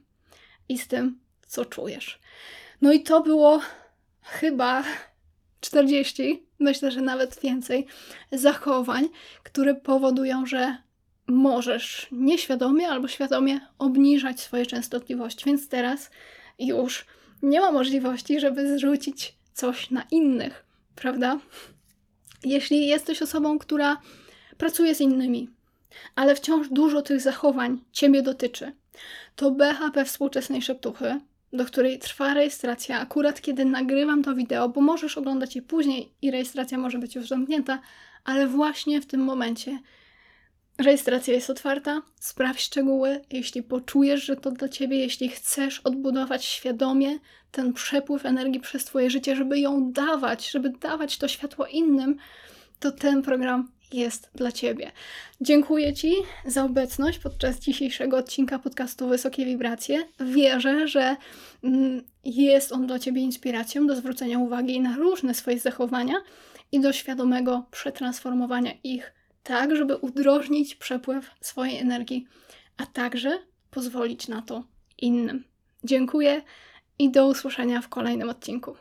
i 0.68 0.78
z 0.78 0.88
tym, 0.88 1.18
co 1.46 1.64
czujesz. 1.64 2.20
No 2.80 2.92
i 2.92 3.02
to 3.02 3.20
było 3.20 3.60
chyba 4.22 4.84
40, 5.60 6.46
myślę, 6.58 6.90
że 6.90 7.00
nawet 7.00 7.40
więcej 7.40 7.86
zachowań, 8.32 9.08
które 9.42 9.74
powodują, 9.74 10.46
że 10.46 10.76
możesz 11.26 12.06
nieświadomie 12.12 12.88
albo 12.88 13.08
świadomie 13.08 13.60
obniżać 13.78 14.40
swoje 14.40 14.66
częstotliwości. 14.66 15.44
Więc 15.44 15.68
teraz 15.68 16.10
już 16.58 17.06
nie 17.42 17.60
ma 17.60 17.72
możliwości, 17.72 18.40
żeby 18.40 18.74
zrzucić 18.74 19.36
coś 19.54 19.90
na 19.90 20.02
innych, 20.10 20.64
prawda? 20.94 21.38
Jeśli 22.44 22.86
jesteś 22.86 23.22
osobą, 23.22 23.58
która 23.58 24.00
pracuje 24.58 24.94
z 24.94 25.00
innymi, 25.00 25.50
ale 26.14 26.34
wciąż 26.34 26.68
dużo 26.68 27.02
tych 27.02 27.20
zachowań 27.20 27.80
ciebie 27.92 28.22
dotyczy, 28.22 28.72
to 29.36 29.50
BHP 29.50 30.04
współczesnej 30.04 30.62
szeptuchy, 30.62 31.20
do 31.52 31.64
której 31.64 31.98
trwa 31.98 32.34
rejestracja 32.34 33.00
akurat 33.00 33.40
kiedy 33.40 33.64
nagrywam 33.64 34.22
to 34.22 34.34
wideo, 34.34 34.68
bo 34.68 34.80
możesz 34.80 35.18
oglądać 35.18 35.56
je 35.56 35.62
później 35.62 36.12
i 36.22 36.30
rejestracja 36.30 36.78
może 36.78 36.98
być 36.98 37.14
już 37.14 37.28
zamknięta, 37.28 37.80
ale 38.24 38.46
właśnie 38.46 39.00
w 39.00 39.06
tym 39.06 39.20
momencie 39.20 39.78
rejestracja 40.78 41.34
jest 41.34 41.50
otwarta. 41.50 42.02
Sprawdź 42.20 42.60
szczegóły, 42.60 43.20
jeśli 43.30 43.62
poczujesz, 43.62 44.24
że 44.24 44.36
to 44.36 44.50
dla 44.50 44.68
ciebie, 44.68 44.98
jeśli 44.98 45.28
chcesz 45.28 45.80
odbudować 45.80 46.44
świadomie 46.44 47.18
ten 47.50 47.72
przepływ 47.72 48.26
energii 48.26 48.60
przez 48.60 48.84
twoje 48.84 49.10
życie, 49.10 49.36
żeby 49.36 49.58
ją 49.58 49.92
dawać, 49.92 50.50
żeby 50.50 50.70
dawać 50.70 51.18
to 51.18 51.28
światło 51.28 51.66
innym, 51.66 52.16
to 52.80 52.92
ten 52.92 53.22
program 53.22 53.68
jest 53.92 54.30
dla 54.34 54.52
Ciebie. 54.52 54.92
Dziękuję 55.40 55.94
Ci 55.94 56.12
za 56.44 56.64
obecność 56.64 57.18
podczas 57.18 57.58
dzisiejszego 57.58 58.16
odcinka 58.16 58.58
podcastu 58.58 59.08
Wysokie 59.08 59.44
Wibracje. 59.44 60.04
Wierzę, 60.20 60.88
że 60.88 61.16
mm, 61.64 62.02
jest 62.24 62.72
on 62.72 62.86
dla 62.86 62.98
Ciebie 62.98 63.22
inspiracją 63.22 63.86
do 63.86 63.96
zwrócenia 63.96 64.38
uwagi 64.38 64.80
na 64.80 64.96
różne 64.96 65.34
swoje 65.34 65.58
zachowania 65.58 66.14
i 66.72 66.80
do 66.80 66.92
świadomego 66.92 67.64
przetransformowania 67.70 68.72
ich 68.84 69.12
tak, 69.42 69.76
żeby 69.76 69.96
udrożnić 69.96 70.74
przepływ 70.74 71.30
swojej 71.40 71.78
energii, 71.78 72.26
a 72.76 72.86
także 72.86 73.38
pozwolić 73.70 74.28
na 74.28 74.42
to 74.42 74.64
innym. 74.98 75.44
Dziękuję 75.84 76.42
i 76.98 77.10
do 77.10 77.26
usłyszenia 77.26 77.80
w 77.80 77.88
kolejnym 77.88 78.28
odcinku. 78.28 78.68